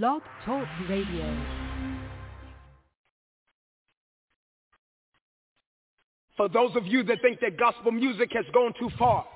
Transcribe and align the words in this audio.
Blog 0.00 0.22
Talk 0.46 0.66
Radio. 0.88 1.26
For 6.34 6.48
those 6.48 6.74
of 6.76 6.86
you 6.86 7.02
that 7.02 7.20
think 7.20 7.40
that 7.40 7.58
gospel 7.58 7.92
music 7.92 8.30
has 8.32 8.46
gone 8.54 8.72
too 8.80 8.88
far, 8.98 9.26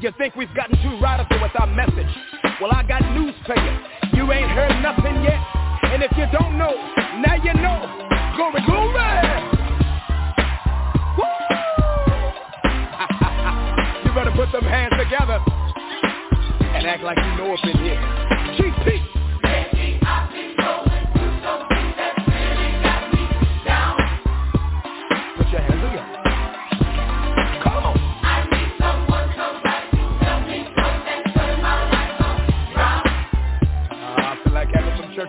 you 0.00 0.12
think 0.18 0.36
we've 0.36 0.54
gotten 0.54 0.76
too 0.82 1.00
radical 1.00 1.40
with 1.40 1.52
our 1.58 1.66
message. 1.66 2.14
Well, 2.60 2.72
I 2.72 2.82
got 2.82 3.00
news 3.16 3.34
for 3.46 3.56
you. 3.56 3.78
You 4.12 4.30
ain't 4.32 4.50
heard 4.50 4.82
nothing 4.82 5.24
yet. 5.24 5.40
And 5.84 6.02
if 6.02 6.14
you 6.18 6.26
don't 6.38 6.58
know, 6.58 6.74
now 7.24 7.36
you 7.42 7.54
know. 7.54 7.88
Glory, 8.36 8.60
glory! 8.66 8.92
you 14.04 14.12
better 14.12 14.32
put 14.36 14.52
them 14.52 14.64
hands 14.68 14.92
together 14.98 15.40
and 16.76 16.86
act 16.86 17.02
like 17.02 17.16
you 17.16 17.34
know 17.38 17.54
up 17.54 17.64
in 17.64 17.78
here. 17.78 17.96
GP! 18.60 19.11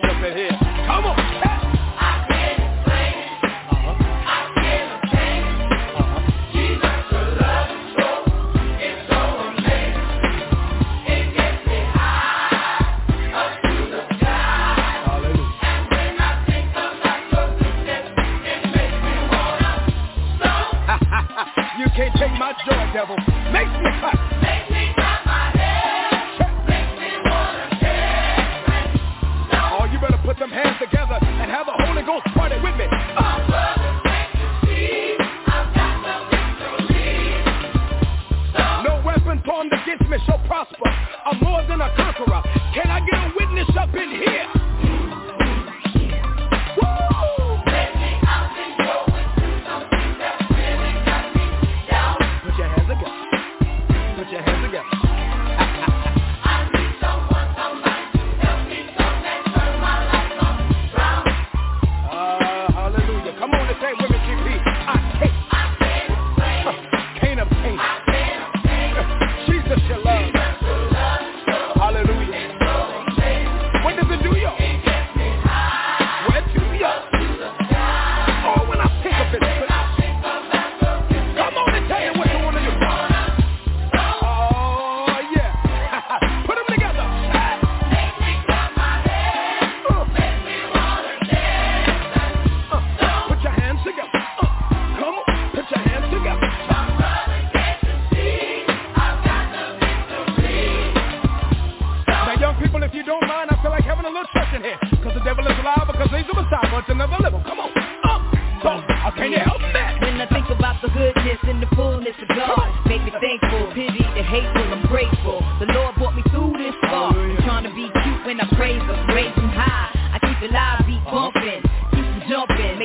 in 0.02 0.36
here. 0.36 0.58
Come 0.86 1.04
on. 1.06 1.23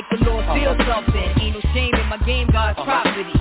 make 0.00 0.18
the 0.18 0.24
Lord 0.24 0.44
feel 0.54 0.76
something. 0.86 1.14
Ain't 1.40 1.54
no 1.54 1.60
shame 1.72 1.94
in 1.94 2.06
my 2.08 2.18
game, 2.24 2.48
God's 2.52 2.78
uh-huh. 2.78 3.02
property. 3.02 3.39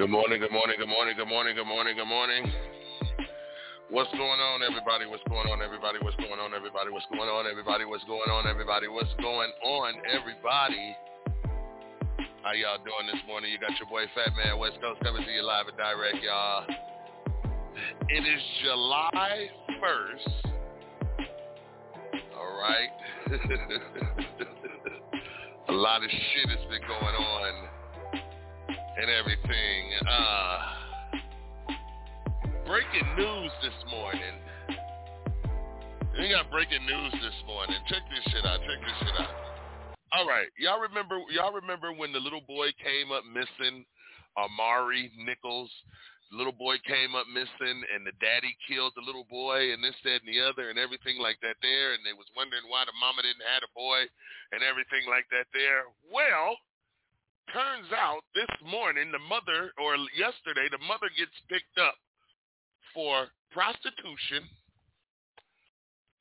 Good 0.00 0.08
morning, 0.08 0.40
good 0.40 0.48
morning, 0.48 0.80
good 0.80 0.88
morning, 0.88 1.12
good 1.14 1.28
morning, 1.28 1.52
good 1.54 1.68
morning, 1.68 1.94
good 1.94 2.08
morning. 2.08 2.50
What's 3.90 4.10
going 4.12 4.40
on, 4.40 4.62
everybody? 4.64 5.04
What's 5.04 5.22
going 5.28 5.46
on, 5.52 5.60
everybody? 5.60 5.98
What's 6.00 6.16
going 6.16 6.40
on, 6.40 6.56
everybody? 6.56 6.88
What's 6.88 7.04
going 7.12 7.28
on, 7.28 7.44
everybody? 7.44 7.84
What's 7.84 8.08
going 8.08 8.32
on, 8.32 8.48
everybody? 8.48 8.88
What's 8.88 9.12
going 9.20 9.52
on, 9.60 9.92
everybody? 10.08 10.96
How 12.40 12.56
y'all 12.56 12.80
doing 12.80 13.12
this 13.12 13.20
morning? 13.28 13.52
You 13.52 13.60
got 13.60 13.76
your 13.76 13.92
boy 13.92 14.08
Fat 14.16 14.32
Man 14.40 14.56
West 14.56 14.80
Coast 14.80 15.04
coming 15.04 15.20
to 15.20 15.30
you 15.30 15.44
live 15.44 15.68
and 15.68 15.76
direct, 15.76 16.16
y'all. 16.24 16.64
It 18.08 18.24
is 18.24 18.40
July 18.64 19.52
1st. 19.84 20.48
All 22.40 22.56
right. 22.56 22.88
A 25.68 25.76
lot 25.76 26.00
of 26.02 26.08
shit 26.08 26.48
has 26.56 26.64
been 26.72 26.88
going 26.88 27.16
on 27.20 27.59
and 29.00 29.08
everything. 29.08 29.82
Uh, 30.04 30.58
breaking 32.66 33.08
news 33.16 33.52
this 33.64 33.78
morning. 33.88 34.36
We 36.18 36.28
got 36.28 36.50
breaking 36.52 36.84
news 36.84 37.12
this 37.24 37.38
morning. 37.46 37.80
Check 37.88 38.04
this 38.12 38.24
shit 38.28 38.44
out. 38.44 38.60
Check 38.60 38.80
this 38.84 38.98
shit 39.00 39.16
out. 39.24 39.32
All 40.12 40.28
right, 40.28 40.52
y'all 40.60 40.84
remember? 40.84 41.16
Y'all 41.32 41.54
remember 41.54 41.96
when 41.96 42.12
the 42.12 42.20
little 42.20 42.44
boy 42.44 42.76
came 42.76 43.08
up 43.08 43.24
missing, 43.24 43.86
Amari 44.36 45.08
Nichols? 45.16 45.70
The 46.30 46.36
little 46.36 46.54
boy 46.54 46.76
came 46.84 47.16
up 47.16 47.24
missing, 47.32 47.80
and 47.96 48.04
the 48.04 48.12
daddy 48.20 48.52
killed 48.68 48.92
the 48.94 49.06
little 49.06 49.26
boy, 49.32 49.72
and 49.72 49.82
this, 49.82 49.96
that, 50.04 50.20
and 50.20 50.28
the 50.28 50.44
other, 50.44 50.68
and 50.68 50.78
everything 50.78 51.18
like 51.18 51.40
that 51.40 51.56
there. 51.64 51.96
And 51.96 52.04
they 52.04 52.12
was 52.12 52.28
wondering 52.36 52.68
why 52.68 52.84
the 52.84 52.94
mama 53.00 53.24
didn't 53.24 53.48
have 53.48 53.64
a 53.64 53.72
boy, 53.72 54.04
and 54.52 54.60
everything 54.60 55.08
like 55.08 55.24
that 55.32 55.48
there. 55.56 55.88
Well, 56.06 56.60
turns 57.52 57.90
out 57.96 58.22
this 58.34 58.50
morning, 58.64 59.10
the 59.10 59.18
mother, 59.18 59.72
or 59.78 59.96
yesterday, 60.16 60.68
the 60.70 60.82
mother 60.86 61.10
gets 61.16 61.34
picked 61.48 61.78
up 61.78 61.96
for 62.94 63.26
prostitution, 63.50 64.46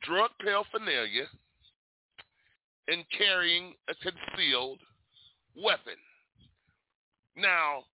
drug 0.04 0.32
paraphernalia, 0.42 1.28
and 2.88 3.06
carrying 3.14 3.74
a 3.88 3.96
concealed 4.02 4.80
weapon. 5.54 5.98
Now, 7.38 7.86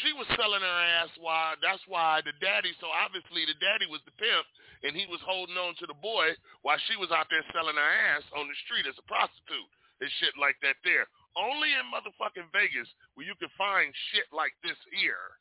she 0.00 0.10
was 0.16 0.26
selling 0.34 0.64
her 0.64 0.80
ass 1.04 1.12
why 1.20 1.54
that's 1.60 1.84
why 1.84 2.24
the 2.24 2.32
daddy 2.40 2.72
so 2.80 2.88
obviously 2.88 3.44
the 3.44 3.58
daddy 3.60 3.84
was 3.92 4.00
the 4.08 4.16
pimp 4.16 4.46
and 4.88 4.96
he 4.96 5.04
was 5.04 5.20
holding 5.20 5.60
on 5.60 5.76
to 5.76 5.86
the 5.86 5.98
boy 6.00 6.32
while 6.64 6.80
she 6.88 6.96
was 6.96 7.12
out 7.12 7.28
there 7.28 7.44
selling 7.52 7.76
her 7.76 7.92
ass 8.16 8.24
on 8.32 8.48
the 8.48 8.56
street 8.64 8.88
as 8.88 8.96
a 8.96 9.04
prostitute 9.04 9.70
and 10.00 10.08
shit 10.18 10.32
like 10.40 10.56
that 10.64 10.80
there. 10.80 11.06
Only 11.32 11.72
in 11.72 11.88
motherfucking 11.88 12.52
Vegas 12.52 12.88
where 13.14 13.24
you 13.24 13.36
can 13.40 13.48
find 13.56 13.88
shit 14.12 14.28
like 14.32 14.52
this 14.60 14.76
here. 14.92 15.32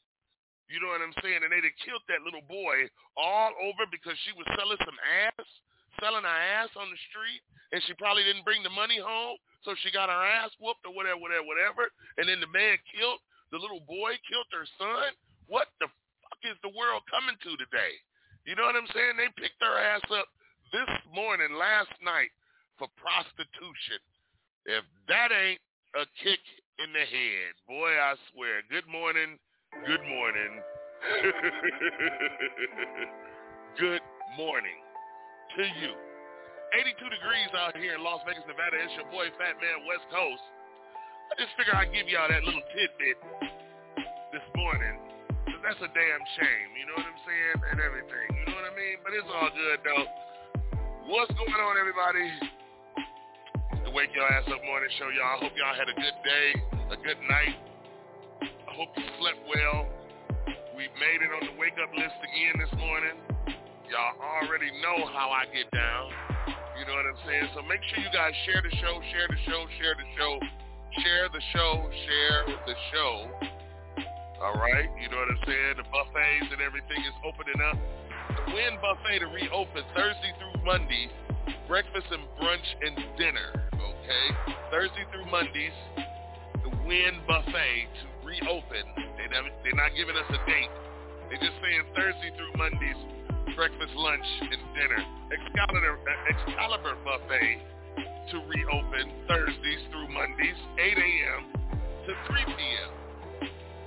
You 0.71 0.79
know 0.79 0.87
what 0.87 1.03
I'm 1.03 1.15
saying? 1.19 1.43
And 1.43 1.51
they'd 1.51 1.67
have 1.67 1.83
killed 1.83 2.05
that 2.07 2.23
little 2.23 2.47
boy 2.47 2.87
all 3.19 3.51
over 3.59 3.83
because 3.91 4.15
she 4.23 4.31
was 4.31 4.47
selling 4.55 4.79
some 4.87 4.95
ass, 5.03 5.47
selling 5.99 6.23
her 6.23 6.39
ass 6.55 6.71
on 6.79 6.87
the 6.87 6.99
street, 7.11 7.43
and 7.75 7.83
she 7.83 7.91
probably 7.99 8.23
didn't 8.23 8.47
bring 8.47 8.63
the 8.63 8.71
money 8.71 8.95
home, 8.95 9.35
so 9.67 9.75
she 9.83 9.91
got 9.91 10.07
her 10.07 10.23
ass 10.23 10.55
whooped 10.63 10.87
or 10.87 10.95
whatever, 10.95 11.19
whatever, 11.19 11.43
whatever. 11.43 11.91
And 12.15 12.23
then 12.23 12.39
the 12.39 12.47
man 12.55 12.79
killed 12.87 13.19
the 13.51 13.59
little 13.59 13.83
boy, 13.83 14.15
killed 14.31 14.47
her 14.55 14.63
son. 14.79 15.11
What 15.51 15.67
the 15.83 15.91
fuck 16.23 16.39
is 16.47 16.55
the 16.63 16.71
world 16.71 17.03
coming 17.11 17.35
to 17.35 17.51
today? 17.59 17.99
You 18.47 18.55
know 18.55 18.63
what 18.63 18.79
I'm 18.79 18.87
saying? 18.95 19.19
They 19.19 19.27
picked 19.35 19.59
her 19.59 19.75
ass 19.75 20.07
up 20.07 20.31
this 20.71 20.87
morning, 21.11 21.51
last 21.59 21.91
night, 21.99 22.31
for 22.79 22.87
prostitution. 22.95 23.99
If 24.63 24.87
that 25.11 25.35
ain't 25.35 25.59
a 25.95 26.03
kick 26.23 26.39
in 26.79 26.93
the 26.95 27.03
head. 27.03 27.51
Boy, 27.67 27.91
I 27.99 28.15
swear. 28.31 28.63
Good 28.71 28.87
morning. 28.87 29.35
Good 29.83 29.99
morning. 30.07 30.63
good 33.79 34.03
morning 34.39 34.79
to 35.57 35.63
you. 35.83 35.91
82 36.71 36.95
degrees 36.95 37.51
out 37.57 37.75
here 37.75 37.99
in 37.99 38.03
Las 38.03 38.21
Vegas, 38.23 38.47
Nevada. 38.47 38.79
It's 38.79 38.95
your 38.95 39.11
boy 39.11 39.27
Fat 39.35 39.59
Man 39.59 39.83
West 39.83 40.07
Coast. 40.07 40.39
I 41.27 41.35
just 41.35 41.51
figure 41.59 41.75
I'd 41.75 41.91
give 41.91 42.07
y'all 42.07 42.31
that 42.31 42.43
little 42.47 42.63
tidbit 42.71 43.19
this 44.31 44.47
morning. 44.55 44.95
That's 45.59 45.83
a 45.83 45.91
damn 45.91 46.23
shame. 46.39 46.69
You 46.79 46.87
know 46.87 47.03
what 47.03 47.07
I'm 47.07 47.19
saying? 47.27 47.59
And 47.75 47.83
everything. 47.83 48.27
You 48.31 48.47
know 48.47 48.55
what 48.55 48.71
I 48.71 48.73
mean? 48.79 49.03
But 49.03 49.11
it's 49.11 49.27
all 49.27 49.51
good 49.51 49.83
though. 49.83 50.07
What's 51.11 51.35
going 51.35 51.59
on, 51.59 51.75
everybody? 51.75 52.31
The 53.91 53.97
Wake 53.99 54.15
Your 54.15 54.23
Ass 54.23 54.47
Up 54.47 54.63
Morning 54.63 54.87
Show, 54.95 55.11
y'all. 55.11 55.35
I 55.35 55.37
hope 55.43 55.51
y'all 55.51 55.75
had 55.75 55.91
a 55.91 55.97
good 55.99 56.17
day, 56.23 56.47
a 56.95 56.97
good 57.03 57.19
night. 57.27 57.59
I 58.39 58.71
hope 58.71 58.87
you 58.95 59.03
slept 59.19 59.43
well. 59.51 59.83
We 60.79 60.87
made 60.95 61.19
it 61.19 61.27
on 61.27 61.43
the 61.43 61.59
wake 61.59 61.75
up 61.75 61.91
list 61.91 62.15
again 62.23 62.55
this 62.55 62.71
morning. 62.79 63.19
Y'all 63.91 64.15
already 64.15 64.71
know 64.79 65.11
how 65.11 65.35
I 65.35 65.43
get 65.51 65.67
down. 65.75 66.07
You 66.79 66.87
know 66.87 66.95
what 66.95 67.03
I'm 67.03 67.19
saying? 67.27 67.51
So 67.51 67.67
make 67.67 67.83
sure 67.91 67.99
you 67.99 68.07
guys 68.15 68.31
share 68.47 68.63
the 68.63 68.71
show, 68.79 68.95
share 69.11 69.27
the 69.27 69.39
show, 69.43 69.59
share 69.75 69.95
the 69.99 70.07
show, 70.15 70.33
share 71.03 71.27
the 71.27 71.43
show, 71.51 71.71
share 71.91 72.41
the 72.63 72.75
show. 72.95 73.15
All 74.39 74.55
right? 74.55 74.87
You 75.03 75.11
know 75.11 75.19
what 75.19 75.35
I'm 75.35 75.43
saying? 75.43 75.83
The 75.83 75.87
buffets 75.91 76.47
and 76.47 76.63
everything 76.63 77.01
is 77.03 77.17
opening 77.27 77.59
up. 77.59 77.75
The 78.39 78.55
Wynn 78.55 78.79
Buffet 78.79 79.19
to 79.19 79.27
reopen 79.35 79.83
Thursday 79.91 80.31
through 80.39 80.63
Monday. 80.63 81.11
Breakfast 81.67 82.07
and 82.07 82.23
brunch 82.39 82.67
and 82.87 82.95
dinner 83.19 83.60
okay? 84.01 84.25
Thursday 84.71 85.05
through 85.11 85.25
Mondays, 85.29 85.75
the 86.63 86.69
Wynn 86.85 87.21
Buffet 87.27 87.87
to 88.01 88.05
reopen. 88.25 88.85
They 89.17 89.27
they're 89.29 89.77
not 89.77 89.91
giving 89.95 90.15
us 90.15 90.29
a 90.29 90.39
date. 90.49 90.73
They're 91.29 91.39
just 91.39 91.57
saying 91.61 91.83
Thursday 91.95 92.31
through 92.35 92.53
Mondays, 92.57 92.99
breakfast, 93.55 93.93
lunch, 93.95 94.25
and 94.41 94.61
dinner. 94.75 95.01
Excalibur, 95.31 95.99
Excalibur 96.27 96.95
Buffet 97.05 97.61
to 98.31 98.37
reopen 98.47 99.11
Thursdays 99.27 99.83
through 99.91 100.07
Mondays, 100.09 100.59
8 100.79 100.97
a.m. 100.97 101.41
to 102.07 102.11
3 102.27 102.45
p.m. 102.45 102.91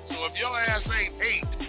So 0.09 0.15
if 0.27 0.39
your 0.39 0.59
ass 0.59 0.83
ain't 0.85 1.15
8 1.21 1.69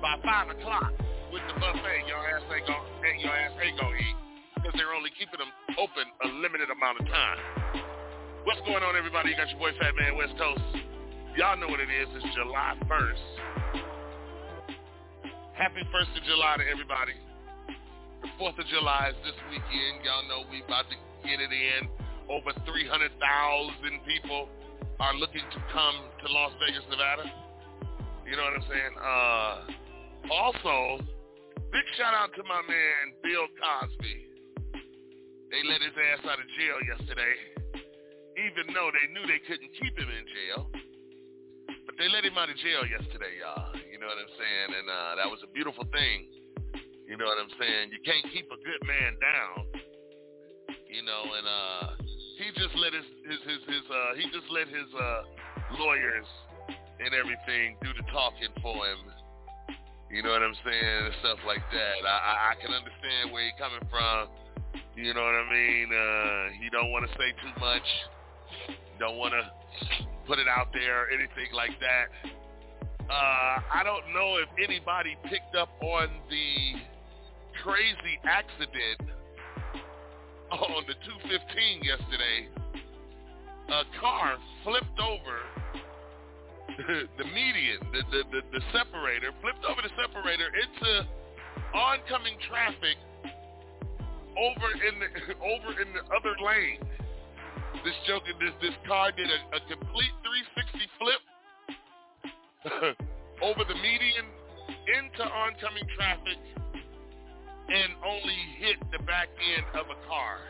by 0.00 0.14
5 0.22 0.50
o'clock 0.56 0.92
with 1.32 1.42
the 1.52 1.60
buffet, 1.60 2.06
your 2.06 2.22
ass 2.30 2.42
ain't 2.54 2.66
gonna, 2.66 3.18
your 3.20 3.32
ass 3.32 3.52
ain't 3.62 3.78
gonna 3.78 3.96
eat 3.96 4.27
because 4.58 4.74
they're 4.74 4.90
only 4.90 5.14
keeping 5.14 5.38
them 5.38 5.54
open 5.78 6.02
a 6.26 6.28
limited 6.42 6.66
amount 6.66 6.98
of 6.98 7.06
time. 7.06 7.38
What's 8.42 8.58
going 8.66 8.82
on, 8.82 8.98
everybody? 8.98 9.30
You 9.30 9.38
got 9.38 9.46
your 9.54 9.62
boy 9.62 9.70
Fat 9.78 9.94
Man 9.94 10.18
West 10.18 10.34
Coast. 10.34 10.62
Y'all 11.38 11.54
know 11.54 11.70
what 11.70 11.78
it 11.78 11.86
is. 11.86 12.10
It's 12.18 12.26
July 12.34 12.74
1st. 12.90 13.26
Happy 15.54 15.82
1st 15.94 16.10
of 16.18 16.22
July 16.26 16.58
to 16.58 16.66
everybody. 16.66 17.14
The 18.22 18.30
4th 18.34 18.58
of 18.58 18.66
July 18.66 19.14
is 19.14 19.18
this 19.22 19.38
weekend. 19.46 20.02
Y'all 20.02 20.26
know 20.26 20.42
we 20.50 20.66
about 20.66 20.90
to 20.90 20.98
get 21.22 21.38
it 21.38 21.54
in. 21.54 21.86
Over 22.26 22.50
300,000 22.66 23.14
people 24.10 24.50
are 24.98 25.14
looking 25.14 25.46
to 25.54 25.58
come 25.70 25.96
to 26.18 26.26
Las 26.34 26.50
Vegas, 26.58 26.82
Nevada. 26.90 27.30
You 28.26 28.34
know 28.34 28.42
what 28.42 28.58
I'm 28.58 28.66
saying? 28.66 28.94
Uh, 28.98 29.54
also, 30.34 31.04
big 31.70 31.86
shout 31.94 32.12
out 32.12 32.34
to 32.34 32.42
my 32.42 32.60
man 32.66 33.14
Bill 33.22 33.46
Cosby. 33.54 34.27
They 35.48 35.64
let 35.64 35.80
his 35.80 35.96
ass 35.96 36.20
out 36.28 36.36
of 36.36 36.48
jail 36.60 36.76
yesterday, 36.84 37.34
even 38.36 38.68
though 38.76 38.92
they 38.92 39.08
knew 39.16 39.24
they 39.24 39.40
couldn't 39.48 39.72
keep 39.80 39.96
him 39.96 40.10
in 40.12 40.24
jail. 40.28 40.68
But 41.88 41.96
they 41.96 42.12
let 42.12 42.28
him 42.28 42.36
out 42.36 42.52
of 42.52 42.58
jail 42.60 42.84
yesterday, 42.84 43.40
y'all. 43.40 43.72
You 43.88 43.96
know 43.96 44.12
what 44.12 44.20
I'm 44.20 44.34
saying? 44.36 44.70
And 44.76 44.86
uh, 44.92 45.12
that 45.16 45.28
was 45.32 45.40
a 45.40 45.50
beautiful 45.56 45.88
thing. 45.88 46.28
You 47.08 47.16
know 47.16 47.24
what 47.24 47.40
I'm 47.40 47.48
saying? 47.56 47.88
You 47.96 48.00
can't 48.04 48.28
keep 48.28 48.52
a 48.52 48.60
good 48.60 48.82
man 48.84 49.16
down. 49.16 49.56
You 50.84 51.00
know, 51.08 51.24
and 51.24 51.46
uh, 51.48 51.84
he 52.36 52.52
just 52.52 52.76
let 52.76 52.92
his 52.92 53.08
his 53.24 53.40
his, 53.48 53.60
his 53.64 53.84
uh, 53.88 54.12
he 54.20 54.28
just 54.28 54.48
let 54.52 54.68
his 54.68 54.88
uh, 54.92 55.20
lawyers 55.80 56.28
and 57.00 57.16
everything 57.16 57.80
do 57.80 57.88
the 57.96 58.04
talking 58.12 58.52
for 58.60 58.76
him. 58.84 59.00
You 60.12 60.20
know 60.24 60.32
what 60.32 60.44
I'm 60.44 60.56
saying? 60.60 61.00
And 61.08 61.14
stuff 61.20 61.40
like 61.48 61.64
that. 61.72 61.96
I, 62.04 62.16
I, 62.16 62.32
I 62.52 62.54
can 62.60 62.72
understand 62.72 63.32
where 63.32 63.44
he's 63.44 63.56
coming 63.56 63.84
from. 63.88 64.28
You 64.98 65.14
know 65.14 65.22
what 65.22 65.38
I 65.38 65.46
mean? 65.46 65.86
Uh, 65.94 66.58
he 66.58 66.68
don't 66.70 66.90
want 66.90 67.06
to 67.06 67.12
say 67.14 67.30
too 67.38 67.54
much. 67.60 67.86
Don't 68.98 69.16
want 69.16 69.30
to 69.30 69.46
put 70.26 70.40
it 70.40 70.48
out 70.50 70.74
there, 70.74 71.04
or 71.04 71.06
anything 71.06 71.54
like 71.54 71.70
that. 71.78 72.10
Uh, 73.06 73.62
I 73.78 73.86
don't 73.86 74.10
know 74.10 74.42
if 74.42 74.50
anybody 74.58 75.16
picked 75.30 75.54
up 75.54 75.70
on 75.80 76.08
the 76.28 76.82
crazy 77.62 78.18
accident 78.26 79.14
on 80.50 80.82
the 80.90 80.98
215 81.30 81.78
yesterday. 81.86 82.50
A 83.70 83.86
car 84.02 84.34
flipped 84.64 84.98
over 84.98 85.38
the 87.22 87.26
median, 87.30 87.78
the, 87.94 88.02
the, 88.10 88.22
the, 88.34 88.40
the 88.50 88.62
separator, 88.74 89.30
flipped 89.46 89.62
over 89.62 89.78
the 89.78 89.94
separator 89.94 90.50
into 90.58 91.06
oncoming 91.72 92.34
traffic 92.50 92.98
over 94.38 94.68
in 94.86 94.94
the 95.02 95.08
over 95.52 95.70
in 95.80 95.88
the 95.92 96.04
other 96.14 96.34
lane. 96.40 96.80
This 97.84 97.94
joke, 98.06 98.22
this 98.40 98.54
this 98.62 98.74
car 98.86 99.12
did 99.12 99.28
a, 99.28 99.38
a 99.56 99.60
complete 99.68 100.14
360 100.24 100.88
flip 100.98 101.22
over 103.42 103.62
the 103.66 103.74
median 103.74 104.26
into 104.98 105.22
oncoming 105.22 105.86
traffic 105.94 106.38
and 107.68 107.92
only 108.04 108.38
hit 108.58 108.80
the 108.90 108.98
back 109.04 109.28
end 109.56 109.66
of 109.76 109.86
a 109.90 109.98
car 110.08 110.40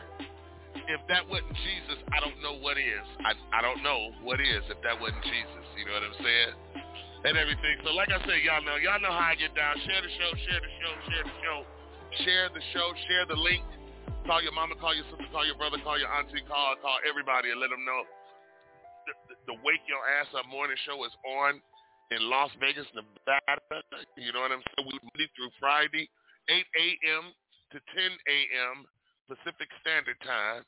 if 0.89 1.01
that 1.05 1.21
wasn't 1.29 1.53
Jesus, 1.53 2.01
I 2.09 2.17
don't 2.17 2.37
know 2.41 2.57
what 2.57 2.77
is. 2.81 3.05
I, 3.21 3.37
I 3.53 3.61
don't 3.61 3.85
know 3.85 4.09
what 4.25 4.41
is 4.41 4.65
if 4.73 4.81
that 4.81 4.97
wasn't 4.97 5.21
Jesus. 5.21 5.65
You 5.77 5.85
know 5.85 5.93
what 6.01 6.05
I'm 6.09 6.17
saying? 6.17 6.53
And 7.29 7.33
everything. 7.37 7.77
So 7.85 7.93
like 7.93 8.09
I 8.09 8.17
said, 8.25 8.41
y'all 8.41 8.65
know, 8.65 8.77
y'all 8.81 8.97
know 8.97 9.13
how 9.13 9.29
I 9.29 9.37
get 9.37 9.53
down. 9.53 9.77
Share 9.85 10.01
the 10.01 10.11
show, 10.17 10.31
share 10.49 10.61
the 10.61 10.71
show, 10.81 10.93
share 11.13 11.25
the 11.29 11.35
show, 11.45 11.57
share 12.25 12.47
the 12.49 12.63
show, 12.73 12.87
share 13.05 13.25
the 13.29 13.37
link. 13.37 13.65
Call 14.27 14.43
your 14.43 14.53
mama, 14.53 14.75
call 14.79 14.95
your 14.95 15.05
sister, 15.07 15.27
call 15.31 15.45
your 15.45 15.55
brother, 15.55 15.77
call 15.83 15.99
your 15.99 16.11
auntie, 16.11 16.43
call 16.47 16.75
call 16.81 16.99
everybody 17.07 17.51
and 17.51 17.59
let 17.59 17.69
them 17.71 17.83
know 17.85 18.03
the, 19.07 19.13
the, 19.31 19.35
the 19.53 19.55
Wake 19.65 19.83
Your 19.89 20.01
Ass 20.21 20.29
Up 20.37 20.45
morning 20.49 20.77
show 20.85 21.01
is 21.05 21.15
on 21.25 21.57
in 22.11 22.21
Las 22.29 22.51
Vegas, 22.61 22.85
Nevada. 22.93 23.81
You 24.17 24.33
know 24.33 24.45
what 24.45 24.53
I'm 24.53 24.65
saying? 24.75 24.85
We 24.85 24.97
Monday 25.01 25.29
through 25.33 25.53
Friday, 25.57 26.09
8 26.49 26.61
a.m. 26.61 27.33
to 27.73 27.77
10 27.79 28.11
a.m. 28.11 28.85
Pacific 29.29 29.69
Standard 29.81 30.17
Time 30.25 30.65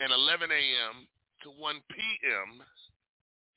and 0.00 0.12
11 0.12 0.52
a.m. 0.52 1.08
to 1.44 1.48
1 1.56 1.80
p.m. 1.92 2.48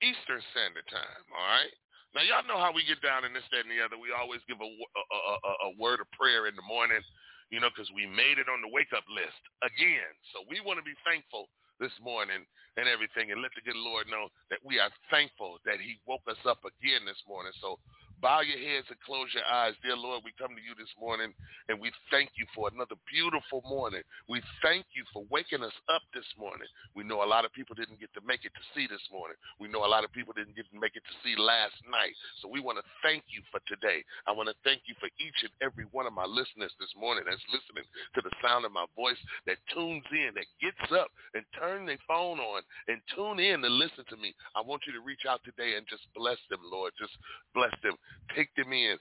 Eastern 0.03 0.41
Standard 0.51 0.87
Time. 0.91 1.23
All 1.31 1.47
right. 1.47 1.73
Now 2.15 2.23
y'all 2.23 2.47
know 2.47 2.55
how 2.55 2.71
we 2.71 2.87
get 2.87 3.03
down 3.03 3.27
in 3.27 3.35
this, 3.35 3.43
that, 3.51 3.67
and 3.67 3.71
the 3.71 3.83
other. 3.83 3.99
We 3.99 4.15
always 4.15 4.39
give 4.47 4.59
a, 4.63 4.67
a, 4.67 5.03
a, 5.03 5.53
a 5.67 5.69
word 5.75 5.99
of 5.99 6.07
prayer 6.15 6.47
in 6.47 6.55
the 6.55 6.63
morning, 6.63 7.03
you 7.49 7.59
know, 7.59 7.69
because 7.69 7.91
we 7.93 8.05
made 8.09 8.41
it 8.41 8.49
on 8.49 8.61
the 8.61 8.71
wake 8.71 8.93
up 8.95 9.05
list 9.09 9.41
again. 9.61 10.11
So 10.33 10.45
we 10.49 10.61
want 10.61 10.81
to 10.81 10.85
be 10.85 10.97
thankful 11.05 11.49
this 11.79 11.93
morning 12.01 12.43
and 12.75 12.87
everything, 12.87 13.31
and 13.31 13.39
let 13.39 13.55
the 13.55 13.63
good 13.63 13.79
Lord 13.79 14.07
know 14.11 14.27
that 14.51 14.59
we 14.63 14.79
are 14.79 14.91
thankful 15.11 15.59
that 15.63 15.79
He 15.79 15.99
woke 16.07 16.25
us 16.27 16.39
up 16.43 16.59
again 16.63 17.07
this 17.07 17.19
morning. 17.27 17.55
So 17.61 17.79
Bow 18.21 18.41
your 18.41 18.57
heads 18.57 18.87
and 18.87 18.99
close 19.03 19.27
your 19.35 19.43
eyes. 19.45 19.75
Dear 19.83 19.97
Lord, 19.99 20.23
we 20.23 20.31
come 20.39 20.55
to 20.55 20.63
you 20.63 20.71
this 20.79 20.91
morning 20.95 21.35
and 21.67 21.75
we 21.79 21.91
thank 22.09 22.31
you 22.39 22.47
for 22.55 22.71
another 22.71 22.95
beautiful 23.11 23.59
morning. 23.67 24.01
We 24.31 24.41
thank 24.63 24.87
you 24.95 25.03
for 25.11 25.27
waking 25.27 25.63
us 25.63 25.75
up 25.91 26.01
this 26.15 26.27
morning. 26.39 26.67
We 26.95 27.03
know 27.03 27.21
a 27.21 27.27
lot 27.27 27.43
of 27.43 27.51
people 27.51 27.75
didn't 27.75 27.99
get 27.99 28.13
to 28.15 28.23
make 28.23 28.47
it 28.47 28.55
to 28.55 28.63
see 28.71 28.87
this 28.87 29.03
morning. 29.11 29.35
We 29.59 29.67
know 29.67 29.83
a 29.83 29.91
lot 29.91 30.07
of 30.07 30.15
people 30.15 30.31
didn't 30.31 30.55
get 30.55 30.65
to 30.71 30.79
make 30.79 30.95
it 30.95 31.03
to 31.03 31.15
see 31.21 31.35
last 31.35 31.75
night. 31.91 32.15
So 32.39 32.47
we 32.47 32.63
want 32.63 32.79
to 32.79 32.87
thank 33.03 33.27
you 33.27 33.43
for 33.51 33.59
today. 33.67 33.99
I 34.25 34.31
want 34.31 34.47
to 34.47 34.57
thank 34.63 34.87
you 34.87 34.95
for 34.97 35.11
each 35.19 35.39
and 35.43 35.51
every 35.59 35.85
one 35.91 36.07
of 36.07 36.15
my 36.15 36.25
listeners 36.25 36.71
this 36.79 36.93
morning 36.95 37.27
that's 37.27 37.43
listening 37.51 37.85
to 38.15 38.21
the 38.23 38.33
sound 38.39 38.63
of 38.63 38.71
my 38.71 38.87
voice, 38.95 39.19
that 39.43 39.59
tunes 39.75 40.07
in, 40.15 40.31
that 40.39 40.47
gets 40.63 40.81
up 40.95 41.11
and 41.35 41.43
turn 41.59 41.83
their 41.85 42.01
phone 42.07 42.39
on 42.39 42.63
and 42.87 43.03
tune 43.11 43.43
in 43.43 43.59
to 43.61 43.69
listen 43.69 44.07
to 44.07 44.17
me. 44.17 44.31
I 44.55 44.63
want 44.63 44.87
you 44.87 44.93
to 44.95 45.03
reach 45.03 45.27
out 45.27 45.43
today 45.43 45.75
and 45.75 45.83
just 45.85 46.07
bless 46.15 46.39
them, 46.49 46.63
Lord. 46.71 46.95
Just 46.95 47.13
bless 47.53 47.75
them. 47.83 47.99
Take 48.35 48.53
them 48.55 48.73
in. 48.73 48.97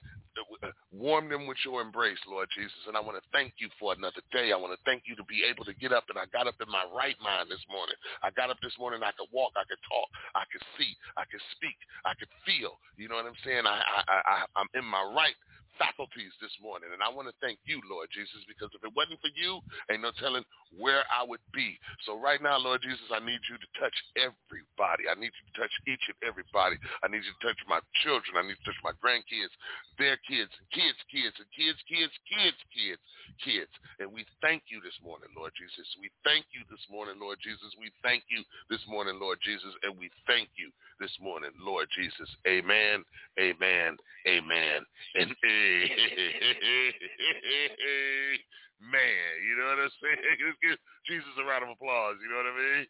Warm 0.91 1.29
them 1.29 1.47
with 1.47 1.57
your 1.63 1.79
embrace, 1.81 2.19
Lord 2.27 2.47
Jesus. 2.51 2.75
And 2.87 2.97
I 2.97 3.01
want 3.01 3.15
to 3.15 3.25
thank 3.31 3.55
you 3.57 3.69
for 3.79 3.93
another 3.95 4.19
day. 4.35 4.51
I 4.51 4.59
want 4.59 4.75
to 4.75 4.81
thank 4.83 5.03
you 5.07 5.15
to 5.15 5.23
be 5.25 5.47
able 5.47 5.63
to 5.63 5.73
get 5.75 5.95
up. 5.95 6.05
And 6.11 6.19
I 6.19 6.27
got 6.31 6.47
up 6.47 6.59
in 6.59 6.67
my 6.67 6.83
right 6.91 7.15
mind 7.23 7.47
this 7.47 7.63
morning. 7.71 7.95
I 8.23 8.31
got 8.35 8.51
up 8.51 8.59
this 8.59 8.75
morning. 8.79 8.99
I 8.99 9.15
could 9.15 9.31
walk. 9.31 9.55
I 9.55 9.63
could 9.63 9.79
talk. 9.87 10.07
I 10.35 10.43
could 10.51 10.63
see. 10.75 10.91
I 11.15 11.23
could 11.31 11.43
speak. 11.55 11.79
I 12.03 12.13
could 12.19 12.31
feel. 12.43 12.75
You 12.99 13.07
know 13.07 13.15
what 13.15 13.31
I'm 13.31 13.39
saying? 13.47 13.63
I, 13.63 13.79
I, 13.79 14.01
I, 14.11 14.37
I'm 14.59 14.67
in 14.75 14.83
my 14.83 15.03
right 15.15 15.35
faculties 15.77 16.33
this 16.39 16.53
morning. 16.61 16.89
And 16.91 17.01
I 17.03 17.09
want 17.11 17.27
to 17.27 17.35
thank 17.43 17.59
you, 17.65 17.79
Lord 17.87 18.09
Jesus, 18.11 18.43
because 18.47 18.71
if 18.75 18.83
it 18.83 18.93
wasn't 18.95 19.21
for 19.21 19.31
you, 19.33 19.59
ain't 19.91 20.03
no 20.03 20.11
telling 20.19 20.43
where 20.75 21.03
I 21.11 21.23
would 21.23 21.43
be. 21.53 21.77
So 22.03 22.19
right 22.19 22.41
now, 22.41 22.57
Lord 22.59 22.81
Jesus, 22.81 23.07
I 23.11 23.23
need 23.23 23.41
you 23.47 23.57
to 23.59 23.69
touch 23.79 23.95
everybody. 24.19 25.07
I 25.07 25.15
need 25.15 25.31
you 25.31 25.43
to 25.51 25.55
touch 25.59 25.75
each 25.87 26.03
and 26.07 26.19
everybody. 26.25 26.75
I 27.03 27.07
need 27.07 27.23
you 27.23 27.33
to 27.35 27.43
touch 27.43 27.59
my 27.67 27.79
children. 28.03 28.39
I 28.39 28.43
need 28.47 28.59
to 28.59 28.65
touch 28.67 28.81
my 28.83 28.95
grandkids, 28.99 29.53
their 29.99 30.19
kids, 30.27 30.51
kids, 30.71 30.99
kids, 31.11 31.35
and 31.39 31.49
kids, 31.55 31.79
kids, 31.87 32.13
kids, 32.27 32.59
kids, 32.71 33.01
kids. 33.43 33.73
And 33.99 34.11
we 34.11 34.27
thank 34.41 34.67
you 34.67 34.79
this 34.83 34.97
morning, 35.03 35.31
Lord 35.35 35.55
Jesus. 35.55 35.87
We 35.99 36.11
thank 36.23 36.47
you 36.51 36.63
this 36.67 36.83
morning, 36.91 37.19
Lord 37.19 37.39
Jesus. 37.43 37.71
We 37.79 37.91
thank 38.03 38.27
you 38.27 38.43
this 38.69 38.83
morning, 38.87 39.19
Lord 39.19 39.39
Jesus. 39.43 39.71
And 39.83 39.95
we 39.95 40.11
thank 40.27 40.49
you 40.55 40.71
this 40.99 41.13
morning, 41.21 41.51
Lord 41.59 41.87
Jesus. 41.95 42.29
Amen, 42.47 43.03
amen, 43.39 43.97
amen, 44.27 44.79
and 45.15 45.31
amen. 45.31 45.64
Man, 48.85 49.33
you 49.41 49.57
know 49.57 49.65
what 49.65 49.81
I'm 49.81 49.89
saying? 49.97 50.21
Let's 50.45 50.61
give 50.61 50.77
Jesus 51.07 51.33
a 51.39 51.43
round 51.43 51.63
of 51.63 51.69
applause, 51.73 52.17
you 52.21 52.29
know 52.29 52.37
what 52.37 52.45
I 52.45 52.53
mean? 52.53 52.85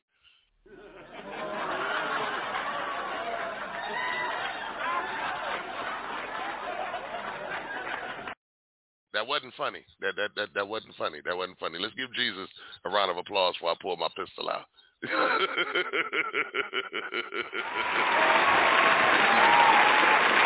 That 9.13 9.25
wasn't 9.25 9.53
funny. 9.55 9.85
That, 10.01 10.17
that 10.17 10.35
that 10.35 10.53
that 10.55 10.67
wasn't 10.67 10.97
funny. 10.97 11.21
That 11.23 11.37
wasn't 11.37 11.57
funny. 11.57 11.79
Let's 11.79 11.95
give 11.95 12.13
Jesus 12.13 12.49
a 12.83 12.89
round 12.89 13.09
of 13.09 13.15
applause 13.17 13.55
before 13.55 13.71
I 13.71 13.75
pull 13.81 13.95
my 13.95 14.09
pistol 14.13 14.49
out. 14.49 14.67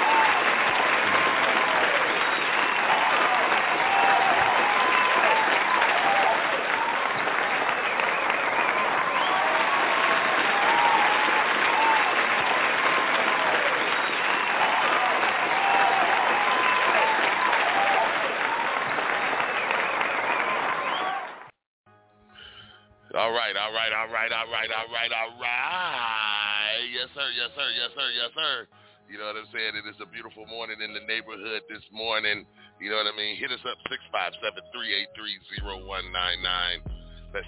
right, 24.19 24.35
all 24.35 24.51
right, 24.51 24.67
all 24.67 24.91
right, 24.91 25.07
all 25.15 25.31
right. 25.39 26.83
Yes, 26.91 27.07
sir, 27.15 27.23
yes, 27.39 27.55
sir, 27.55 27.71
yes, 27.71 27.87
sir, 27.95 28.11
yes, 28.19 28.35
sir. 28.35 28.67
You 29.07 29.15
know 29.15 29.31
what 29.31 29.39
I'm 29.39 29.47
saying? 29.55 29.79
It 29.79 29.87
is 29.87 29.95
a 30.03 30.09
beautiful 30.11 30.43
morning 30.45 30.83
in 30.83 30.91
the 30.91 30.99
neighborhood 31.07 31.63
this 31.71 31.87
morning. 31.95 32.43
You 32.83 32.91
know 32.91 32.99
what 32.99 33.07
I 33.07 33.15
mean? 33.15 33.39
Hit 33.39 33.55
us 33.55 33.63
up, 33.63 33.79
657-383-0199. 35.63 36.83
That's 37.31 37.47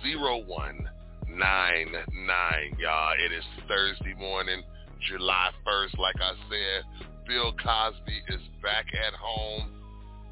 657-383-0199, 0.00 2.80
y'all. 2.80 3.12
It 3.20 3.36
is 3.36 3.44
Thursday 3.68 4.16
morning, 4.16 4.64
July 5.12 5.52
1st. 5.60 6.00
Like 6.00 6.16
I 6.24 6.32
said, 6.48 6.88
Bill 7.28 7.52
Cosby 7.52 8.32
is 8.32 8.40
back 8.64 8.88
at 8.96 9.12
home 9.12 9.76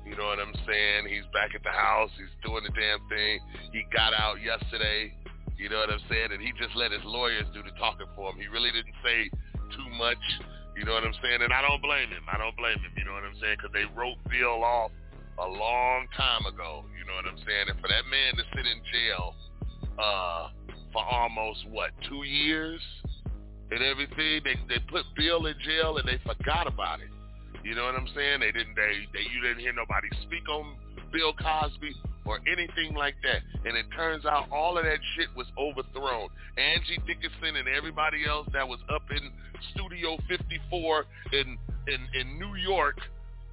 you 0.06 0.14
know 0.16 0.26
what 0.30 0.38
I'm 0.38 0.54
saying? 0.66 1.10
He's 1.10 1.26
back 1.34 1.50
at 1.54 1.62
the 1.66 1.75
house. 1.75 2.10
He's 2.16 2.30
doing 2.46 2.62
the 2.62 2.70
damn 2.70 3.02
thing. 3.10 3.40
He 3.75 3.82
got 3.92 4.14
out 4.14 4.38
yesterday 4.40 5.12
You 5.58 5.68
know 5.68 5.80
what 5.80 5.90
I'm 5.90 6.04
saying? 6.08 6.32
And 6.32 6.40
he 6.40 6.52
just 6.60 6.76
let 6.76 6.92
his 6.92 7.02
lawyers 7.04 7.46
do 7.54 7.62
the 7.62 7.72
talking 7.80 8.06
for 8.14 8.30
him. 8.30 8.38
He 8.38 8.46
really 8.46 8.70
didn't 8.70 8.94
say 9.02 9.30
too 9.75 9.90
much. 9.96 10.20
You 10.76 10.84
know 10.84 10.92
what 10.92 11.04
I'm 11.04 11.16
saying? 11.25 11.40
And 11.42 11.52
I 11.52 11.62
don't 11.64 11.80
blame 11.80 12.10
him. 12.12 12.22
I 12.28 12.36
don't 12.36 12.56
blame 12.56 12.78
him. 12.78 12.92
You 12.96 13.04
know 13.04 13.16
what 13.16 13.25
I'm 13.25 13.36
saying? 13.40 13.56
Because 13.58 13.72
they 13.72 13.88
wrote 13.96 14.20
Bill 14.28 14.60
off 14.62 14.92
a 15.40 15.48
long 15.48 16.06
time 16.16 16.44
ago. 16.46 16.84
You 16.92 17.04
know 17.08 17.16
what 17.16 17.26
I'm 17.26 17.40
saying? 17.40 17.72
And 17.72 17.80
for 17.80 17.88
that 17.88 18.04
man 18.12 18.36
to 18.36 18.44
sit 18.52 18.66
in 18.68 18.78
jail 18.92 19.34
uh, 19.98 20.52
for 20.92 21.02
almost 21.02 21.64
what 21.72 21.90
two 22.08 22.22
years 22.28 22.80
and 23.72 23.80
everything, 23.82 24.44
they 24.44 24.60
they 24.68 24.80
put 24.92 25.08
Bill 25.16 25.46
in 25.46 25.56
jail 25.64 25.96
and 25.96 26.06
they 26.06 26.20
forgot 26.20 26.68
about 26.68 27.00
it. 27.00 27.08
You 27.66 27.75
know 27.75 27.82
what 27.82 27.96
I'm 27.99 28.06
saying? 28.14 28.46
They 28.46 28.52
didn't. 28.52 28.78
They, 28.78 29.11
they 29.11 29.26
you 29.26 29.42
didn't 29.42 29.58
hear 29.58 29.75
nobody 29.75 30.06
speak 30.23 30.46
on 30.49 30.78
Bill 31.11 31.35
Cosby 31.35 31.90
or 32.25 32.38
anything 32.46 32.94
like 32.94 33.18
that. 33.26 33.42
And 33.66 33.76
it 33.76 33.87
turns 33.90 34.25
out 34.25 34.46
all 34.54 34.78
of 34.78 34.85
that 34.85 35.02
shit 35.18 35.26
was 35.35 35.46
overthrown. 35.58 36.30
Angie 36.54 37.02
Dickinson 37.11 37.58
and 37.58 37.66
everybody 37.66 38.23
else 38.23 38.46
that 38.52 38.66
was 38.66 38.78
up 38.87 39.02
in 39.11 39.35
Studio 39.75 40.14
54 40.28 41.06
in 41.32 41.58
in, 41.90 42.00
in 42.14 42.38
New 42.38 42.54
York, 42.54 42.99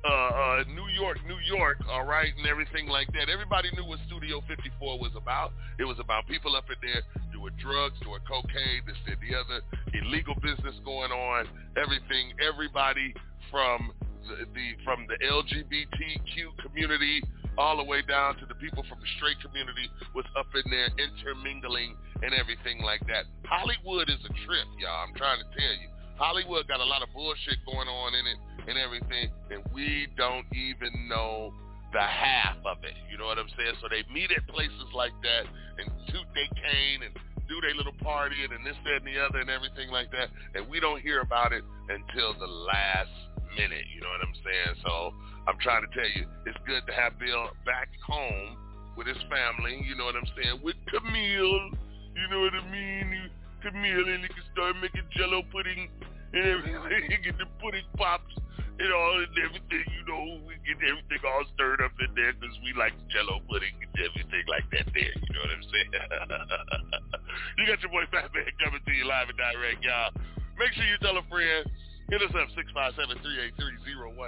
uh, 0.06 0.10
uh, 0.10 0.64
New 0.70 0.90
York, 0.94 1.18
New 1.26 1.42
York, 1.50 1.78
all 1.90 2.06
right, 2.06 2.34
and 2.38 2.46
everything 2.46 2.88
like 2.88 3.08
that. 3.14 3.30
Everybody 3.34 3.70
knew 3.74 3.86
what 3.86 3.98
Studio 4.06 4.42
54 4.48 5.00
was 5.00 5.12
about. 5.18 5.54
It 5.80 5.86
was 5.86 5.98
about 5.98 6.28
people 6.28 6.56
up 6.56 6.66
in 6.70 6.78
there 6.82 7.02
doing 7.34 7.54
drugs, 7.58 7.98
doing 8.02 8.22
cocaine, 8.30 8.86
this 8.86 8.98
and 9.10 9.18
the 9.22 9.34
other, 9.38 9.62
illegal 9.94 10.36
business 10.36 10.78
going 10.86 11.12
on, 11.12 11.46
everything. 11.78 12.34
Everybody 12.42 13.14
from 13.50 13.94
the, 14.28 14.64
from 14.84 15.08
the 15.08 15.18
LGBTQ 15.26 16.58
community 16.66 17.22
all 17.58 17.78
the 17.78 17.84
way 17.84 18.02
down 18.02 18.36
to 18.38 18.46
the 18.46 18.56
people 18.56 18.84
from 18.90 19.00
the 19.00 19.10
straight 19.18 19.38
community 19.42 19.90
was 20.16 20.26
up 20.38 20.48
in 20.56 20.66
there 20.72 20.90
intermingling 20.98 21.96
and 22.22 22.34
everything 22.34 22.82
like 22.82 23.02
that. 23.08 23.26
Hollywood 23.46 24.10
is 24.10 24.20
a 24.26 24.34
trip, 24.46 24.68
y'all. 24.80 25.06
I'm 25.06 25.14
trying 25.16 25.40
to 25.40 25.50
tell 25.54 25.76
you. 25.78 25.90
Hollywood 26.18 26.68
got 26.68 26.80
a 26.80 26.86
lot 26.86 27.02
of 27.02 27.10
bullshit 27.14 27.58
going 27.66 27.88
on 27.88 28.14
in 28.14 28.26
it 28.26 28.40
and 28.70 28.78
everything, 28.78 29.30
and 29.52 29.62
we 29.74 30.08
don't 30.16 30.46
even 30.54 31.10
know 31.10 31.54
the 31.92 32.02
half 32.02 32.58
of 32.66 32.84
it. 32.84 32.94
You 33.12 33.18
know 33.18 33.26
what 33.26 33.38
I'm 33.38 33.50
saying? 33.58 33.78
So 33.82 33.88
they 33.90 34.02
meet 34.14 34.32
at 34.32 34.48
places 34.48 34.90
like 34.94 35.14
that 35.22 35.46
and 35.78 35.90
toot 36.10 36.26
their 36.34 36.50
cane 36.58 37.06
and 37.06 37.14
do 37.50 37.60
their 37.62 37.76
little 37.76 37.98
party 38.02 38.38
and 38.44 38.66
this, 38.66 38.78
that, 38.86 39.04
and 39.04 39.08
the 39.08 39.20
other 39.20 39.40
and 39.40 39.50
everything 39.50 39.90
like 39.90 40.12
that, 40.12 40.30
and 40.56 40.68
we 40.70 40.80
don't 40.80 41.02
hear 41.02 41.22
about 41.22 41.52
it 41.52 41.64
until 41.90 42.34
the 42.34 42.48
last 42.48 43.12
minute. 43.56 43.86
You 43.94 44.02
know 44.02 44.12
what 44.12 44.22
I'm 44.26 44.38
saying? 44.42 44.74
So 44.84 45.14
I'm 45.48 45.58
trying 45.60 45.84
to 45.84 45.92
tell 45.92 46.08
you, 46.08 46.26
it's 46.46 46.58
good 46.66 46.86
to 46.88 46.94
have 46.94 47.20
Bill 47.20 47.52
back 47.66 47.90
home 48.06 48.58
with 48.96 49.08
his 49.08 49.20
family, 49.30 49.82
you 49.84 49.96
know 49.96 50.06
what 50.06 50.16
I'm 50.16 50.30
saying, 50.38 50.62
with 50.62 50.78
Camille, 50.88 51.74
you 52.14 52.26
know 52.30 52.42
what 52.46 52.54
I 52.54 52.64
mean, 52.70 53.30
Camille, 53.62 54.08
and 54.08 54.22
he 54.22 54.30
can 54.30 54.46
start 54.54 54.78
making 54.82 55.04
jello 55.18 55.42
pudding 55.50 55.90
and 56.34 56.46
everything, 56.46 57.10
get 57.26 57.38
the 57.38 57.50
pudding 57.58 57.86
pops 57.98 58.34
and 58.78 58.90
all 58.94 59.18
and 59.18 59.34
everything, 59.38 59.86
you 59.98 60.04
know, 60.06 60.42
we 60.46 60.58
get 60.62 60.78
everything 60.86 61.22
all 61.26 61.46
stirred 61.58 61.82
up 61.82 61.94
in 62.02 62.14
there 62.14 62.34
because 62.38 62.54
we 62.62 62.74
like 62.78 62.94
jello 63.10 63.42
pudding 63.50 63.74
and 63.82 63.94
everything 63.98 64.46
like 64.46 64.66
that 64.74 64.86
there, 64.94 65.14
you 65.18 65.32
know 65.34 65.42
what 65.42 65.54
I'm 65.58 65.66
saying? 65.74 65.92
you 67.58 67.64
got 67.66 67.82
your 67.82 67.92
boy 67.94 68.06
Fat 68.14 68.30
Man 68.34 68.46
coming 68.62 68.82
to 68.86 68.94
you 68.94 69.06
live 69.10 69.30
and 69.30 69.38
direct, 69.38 69.82
y'all. 69.82 70.14
Make 70.58 70.74
sure 70.78 70.86
you 70.86 71.02
tell 71.02 71.18
a 71.18 71.26
friend. 71.34 71.66
Hit 72.14 72.22
us 72.22 72.36
up, 72.36 72.48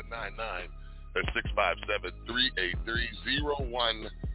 657-383-0199. 0.10 0.74
That's 1.14 1.30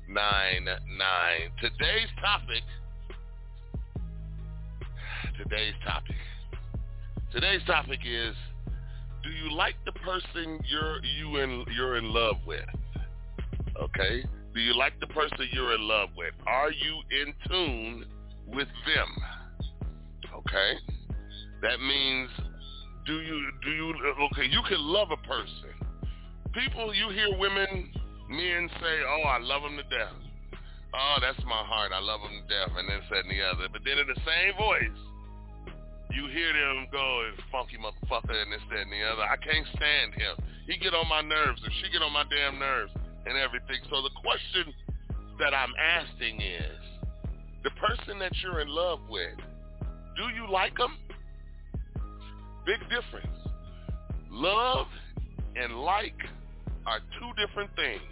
657-383-0199. 0.07 1.51
Today's 1.61 2.11
topic, 2.23 2.63
today's 5.43 5.75
topic, 5.85 6.15
today's 7.33 7.65
topic 7.67 7.99
is, 8.07 8.37
do 9.25 9.31
you 9.31 9.51
like 9.53 9.75
the 9.85 9.93
person 9.99 10.61
you're, 10.71 11.03
you 11.03 11.39
in, 11.39 11.65
you're 11.77 11.97
in 11.97 12.05
love 12.13 12.37
with? 12.47 12.69
Okay? 13.83 14.25
Do 14.55 14.61
you 14.61 14.75
like 14.77 15.01
the 15.01 15.09
person 15.09 15.49
you're 15.53 15.75
in 15.75 15.89
love 15.89 16.11
with? 16.17 16.35
Are 16.47 16.71
you 16.71 17.03
in 17.21 17.35
tune 17.49 18.05
with 18.47 18.69
them? 18.87 19.09
Okay? 20.37 20.79
That 21.63 21.81
means 21.81 22.31
do 23.11 23.17
you 23.21 23.39
do 23.65 23.71
you 23.71 23.87
okay 24.31 24.47
you 24.47 24.63
can 24.71 24.79
love 24.79 25.11
a 25.11 25.21
person 25.27 25.75
people, 26.53 26.95
you 26.95 27.11
hear 27.11 27.31
women, 27.39 27.93
men 28.29 28.69
say, 28.81 28.95
oh, 29.07 29.23
I 29.29 29.39
love 29.39 29.63
them 29.63 29.77
to 29.77 29.87
death. 29.87 30.17
Oh, 30.93 31.17
that's 31.21 31.39
my 31.47 31.63
heart. 31.63 31.93
I 31.95 32.01
love 32.01 32.21
them 32.23 32.43
to 32.43 32.47
death. 32.51 32.75
And 32.77 32.89
then 32.89 33.01
said 33.09 33.25
and 33.27 33.31
the 33.31 33.43
other. 33.43 33.71
But 33.71 33.83
then 33.85 33.99
in 33.99 34.07
the 34.07 34.19
same 34.27 34.59
voice, 34.59 34.99
you 36.11 36.27
hear 36.27 36.51
them 36.51 36.91
go, 36.91 37.31
funky 37.53 37.79
motherfucker 37.79 38.35
and 38.35 38.51
this, 38.51 38.63
that, 38.71 38.83
and 38.83 38.91
the 38.91 39.03
other. 39.07 39.23
I 39.23 39.39
can't 39.39 39.67
stand 39.79 40.15
him. 40.19 40.35
He 40.67 40.79
get 40.79 40.95
on 40.95 41.07
my 41.09 41.23
nerves 41.23 41.63
or 41.63 41.71
she 41.71 41.91
get 41.93 42.03
on 42.03 42.13
my 42.13 42.25
damn 42.27 42.59
nerves 42.59 42.91
and 43.27 43.39
everything. 43.39 43.79
So 43.87 44.03
the 44.03 44.15
question 44.19 44.75
that 45.39 45.55
I'm 45.55 45.73
asking 45.79 46.41
is, 46.43 46.83
the 47.63 47.71
person 47.79 48.19
that 48.19 48.33
you're 48.43 48.61
in 48.61 48.69
love 48.69 49.01
with, 49.09 49.39
do 50.17 50.35
you 50.35 50.51
like 50.51 50.77
them? 50.77 50.97
Big 52.71 52.87
difference. 52.87 53.35
Love 54.31 54.87
and 55.57 55.75
like 55.75 56.15
are 56.87 57.01
two 57.19 57.31
different 57.35 57.69
things. 57.75 58.07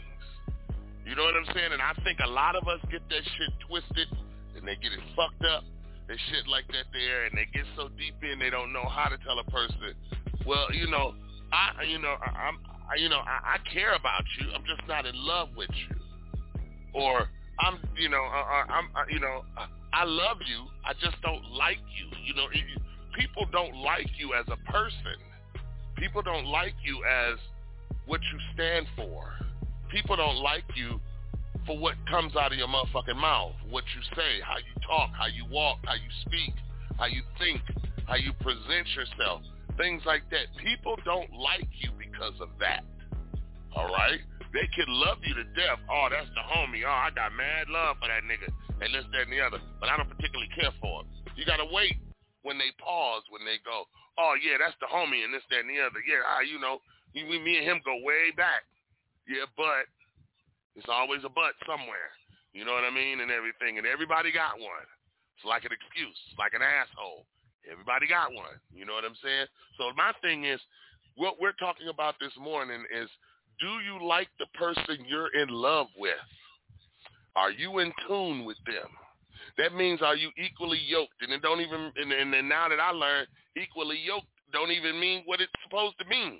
You 1.06 1.14
know 1.14 1.22
what 1.22 1.38
I'm 1.38 1.46
saying? 1.54 1.70
And 1.70 1.80
I 1.80 1.94
think 2.02 2.18
a 2.26 2.28
lot 2.28 2.56
of 2.56 2.66
us 2.66 2.80
get 2.90 3.06
that 3.08 3.22
shit 3.22 3.52
twisted 3.68 4.08
and 4.56 4.66
they 4.66 4.74
get 4.82 4.90
it 4.90 4.98
fucked 5.14 5.46
up 5.46 5.62
and 6.08 6.18
shit 6.26 6.48
like 6.50 6.66
that 6.74 6.90
there 6.92 7.26
and 7.26 7.38
they 7.38 7.46
get 7.54 7.70
so 7.76 7.86
deep 7.94 8.18
in 8.26 8.40
they 8.40 8.50
don't 8.50 8.72
know 8.72 8.82
how 8.82 9.06
to 9.06 9.16
tell 9.22 9.38
a 9.38 9.44
person, 9.44 9.94
well, 10.44 10.66
you 10.74 10.90
know, 10.90 11.14
I, 11.52 11.84
you 11.84 12.00
know, 12.02 12.16
I, 12.18 12.50
I, 12.90 12.96
you 12.98 13.08
know, 13.08 13.22
I, 13.22 13.62
I 13.62 13.70
care 13.72 13.94
about 13.94 14.24
you. 14.40 14.50
I'm 14.58 14.66
just 14.66 14.82
not 14.88 15.06
in 15.06 15.14
love 15.14 15.50
with 15.56 15.70
you. 15.70 15.94
Or 16.94 17.30
I'm, 17.60 17.78
you 17.96 18.08
know, 18.08 18.26
I, 18.26 18.66
I'm, 18.68 18.90
I, 18.96 19.04
you 19.08 19.20
know, 19.20 19.44
I 19.92 20.02
love 20.02 20.38
you. 20.44 20.66
I 20.84 20.94
just 20.94 21.14
don't 21.22 21.44
like 21.54 21.78
you. 21.94 22.10
You 22.26 22.34
know, 22.34 22.50
people 23.18 23.46
don't 23.50 23.74
like 23.76 24.08
you 24.16 24.34
as 24.34 24.46
a 24.46 24.70
person. 24.70 25.18
People 25.96 26.22
don't 26.22 26.46
like 26.46 26.74
you 26.84 27.02
as 27.04 27.38
what 28.06 28.20
you 28.32 28.38
stand 28.54 28.86
for. 28.96 29.32
People 29.90 30.16
don't 30.16 30.36
like 30.36 30.64
you 30.76 31.00
for 31.66 31.76
what 31.76 31.94
comes 32.08 32.36
out 32.36 32.52
of 32.52 32.58
your 32.58 32.68
motherfucking 32.68 33.16
mouth, 33.16 33.52
what 33.68 33.84
you 33.94 34.02
say, 34.16 34.40
how 34.42 34.56
you 34.56 34.74
talk, 34.86 35.10
how 35.18 35.26
you 35.26 35.44
walk, 35.50 35.78
how 35.84 35.94
you 35.94 36.10
speak, 36.24 36.54
how 36.98 37.06
you 37.06 37.22
think, 37.38 37.60
how 38.06 38.16
you 38.16 38.32
present 38.40 38.86
yourself, 38.94 39.42
things 39.76 40.02
like 40.06 40.22
that. 40.30 40.46
People 40.62 40.96
don't 41.04 41.32
like 41.32 41.68
you 41.80 41.90
because 41.98 42.34
of 42.40 42.48
that. 42.60 42.84
All 43.76 43.88
right? 43.88 44.20
They 44.52 44.64
could 44.74 44.88
love 44.88 45.18
you 45.26 45.34
to 45.34 45.44
death. 45.52 45.76
Oh, 45.90 46.08
that's 46.10 46.30
the 46.32 46.40
homie. 46.40 46.82
Oh, 46.86 46.90
I 46.90 47.10
got 47.14 47.34
mad 47.36 47.68
love 47.68 47.96
for 48.00 48.08
that 48.08 48.24
nigga 48.24 48.48
and 48.80 48.94
this, 48.94 49.04
that, 49.12 49.28
and 49.28 49.32
the 49.32 49.44
other. 49.44 49.58
But 49.80 49.90
I 49.90 49.96
don't 49.96 50.08
particularly 50.08 50.48
care 50.56 50.72
for 50.80 51.02
him. 51.02 51.08
You 51.36 51.44
got 51.44 51.58
to 51.58 51.68
wait 51.70 52.00
when 52.42 52.58
they 52.58 52.70
pause, 52.78 53.22
when 53.30 53.44
they 53.44 53.58
go, 53.64 53.84
oh, 54.18 54.34
yeah, 54.38 54.58
that's 54.58 54.76
the 54.82 54.90
homie 54.90 55.24
and 55.24 55.32
this, 55.34 55.44
that, 55.50 55.66
and 55.66 55.70
the 55.70 55.82
other. 55.82 56.02
Yeah, 56.02 56.22
ah, 56.26 56.42
you 56.42 56.58
know, 56.58 56.82
we, 57.14 57.38
me 57.38 57.58
and 57.58 57.66
him 57.66 57.80
go 57.84 57.98
way 58.02 58.30
back. 58.36 58.66
Yeah, 59.26 59.46
but 59.56 59.86
it's 60.76 60.88
always 60.88 61.22
a 61.26 61.32
but 61.32 61.54
somewhere. 61.66 62.14
You 62.52 62.64
know 62.64 62.72
what 62.72 62.86
I 62.86 62.94
mean? 62.94 63.20
And 63.20 63.30
everything. 63.30 63.78
And 63.78 63.86
everybody 63.86 64.32
got 64.32 64.58
one. 64.58 64.88
It's 65.36 65.44
like 65.44 65.64
an 65.64 65.74
excuse. 65.74 66.16
It's 66.30 66.38
like 66.38 66.54
an 66.54 66.64
asshole. 66.64 67.26
Everybody 67.70 68.08
got 68.08 68.32
one. 68.32 68.56
You 68.72 68.86
know 68.86 68.94
what 68.94 69.04
I'm 69.04 69.18
saying? 69.22 69.46
So 69.76 69.92
my 69.94 70.12
thing 70.22 70.44
is, 70.44 70.60
what 71.16 71.40
we're 71.40 71.56
talking 71.58 71.88
about 71.88 72.14
this 72.20 72.32
morning 72.40 72.82
is, 72.94 73.10
do 73.60 73.82
you 73.84 74.06
like 74.06 74.28
the 74.38 74.46
person 74.54 75.04
you're 75.06 75.34
in 75.34 75.48
love 75.50 75.88
with? 75.98 76.14
Are 77.36 77.50
you 77.50 77.78
in 77.80 77.92
tune 78.06 78.44
with 78.44 78.58
them? 78.66 78.90
That 79.58 79.74
means 79.74 80.00
are 80.02 80.16
you 80.16 80.30
equally 80.38 80.78
yoked? 80.86 81.20
And 81.20 81.32
it 81.32 81.42
don't 81.42 81.60
even, 81.60 81.90
and, 81.96 82.12
and, 82.12 82.34
and 82.34 82.48
now 82.48 82.68
that 82.68 82.78
I 82.78 82.90
learned, 82.90 83.26
equally 83.58 83.98
yoked 83.98 84.30
don't 84.52 84.70
even 84.70 84.98
mean 84.98 85.22
what 85.26 85.40
it's 85.42 85.52
supposed 85.66 85.98
to 85.98 86.06
mean. 86.06 86.38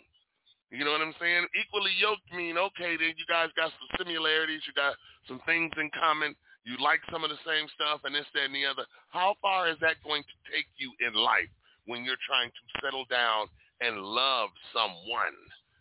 You 0.71 0.85
know 0.85 0.93
what 0.93 1.03
I'm 1.03 1.17
saying? 1.21 1.45
Equally 1.59 1.93
yoked 1.99 2.29
mean, 2.31 2.57
okay, 2.57 2.97
then 2.97 3.17
you 3.17 3.27
guys 3.29 3.49
got 3.57 3.73
some 3.75 3.91
similarities. 3.99 4.63
You 4.69 4.73
got 4.77 4.95
some 5.27 5.41
things 5.45 5.73
in 5.77 5.91
common. 5.99 6.37
You 6.63 6.77
like 6.79 7.01
some 7.11 7.25
of 7.25 7.31
the 7.33 7.41
same 7.43 7.67
stuff 7.75 8.05
and 8.05 8.15
this, 8.15 8.29
that, 8.37 8.53
and 8.53 8.55
the 8.55 8.69
other. 8.69 8.85
How 9.09 9.35
far 9.41 9.69
is 9.69 9.81
that 9.81 9.97
going 10.05 10.23
to 10.23 10.37
take 10.53 10.69
you 10.77 10.93
in 11.01 11.17
life 11.17 11.49
when 11.89 12.05
you're 12.05 12.21
trying 12.29 12.53
to 12.53 12.63
settle 12.85 13.09
down 13.09 13.49
and 13.81 13.97
love 13.99 14.53
someone? 14.77 15.37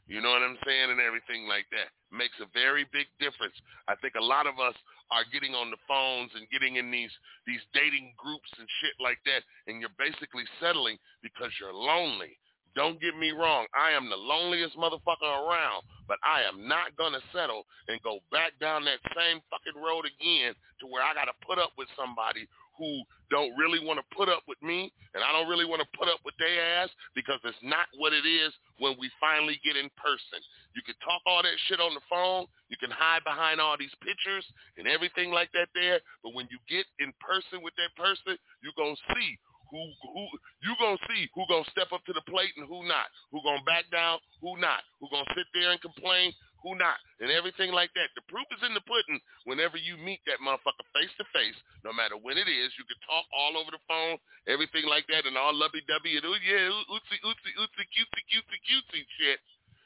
You 0.08 0.24
know 0.24 0.32
what 0.32 0.42
I'm 0.42 0.58
saying? 0.64 0.88
And 0.88 1.04
everything 1.04 1.52
like 1.52 1.68
that 1.76 1.92
makes 2.16 2.40
a 2.40 2.48
very 2.56 2.88
big 2.96 3.12
difference. 3.20 3.56
I 3.92 4.00
think 4.00 4.16
a 4.16 4.24
lot 4.24 4.48
of 4.48 4.56
us 4.56 4.76
are 5.12 5.24
getting 5.32 5.56
on 5.56 5.72
the 5.72 5.78
phones 5.88 6.32
and 6.36 6.50
getting 6.50 6.76
in 6.78 6.92
these 6.92 7.12
these 7.46 7.62
dating 7.74 8.14
groups 8.18 8.50
and 8.60 8.68
shit 8.82 8.94
like 9.00 9.20
that, 9.26 9.42
and 9.68 9.80
you're 9.80 9.96
basically 9.98 10.44
settling 10.60 10.98
because 11.24 11.52
you're 11.60 11.74
lonely 11.74 12.38
Don't 12.76 13.02
get 13.02 13.18
me 13.18 13.32
wrong. 13.32 13.66
I 13.74 13.92
am 13.98 14.10
the 14.10 14.16
loneliest 14.16 14.78
motherfucker 14.78 15.26
around, 15.26 15.82
but 16.08 16.18
I 16.24 16.44
am 16.44 16.68
not 16.68 16.96
to 17.14 17.22
settle 17.34 17.66
and 17.88 18.02
go 18.04 18.20
back 18.32 18.54
down 18.62 18.86
that 18.86 19.02
same 19.18 19.42
fucking 19.50 19.82
road 19.82 20.06
again 20.06 20.54
to 20.82 20.86
where 20.86 21.02
I 21.02 21.14
got 21.18 21.26
to 21.26 21.34
put 21.42 21.58
up 21.58 21.72
with 21.78 21.88
somebody 21.98 22.48
who 22.78 23.02
don't 23.30 23.52
really 23.58 23.84
want 23.84 24.00
to 24.00 24.16
put 24.16 24.30
up 24.30 24.44
with 24.48 24.62
me 24.64 24.94
and 25.14 25.24
I 25.24 25.32
don't 25.34 25.50
really 25.50 25.66
want 25.66 25.82
to 25.82 25.98
put 25.98 26.08
up 26.08 26.22
with 26.24 26.38
their 26.40 26.80
ass 26.80 26.90
because 27.14 27.42
it's 27.44 27.60
not 27.62 27.92
what 27.98 28.14
it 28.14 28.24
is 28.24 28.54
when 28.80 28.96
we 29.02 29.12
finally 29.20 29.60
get 29.66 29.76
in 29.76 29.90
person. 30.00 30.40
You 30.78 30.82
can 30.86 30.96
talk 31.04 31.20
all 31.28 31.44
that 31.44 31.58
shit 31.68 31.82
on 31.82 31.94
the 31.98 32.06
phone. 32.08 32.46
You 32.70 32.78
can 32.80 32.94
hide 32.94 33.26
behind 33.26 33.60
all 33.60 33.76
these 33.76 33.94
pictures 34.00 34.46
and 34.78 34.88
everything 34.88 35.34
like 35.34 35.52
that 35.58 35.68
there. 35.74 36.00
But 36.24 36.38
when 36.38 36.48
you 36.54 36.62
get 36.70 36.86
in 37.04 37.12
person 37.20 37.66
with 37.66 37.74
that 37.76 37.92
person, 37.98 38.38
you're 38.62 38.78
going 38.78 38.96
to 38.96 39.06
see 39.18 39.36
who 39.72 39.82
who 40.14 40.24
you 40.64 40.72
gonna 40.80 41.00
see 41.12 41.28
who 41.36 41.44
gonna 41.50 41.68
step 41.72 41.92
up 41.92 42.04
to 42.08 42.14
the 42.14 42.24
plate 42.32 42.56
and 42.56 42.68
who 42.68 42.88
not, 42.88 43.12
who 43.32 43.44
gonna 43.44 43.64
back 43.68 43.84
down, 43.92 44.20
who 44.40 44.56
not, 44.60 44.84
who 45.00 45.08
gonna 45.12 45.28
sit 45.36 45.48
there 45.54 45.72
and 45.72 45.82
complain, 45.82 46.32
who 46.68 46.76
not, 46.76 47.00
and 47.24 47.32
everything 47.32 47.72
like 47.72 47.96
that. 47.96 48.12
The 48.20 48.28
proof 48.28 48.44
is 48.52 48.60
in 48.68 48.76
the 48.76 48.84
pudding. 48.84 49.24
Whenever 49.48 49.80
you 49.80 49.96
meet 49.96 50.20
that 50.28 50.44
motherfucker 50.44 50.84
face 50.92 51.14
to 51.16 51.26
face, 51.32 51.56
no 51.88 51.96
matter 51.96 52.20
when 52.20 52.36
it 52.36 52.52
is, 52.52 52.76
you 52.76 52.84
can 52.84 53.00
talk 53.08 53.24
all 53.32 53.56
over 53.56 53.72
the 53.72 53.80
phone, 53.88 54.20
everything 54.52 54.84
like 54.92 55.08
that, 55.08 55.24
and 55.24 55.40
all 55.40 55.56
lovey 55.56 55.80
dovey 55.88 56.20
and 56.20 56.28
oh 56.28 56.36
yeah, 56.44 56.68
oopsie 56.92 57.24
oopsie 57.24 57.56
oopsie 57.56 57.88
cutesy 57.96 58.24
cutesy 58.28 58.60
cutesy 58.68 59.04
shit. 59.16 59.40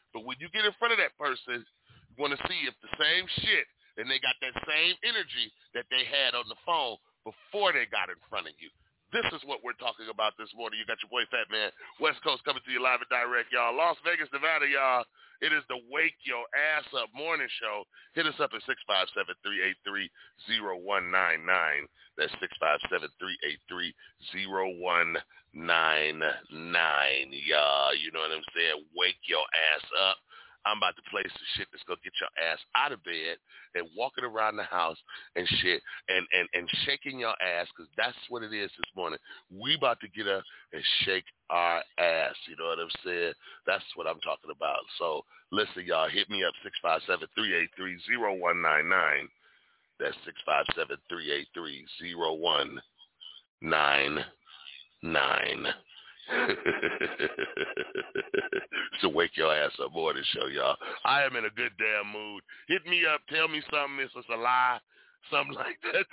But 0.09 0.25
when 0.25 0.41
you 0.41 0.49
get 0.49 0.65
in 0.65 0.73
front 0.81 0.97
of 0.97 0.99
that 0.99 1.13
person, 1.21 1.61
you 1.61 2.17
want 2.17 2.33
to 2.33 2.41
see 2.49 2.65
if 2.65 2.73
the 2.81 2.91
same 2.97 3.29
shit 3.45 3.69
and 3.97 4.07
they 4.07 4.19
got 4.19 4.35
that 4.41 4.55
same 4.63 4.95
energy 5.03 5.51
that 5.75 5.87
they 5.91 6.07
had 6.07 6.35
on 6.35 6.47
the 6.47 6.59
phone 6.65 6.97
before 7.27 7.75
they 7.75 7.85
got 7.91 8.09
in 8.09 8.19
front 8.31 8.47
of 8.47 8.55
you. 8.57 8.71
This 9.12 9.28
is 9.36 9.43
what 9.43 9.60
we're 9.60 9.76
talking 9.76 10.08
about 10.08 10.39
this 10.39 10.47
morning. 10.56 10.80
You 10.80 10.88
got 10.88 11.04
your 11.04 11.12
boy 11.12 11.28
Fat 11.28 11.52
Man, 11.52 11.67
West 12.00 12.24
Coast 12.24 12.47
coming 12.47 12.63
to 12.63 12.71
you 12.71 12.80
live 12.80 13.04
and 13.04 13.12
direct, 13.12 13.52
y'all. 13.52 13.76
Las 13.76 14.00
Vegas, 14.08 14.32
Nevada, 14.32 14.63
y'all. 14.71 15.04
It 15.43 15.52
is 15.52 15.67
the 15.67 15.84
Wake 15.91 16.15
Your 16.24 16.47
Ass 16.56 16.88
Up 16.95 17.12
morning 17.12 17.52
show. 17.60 17.84
Hit 18.15 18.24
us 18.24 18.39
up 18.39 18.56
at 18.56 18.63
657-383-0199. 20.47 21.91
That's 22.15 22.32
657-383-0199, 22.39 25.19
y'all. 27.43 27.91
You 27.95 28.12
know 28.15 28.24
what 28.24 28.32
I'm 28.32 28.47
saying? 28.56 28.80
Wake 28.95 29.19
your 29.28 29.43
ass 29.76 29.84
up. 30.08 30.15
I'm 30.65 30.78
about 30.78 30.95
to 30.95 31.10
play 31.10 31.24
some 31.24 31.47
shit 31.58 31.67
that's 31.71 31.84
gonna 31.84 32.04
get 32.04 32.13
your 32.21 32.30
ass 32.38 32.60
out 32.76 32.91
of 32.91 33.04
bed 33.04 33.38
and 33.76 33.88
walking 33.97 34.24
around 34.24 34.58
the 34.58 34.63
house 34.63 34.97
and 35.36 35.47
shit 35.62 35.82
and 36.10 36.26
and 36.34 36.47
and 36.54 36.69
shaking 36.86 37.19
your 37.19 37.36
ass 37.41 37.67
because 37.76 37.89
that's 37.97 38.17
what 38.30 38.43
it 38.43 38.54
is 38.54 38.69
this 38.78 38.91
morning. 38.95 39.19
We 39.50 39.76
about 39.76 40.00
to 40.02 40.08
get 40.10 40.28
up 40.28 40.43
and 40.74 40.84
shake 41.06 41.26
our 41.50 41.82
ass. 41.97 42.36
You 42.47 42.56
know 42.58 42.69
what 42.69 42.80
I'm 42.80 42.93
saying? 43.06 43.34
That's 43.65 43.86
what 43.95 44.08
I'm 44.08 44.19
talking 44.21 44.52
about. 44.52 44.84
So 45.00 45.24
listen, 45.52 45.86
y'all, 45.86 46.10
hit 46.10 46.30
me 46.30 46.43
up 46.43 46.54
six 46.63 46.76
five 46.82 47.02
seven 47.08 47.28
three 47.36 47.54
eight 47.56 47.69
three 47.76 47.97
zero 48.08 48.34
one 48.34 48.62
nine 48.62 48.89
nine. 48.89 49.28
That's 50.00 50.17
six 50.26 50.38
five 50.45 50.65
seven 50.76 50.97
three 51.10 51.32
eight 51.32 51.47
three 51.54 51.86
zero 52.00 52.34
one 52.34 52.80
nine 53.62 54.19
nine. 55.02 55.67
so 59.01 59.09
wake 59.09 59.35
your 59.35 59.53
ass 59.53 59.71
up 59.83 59.91
morning 59.93 60.23
show, 60.33 60.47
y'all. 60.47 60.77
I 61.05 61.23
am 61.23 61.35
in 61.35 61.43
a 61.45 61.49
good 61.49 61.73
damn 61.77 62.07
mood. 62.11 62.41
Hit 62.67 62.85
me 62.87 63.05
up. 63.05 63.21
Tell 63.29 63.47
me 63.47 63.61
something. 63.71 63.99
If 63.99 64.09
it's 64.15 64.27
a 64.29 64.37
lie. 64.37 64.79
Something 65.29 65.53
like 65.55 65.77
that. 65.93 66.05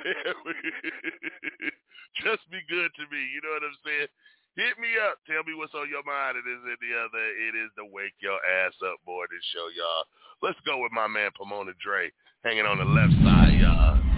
Just 2.22 2.44
be 2.50 2.60
good 2.68 2.90
to 2.96 3.02
me. 3.08 3.22
You 3.32 3.40
know 3.42 3.52
what 3.56 3.64
I'm 3.64 3.78
saying? 3.84 4.08
Hit 4.56 4.78
me 4.82 4.88
up. 5.08 5.18
Tell 5.24 5.44
me 5.46 5.54
what's 5.54 5.74
on 5.74 5.88
your 5.88 6.02
mind. 6.04 6.36
It 6.36 6.46
is 6.50 6.62
in 6.66 6.76
the 6.82 6.98
other. 6.98 7.24
It 7.48 7.54
is 7.54 7.70
the 7.76 7.84
Wake 7.86 8.14
Your 8.20 8.40
Ass 8.42 8.74
Up 8.82 8.98
morning 9.06 9.40
show, 9.54 9.68
y'all. 9.72 10.04
Let's 10.42 10.60
go 10.66 10.78
with 10.82 10.92
my 10.92 11.06
man 11.06 11.30
Pomona 11.38 11.72
Dre 11.80 12.10
hanging 12.44 12.66
on 12.66 12.78
the 12.78 12.84
left 12.84 13.14
side, 13.22 13.54
y'all. 13.54 14.17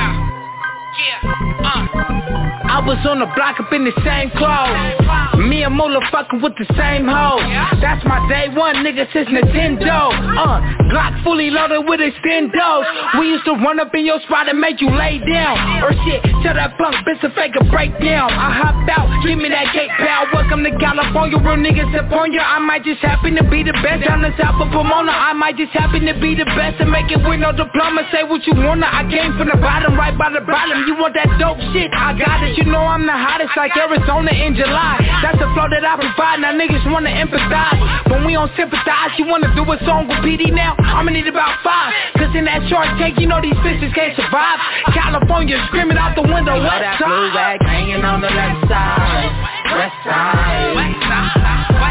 Was 2.81 2.97
on 3.05 3.19
the 3.21 3.29
block 3.37 3.59
up 3.61 3.71
in 3.71 3.85
the 3.85 3.93
same 4.03 4.33
clothes. 4.35 5.47
Me 5.47 5.63
and 5.63 5.73
Moolah 5.77 6.01
fucking 6.11 6.41
with 6.41 6.57
the 6.57 6.65
same 6.75 7.05
hoe. 7.07 7.39
That's 7.79 8.03
my 8.03 8.19
day 8.27 8.49
one 8.51 8.81
nigga 8.83 9.05
since 9.13 9.29
Nintendo. 9.29 10.11
Uh, 10.11 10.59
Glock 10.91 11.15
fully 11.23 11.49
loaded 11.49 11.87
with 11.87 12.01
extendos. 12.01 12.83
We 13.19 13.29
used 13.29 13.45
to 13.45 13.53
run 13.53 13.79
up 13.79 13.93
in 13.95 14.03
your 14.03 14.19
spot 14.27 14.49
and 14.49 14.59
make 14.59 14.81
you 14.81 14.89
lay 14.89 15.21
down. 15.23 15.55
Or 15.85 15.93
shit, 16.03 16.19
tell 16.43 16.57
that 16.57 16.75
punk 16.77 16.99
bitch 17.07 17.21
to 17.21 17.29
fake 17.31 17.55
a 17.55 17.63
breakdown. 17.69 18.27
I 18.33 18.49
hop 18.59 18.75
out, 18.91 19.07
give 19.23 19.37
me 19.37 19.47
that 19.49 19.71
cake 19.71 19.93
pal. 19.95 20.27
Welcome 20.33 20.65
to 20.65 20.73
California, 20.75 21.37
real 21.37 21.61
niggas 21.61 21.93
upon 21.95 22.33
you. 22.33 22.41
I 22.41 22.59
might 22.59 22.83
just 22.83 22.99
happen 22.99 23.35
to 23.39 23.45
be 23.47 23.63
the 23.63 23.77
best 23.85 24.03
down 24.03 24.21
the 24.25 24.33
south 24.35 24.59
of 24.59 24.67
Pomona. 24.73 25.13
I 25.13 25.31
might 25.31 25.55
just 25.55 25.71
happen 25.71 26.03
to 26.09 26.15
be 26.19 26.35
the 26.35 26.45
best 26.57 26.81
and 26.81 26.91
make 26.91 27.07
it 27.13 27.21
with 27.23 27.39
no 27.39 27.53
diploma. 27.53 28.03
Say 28.11 28.27
what 28.27 28.43
you 28.43 28.53
wanna. 28.57 28.89
I 28.89 29.07
came 29.07 29.37
from 29.37 29.47
the 29.47 29.57
bottom, 29.61 29.95
right 29.95 30.17
by 30.17 30.33
the 30.33 30.41
bottom. 30.43 30.83
You 30.89 30.97
want 30.99 31.13
that 31.15 31.29
dope 31.39 31.61
shit? 31.71 31.87
I 31.93 32.17
got 32.17 32.43
it. 32.43 32.57
You 32.57 32.70
I'm 32.79 33.03
the 33.03 33.17
hottest 33.17 33.51
like 33.57 33.75
Arizona 33.75 34.31
in 34.31 34.55
July. 34.55 35.01
That's 35.19 35.35
the 35.35 35.49
flow 35.51 35.67
that 35.67 35.83
I 35.83 35.99
provide, 35.99 36.39
now 36.39 36.55
niggas 36.55 36.85
wanna 36.87 37.11
empathize. 37.11 38.11
When 38.11 38.23
we 38.23 38.33
don't 38.33 38.51
sympathize, 38.55 39.11
you 39.17 39.25
wanna 39.25 39.51
do 39.55 39.65
a 39.67 39.77
song 39.83 40.07
with 40.07 40.23
PD 40.23 40.53
now? 40.53 40.75
I'ma 40.79 41.11
need 41.11 41.27
about 41.27 41.59
five. 41.63 41.91
Cause 42.15 42.31
in 42.35 42.45
that 42.45 42.63
short 42.69 42.87
tank, 43.01 43.19
you 43.19 43.27
know 43.27 43.41
these 43.41 43.57
bitches 43.65 43.91
can't 43.91 44.15
survive. 44.15 44.59
California 44.93 45.57
screaming 45.67 45.97
out 45.97 46.15
the 46.15 46.23
window, 46.23 46.55
what 46.61 46.79
that 46.79 47.01
blue 47.01 47.33
rag 47.35 47.59
hanging 47.65 48.05
on 48.05 48.21
the 48.21 48.29
left 48.29 48.63
side. 48.69 49.51
West 49.75 49.97
side. 50.05 50.61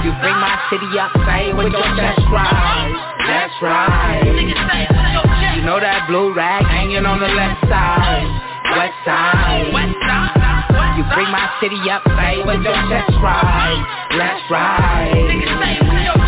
You 0.05 0.13
bring 0.17 0.33
my 0.41 0.57
city 0.71 0.89
up, 0.97 1.13
say 1.29 1.53
with 1.53 1.73
your 1.73 1.85
chest 1.93 2.25
right 2.33 2.89
That's 3.27 3.53
right. 3.61 4.23
You 5.57 5.63
know 5.63 5.79
that 5.79 6.09
blue 6.09 6.33
rag 6.33 6.65
hanging 6.65 7.05
on 7.05 7.21
the 7.21 7.29
left 7.29 7.61
side. 7.69 8.25
West 8.77 8.95
side. 9.05 10.30
You 11.01 11.07
bring 11.15 11.31
my 11.33 11.49
city 11.63 11.81
up, 11.91 12.05
with 12.05 12.61
your 12.61 12.75
chest 12.91 13.17
right. 13.23 14.09
Let's 14.19 14.51
ride. 14.51 16.20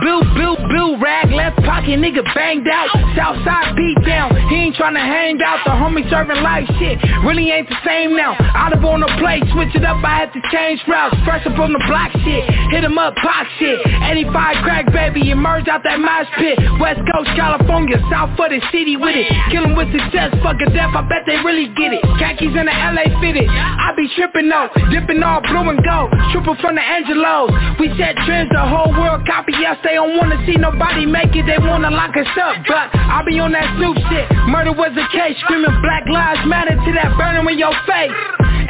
Blue, 0.00 0.24
blue, 0.32 0.56
blue 0.68 0.96
rag, 0.96 1.28
left 1.30 1.60
pocket, 1.64 2.00
nigga 2.00 2.24
banged 2.34 2.68
out. 2.68 2.88
Southside 3.16 3.76
beat 3.76 4.00
down, 4.06 4.32
he 4.48 4.70
ain't 4.70 4.76
tryna 4.76 5.04
hang 5.04 5.36
out. 5.44 5.60
The 5.64 5.76
homie 5.76 6.08
serving 6.08 6.40
life 6.40 6.64
shit, 6.80 6.96
really 7.20 7.50
ain't 7.50 7.68
the 7.68 7.76
same 7.84 8.16
now. 8.16 8.32
Out 8.56 8.72
of 8.72 8.84
on 8.84 9.00
the 9.00 9.12
plate, 9.20 9.44
switch 9.52 9.74
it 9.76 9.84
up, 9.84 10.00
I 10.00 10.24
had 10.24 10.32
to 10.32 10.40
change 10.48 10.80
routes. 10.88 11.16
Fresh 11.24 11.44
up 11.46 11.58
on 11.60 11.72
the 11.72 11.82
block 11.84 12.12
shit, 12.24 12.48
hit 12.72 12.84
him 12.84 12.96
up, 12.96 13.14
pop 13.20 13.46
shit. 13.58 13.76
85 13.84 14.64
crack 14.64 14.86
baby, 14.92 15.30
emerge 15.30 15.68
out 15.68 15.84
that 15.84 16.00
mosh 16.00 16.28
pit. 16.40 16.56
West 16.80 17.04
Coast, 17.12 17.28
California, 17.36 18.00
south 18.08 18.40
of 18.40 18.48
the 18.48 18.60
city 18.72 18.96
with 18.96 19.12
it. 19.12 19.28
Kill 19.52 19.68
him 19.68 19.76
with 19.76 19.92
success, 19.92 20.32
fuck 20.40 20.56
a 20.64 20.68
death, 20.72 20.96
I 20.96 21.04
bet 21.12 21.28
they 21.28 21.36
really 21.44 21.68
get 21.76 21.92
it. 21.92 22.00
Khakis 22.16 22.56
in 22.56 22.64
the 22.64 22.72
LA 22.72 23.04
fitted, 23.20 23.44
I 23.44 23.92
be 23.96 24.08
tripping 24.16 24.48
though, 24.48 24.72
dipping 24.88 25.20
all 25.20 25.44
blue 25.44 25.68
and 25.68 25.80
gold. 25.84 26.08
Triple 26.32 26.56
from 26.64 26.80
the 26.80 26.84
Angelos, 26.84 27.52
we 27.76 27.92
set 28.00 28.16
trends, 28.24 28.48
the 28.48 28.64
whole 28.64 28.96
world 28.96 29.28
copy 29.28 29.52
us, 29.68 29.76
they 29.90 29.98
don't 29.98 30.14
wanna 30.14 30.38
see 30.46 30.54
nobody 30.54 31.02
make 31.02 31.34
it, 31.34 31.50
they 31.50 31.58
wanna 31.58 31.90
lock 31.90 32.14
us 32.14 32.30
up 32.38 32.62
But 32.62 32.94
I 32.94 33.26
be 33.26 33.42
on 33.42 33.50
that 33.50 33.66
Snoop 33.74 33.98
shit 34.06 34.30
Murder 34.46 34.70
was 34.70 34.94
a 34.94 35.06
case, 35.10 35.34
screaming 35.42 35.74
black 35.82 36.06
lives 36.06 36.46
matter 36.46 36.78
to 36.78 36.90
that 36.94 37.18
burning 37.18 37.42
in 37.50 37.58
your 37.58 37.74
face 37.90 38.14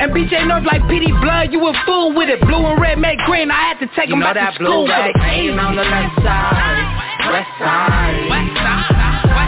and 0.00 0.16
BJ 0.16 0.48
knows 0.48 0.64
like 0.64 0.80
PD 0.88 1.12
blood, 1.20 1.52
you 1.52 1.60
a 1.60 1.74
fool 1.84 2.16
with 2.16 2.30
it. 2.30 2.40
Blue 2.40 2.64
and 2.64 2.80
red 2.80 2.96
make 2.96 3.18
green, 3.28 3.50
I 3.50 3.68
had 3.68 3.78
to 3.84 3.88
take 3.92 4.08
you 4.08 4.16
him 4.16 4.20
back 4.20 4.32
to 4.32 4.54
school 4.56 4.88
with 4.88 4.96
it. 4.96 5.12
Hanging 5.20 5.58
on 5.60 5.76
the 5.76 5.84
left 5.84 6.16
side, 6.24 6.88
west 7.28 7.52
side. 7.60 8.24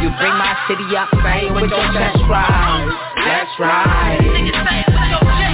You 0.04 0.12
bring 0.20 0.36
my 0.36 0.52
city 0.68 0.84
up, 0.92 1.08
say 1.24 1.48
with 1.48 1.72
your 1.72 1.80
chest 1.96 2.20
right. 2.28 2.84
That's 3.24 3.54
right. 3.56 4.20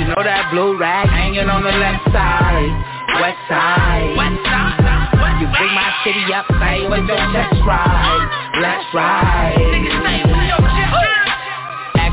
You 0.02 0.06
know 0.10 0.22
that 0.24 0.50
blue 0.50 0.74
rag 0.76 1.06
hanging 1.10 1.46
on 1.46 1.62
the 1.62 1.70
left 1.70 2.10
side, 2.10 2.74
west 3.22 3.38
side. 3.46 5.07
You 5.38 5.46
bring 5.46 5.72
my 5.72 5.92
city 6.04 6.34
up, 6.34 6.46
say 6.58 6.88
with 6.88 7.06
your 7.06 7.16
chest 7.32 7.62
right. 7.64 8.50
Let's 8.60 8.92
ride 8.92 10.27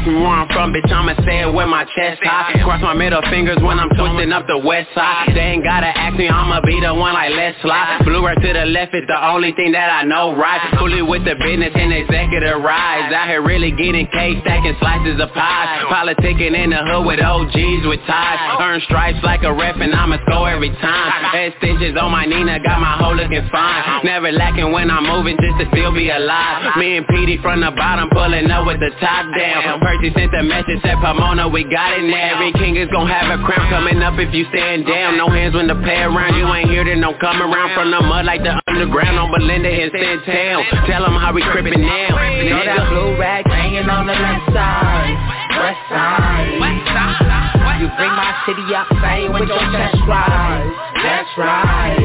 me 0.05 0.15
where 0.21 0.37
I'm 0.37 0.47
from, 0.53 0.73
bitch, 0.73 0.89
I'ma 0.91 1.17
say 1.25 1.41
it 1.41 1.51
with 1.51 1.67
my 1.67 1.83
chest 1.97 2.21
high. 2.21 2.53
Cross 2.63 2.81
my 2.81 2.93
middle 2.93 3.21
fingers 3.29 3.57
when 3.61 3.79
I'm 3.79 3.89
twisting 3.89 4.31
up 4.31 4.45
the 4.47 4.57
west 4.57 4.89
side. 4.93 5.33
They 5.33 5.57
ain't 5.57 5.63
gotta 5.63 5.89
ask 5.89 6.15
me, 6.17 6.29
I'ma 6.29 6.61
be 6.61 6.79
the 6.79 6.93
one 6.93 7.13
like 7.13 7.33
let's 7.33 7.57
slide. 7.61 8.05
Blue 8.05 8.23
right 8.23 8.37
to 8.37 8.53
the 8.53 8.65
left 8.69 8.93
is 8.93 9.05
the 9.07 9.17
only 9.17 9.51
thing 9.53 9.73
that 9.73 9.89
I 9.89 10.03
know 10.03 10.35
right? 10.37 10.61
Fully 10.77 11.01
with 11.01 11.25
the 11.25 11.35
business 11.35 11.73
and 11.73 11.93
executive 11.93 12.61
rise. 12.61 13.09
Out 13.13 13.27
here 13.27 13.41
really 13.41 13.71
getting 13.71 14.05
cake, 14.13 14.45
stacking 14.45 14.77
slices 14.79 15.17
of 15.19 15.33
pies. 15.33 15.85
Politicking 15.89 16.53
in 16.53 16.69
the 16.69 16.81
hood 16.85 17.05
with 17.05 17.19
OGs 17.19 17.83
with 17.89 18.01
ties. 18.05 18.39
Earn 18.61 18.81
stripes 18.85 19.19
like 19.23 19.43
a 19.43 19.53
ref 19.53 19.75
and 19.81 19.93
I'ma 19.93 20.21
score 20.29 20.49
every 20.49 20.73
time. 20.77 21.11
Head 21.33 21.53
stitches 21.57 21.97
on 21.97 22.11
my 22.11 22.25
Nina, 22.25 22.61
got 22.61 22.79
my 22.79 22.97
whole 23.01 23.15
looking 23.15 23.47
fine. 23.51 24.05
Never 24.05 24.31
lacking 24.31 24.71
when 24.71 24.91
I'm 24.91 25.05
moving 25.05 25.37
just 25.41 25.57
to 25.61 25.65
still 25.73 25.93
be 25.93 26.09
alive. 26.09 26.77
Me 26.77 26.97
and 26.97 27.07
Petey 27.07 27.37
from 27.41 27.61
the 27.61 27.71
bottom 27.71 28.09
pulling 28.09 28.49
up 28.51 28.67
with 28.67 28.79
the 28.79 28.91
top 29.01 29.25
down 29.33 29.81
Percy 29.95 30.12
sent 30.12 30.36
a 30.36 30.43
message, 30.43 30.84
said 30.84 30.99
Pomona, 30.99 31.47
we 31.47 31.63
got 31.63 31.95
it 31.95 32.03
now. 32.03 32.36
Every 32.36 32.51
king 32.60 32.75
is 32.75 32.91
gon' 32.91 33.08
have 33.08 33.31
a 33.31 33.39
crown 33.47 33.71
coming 33.71 34.03
up 34.03 34.19
if 34.19 34.34
you 34.36 34.43
stand 34.51 34.84
down. 34.84 35.15
No 35.15 35.31
hands 35.31 35.55
when 35.55 35.67
the 35.71 35.75
pay 35.88 36.03
around, 36.03 36.36
you 36.36 36.43
ain't 36.51 36.67
here 36.67 36.84
then 36.84 36.99
don't 36.99 37.15
come 37.19 37.39
around. 37.39 37.71
From 37.79 37.91
the 37.91 38.01
mud 38.03 38.25
like 38.25 38.43
the 38.43 38.60
underground 38.67 39.15
on 39.15 39.31
Belinda 39.31 39.71
and 39.71 39.91
Town. 40.27 40.67
Tell 40.91 40.99
them 40.99 41.15
how 41.15 41.31
we 41.31 41.47
crippin' 41.47 41.79
now. 41.79 42.12
You 42.27 42.51
know 42.51 42.65
that 42.65 42.91
blue 42.91 43.15
rag 43.15 43.47
hanging 43.47 43.88
on 43.88 44.08
the 44.08 44.19
left 44.19 44.51
side. 44.51 45.15
West 45.63 45.84
side. 45.88 46.60
West 46.60 46.84
side. 46.91 47.79
You 47.79 47.88
bring 47.95 48.12
my 48.12 48.36
city 48.43 48.67
up, 48.75 48.91
say 48.99 49.31
with 49.31 49.47
your 49.47 49.63
chest 49.71 49.99
rise. 50.12 50.75
That's 51.08 51.31
right. 51.39 51.95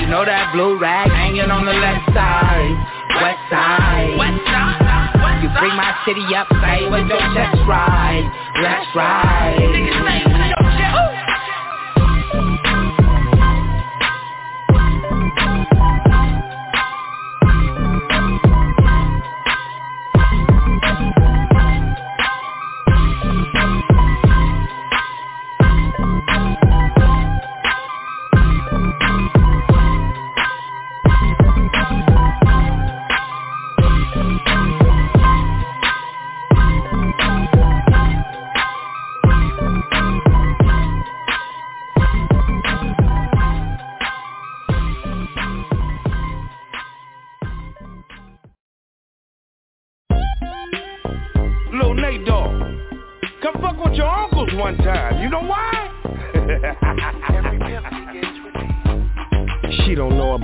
You 0.00 0.08
know 0.08 0.24
that 0.24 0.48
blue 0.56 0.80
rag 0.80 1.12
hanging 1.12 1.52
on 1.52 1.66
the 1.68 1.76
left 1.76 2.08
side. 2.16 2.72
West 3.20 3.44
side. 3.52 4.16
West 4.16 4.40
side 4.48 4.73
bring 5.58 5.74
my 5.76 5.94
city 6.06 6.24
up, 6.34 6.48
say 6.62 6.88
with 6.88 7.06
your 7.08 7.20
chest 7.34 7.58
rise 7.66 8.26
That's 8.62 8.86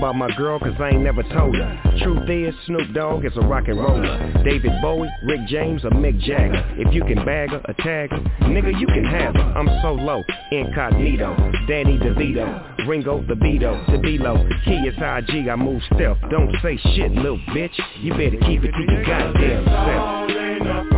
right 0.02 0.14
my 0.14 0.34
girl 0.36 0.58
cause 0.58 0.74
I 0.78 0.90
ain't 0.90 1.02
never 1.02 1.22
told 1.22 1.56
her. 1.56 1.82
Truth 2.02 2.28
is 2.28 2.54
Snoop 2.66 2.92
Dogg 2.94 3.24
is 3.24 3.32
a 3.36 3.40
rock 3.40 3.68
and 3.68 3.78
roller. 3.78 4.42
David 4.44 4.72
Bowie, 4.80 5.10
Rick 5.24 5.46
James, 5.48 5.84
or 5.84 5.90
Mick 5.90 6.18
Jagger. 6.20 6.64
If 6.78 6.94
you 6.94 7.04
can 7.04 7.24
bag 7.24 7.50
her, 7.50 7.62
tag 7.78 8.10
her, 8.10 8.18
nigga 8.42 8.78
you 8.78 8.86
can 8.86 9.04
have 9.04 9.34
her. 9.34 9.52
I'm 9.56 9.68
so 9.82 9.92
low, 9.92 10.22
incognito, 10.50 11.36
Danny 11.66 11.98
DeVito 11.98 12.70
Ringo 12.86 13.22
the 13.26 13.34
Beto, 13.34 13.86
the 13.86 13.98
Key 14.64 14.88
is 14.88 14.94
IG, 14.96 15.48
I 15.48 15.56
move 15.56 15.82
stealth. 15.94 16.18
Don't 16.30 16.54
say 16.62 16.76
shit, 16.94 17.12
little 17.12 17.38
bitch. 17.54 17.78
You 18.00 18.12
better 18.12 18.38
keep 18.46 18.64
it 18.64 18.72
to 18.72 18.92
your 18.92 19.04
goddamn 19.04 19.64
self 19.66 20.89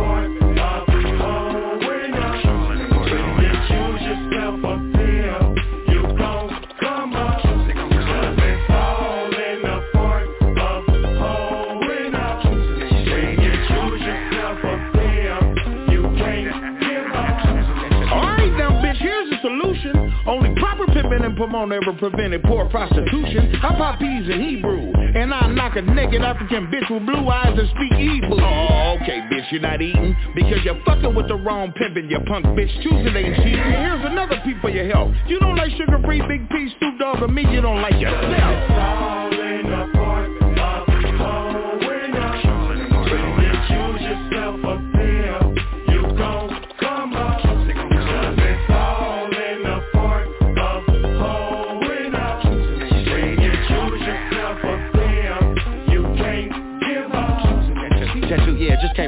Pomona 21.43 21.75
ever 21.75 21.91
prevented 21.99 22.41
poor 22.43 22.69
prostitution. 22.69 23.53
I 23.61 23.75
pop 23.75 23.99
peas 23.99 24.29
in 24.29 24.39
Hebrew, 24.39 24.93
and 24.93 25.33
I 25.33 25.47
knock 25.47 25.75
a 25.75 25.81
naked 25.81 26.21
African 26.21 26.67
bitch 26.67 26.89
with 26.89 27.05
blue 27.05 27.27
eyes 27.27 27.59
and 27.59 27.67
speak 27.67 27.91
Hebrew. 27.99 28.39
Oh, 28.39 28.97
okay, 29.01 29.19
bitch, 29.29 29.51
you're 29.51 29.59
not 29.59 29.81
eating 29.81 30.15
because 30.35 30.63
you're 30.63 30.81
fucking 30.85 31.13
with 31.13 31.27
the 31.27 31.35
wrong 31.35 31.73
pimpin', 31.73 32.09
you 32.09 32.17
punk 32.27 32.45
bitch. 32.45 32.71
Choosing 32.81 33.13
ain't 33.13 33.35
cheating. 33.43 33.59
Here's 33.59 34.05
another 34.05 34.39
P 34.45 34.53
for 34.61 34.69
your 34.69 34.87
help. 34.87 35.11
You 35.27 35.37
don't 35.41 35.57
like 35.57 35.71
sugar-free 35.71 36.21
Big 36.29 36.47
P, 36.49 36.69
Snoop 36.79 36.97
Dogg, 36.99 37.19
but 37.19 37.29
me, 37.29 37.45
you 37.51 37.59
don't 37.59 37.81
like 37.81 37.99
yourself. 37.99 39.42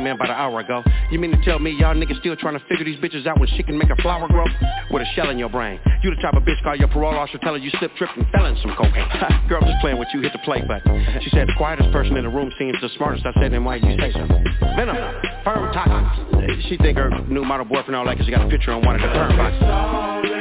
Came 0.06 0.14
in 0.14 0.16
about 0.16 0.30
an 0.30 0.36
hour 0.36 0.60
ago. 0.60 0.84
You 1.12 1.20
mean 1.20 1.32
to 1.32 1.42
tell 1.44 1.60
me 1.60 1.76
y'all 1.80 1.96
niggas 1.96 2.20
still 2.20 2.36
trying 2.36 2.58
to 2.58 2.66
figure 2.68 2.86
these 2.86 3.00
bitches 3.00 3.26
out 3.26 3.40
when 3.40 3.50
she 3.58 3.64
can 3.64 3.78
make 3.78 3.90
a 3.90 3.96
flower 4.02 4.28
grow? 4.28 4.46
With 4.92 5.02
a 5.02 5.06
shell 5.16 5.30
in 5.30 5.38
your 5.38 5.50
brain. 5.50 5.80
You 6.04 6.14
the 6.14 6.22
type 6.22 6.36
of 6.36 6.44
bitch 6.44 6.62
call 6.64 6.76
your 6.76 6.88
parole 6.88 7.16
officer 7.16 7.40
telling 7.40 7.64
you 7.64 7.72
slip, 7.80 7.92
tripped, 7.98 8.18
and 8.18 8.28
fell 8.32 8.46
in 8.46 8.56
some 8.62 8.76
cocaine. 8.78 9.08
Girl, 9.50 9.60
I'm 9.62 9.68
just 9.68 9.82
playing 9.82 9.98
with 9.98 10.08
you. 10.14 10.22
Hit 10.22 10.34
the 10.34 10.40
play 10.40 10.62
button. 10.62 11.22
She 11.24 11.30
said 11.32 11.48
the 11.48 11.58
quietest 11.58 11.92
person 11.92 12.16
in 12.18 12.24
the 12.24 12.30
room 12.30 12.52
seems 12.60 12.80
the 12.82 12.90
smartest. 12.98 13.26
I 13.26 13.34
said, 13.42 13.52
then 13.52 13.64
why 13.64 13.78
you 13.78 13.98
say 14.00 14.12
so? 14.14 14.28
Venom, 14.76 14.96
firm 15.44 15.74
toxins. 15.74 16.66
She 16.70 16.78
think 16.78 16.98
her 16.98 17.10
new 17.28 17.44
model 17.44 17.66
boyfriend 17.66 17.96
all 17.96 18.06
like 18.06 18.20
she 18.22 18.32
got 18.32 18.46
a 18.46 18.50
picture 18.50 18.72
on 18.72 18.86
one 18.86 18.96
of 18.96 19.02
the 19.02 19.08
perm 19.08 20.35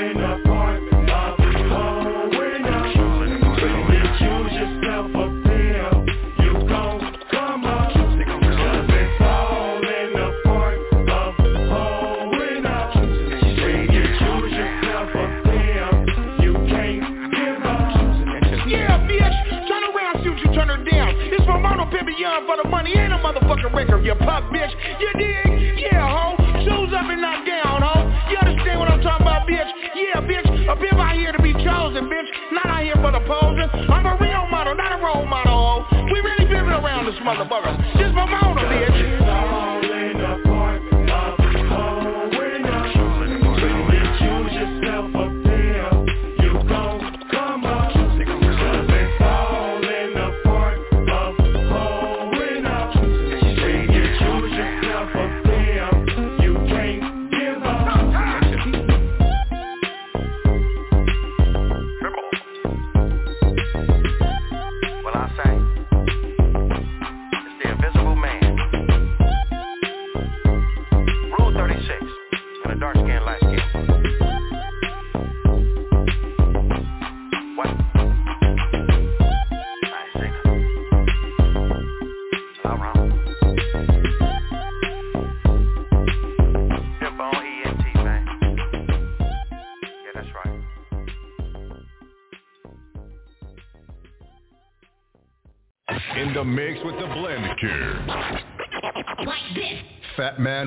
motherfucking 23.45 23.75
record, 23.75 24.05
you 24.05 24.15
punk 24.17 24.53
bitch. 24.53 24.73
You 25.01 25.11
dig? 25.19 25.79
Yeah, 25.79 26.09
ho. 26.09 26.37
Shoes 26.65 26.93
up 26.97 27.05
and 27.05 27.21
not 27.21 27.47
down, 27.47 27.83
ho. 27.83 27.95
You 28.31 28.39
understand 28.39 28.81
what 28.81 28.89
I'm 28.89 29.03
talking 29.03 29.27
about, 29.27 29.47
bitch? 29.47 29.69
Yeah, 29.95 30.21
bitch. 30.21 30.49
A 30.69 30.77
pimp 30.77 30.99
out 30.99 31.15
here 31.17 31.33
to 31.33 31.43
be 31.43 31.53
chosen, 31.53 32.09
bitch. 32.09 32.29
Not 32.53 32.67
out 32.67 32.83
here 32.83 32.97
for 32.97 33.13
the 33.13 33.21
posing. 33.27 33.69
I'm 33.91 34.07
a 34.07 34.17
real 34.21 34.47
model, 34.51 34.75
not 34.75 34.99
a 34.99 35.03
role 35.03 35.27
model, 35.27 35.53
ho. 35.53 36.05
We 36.13 36.21
really 36.21 36.47
pimping 36.47 36.73
around 36.73 37.07
this 37.07 37.17
motherfucker. 37.21 37.77
Just 37.99 38.15
my 38.15 38.25
mama, 38.25 38.63
bitch. 38.63 38.94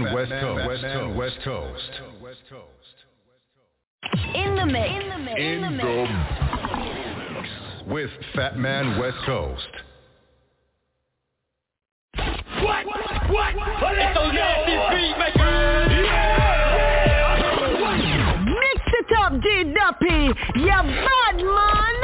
Fat 0.04 0.30
Man 0.30 0.66
West 0.68 0.84
Coast. 0.94 1.16
West 1.18 1.38
Coast. 1.44 1.92
West 2.22 2.44
Coast. 2.50 2.96
In 4.36 4.56
the 4.56 4.66
mix. 4.66 4.90
In 4.90 5.10
the 5.10 5.18
mix. 5.18 5.40
In 5.40 5.62
the 5.62 5.70
mix. 5.72 5.88
With 7.88 8.12
Fat 8.36 8.58
Man 8.58 9.00
West 9.00 9.18
Coast. 9.26 9.68
What? 12.16 12.86
What? 12.86 13.56
What? 13.56 13.56
It's 13.98 14.14
those 14.16 14.34
nasty 14.34 14.76
beat 14.92 15.18
makers. 15.18 15.88
Mix 18.46 18.82
it 18.94 19.12
up, 19.18 19.32
D-Duppy. 19.42 20.22
You 20.60 20.82
bad 21.08 21.36
man. 21.38 21.98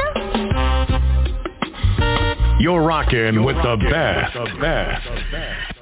You're 2.60 2.82
rocking 2.82 3.44
with 3.44 3.56
the 3.56 3.76
best. 3.90 4.34
The 4.34 4.46
best. 4.60 5.73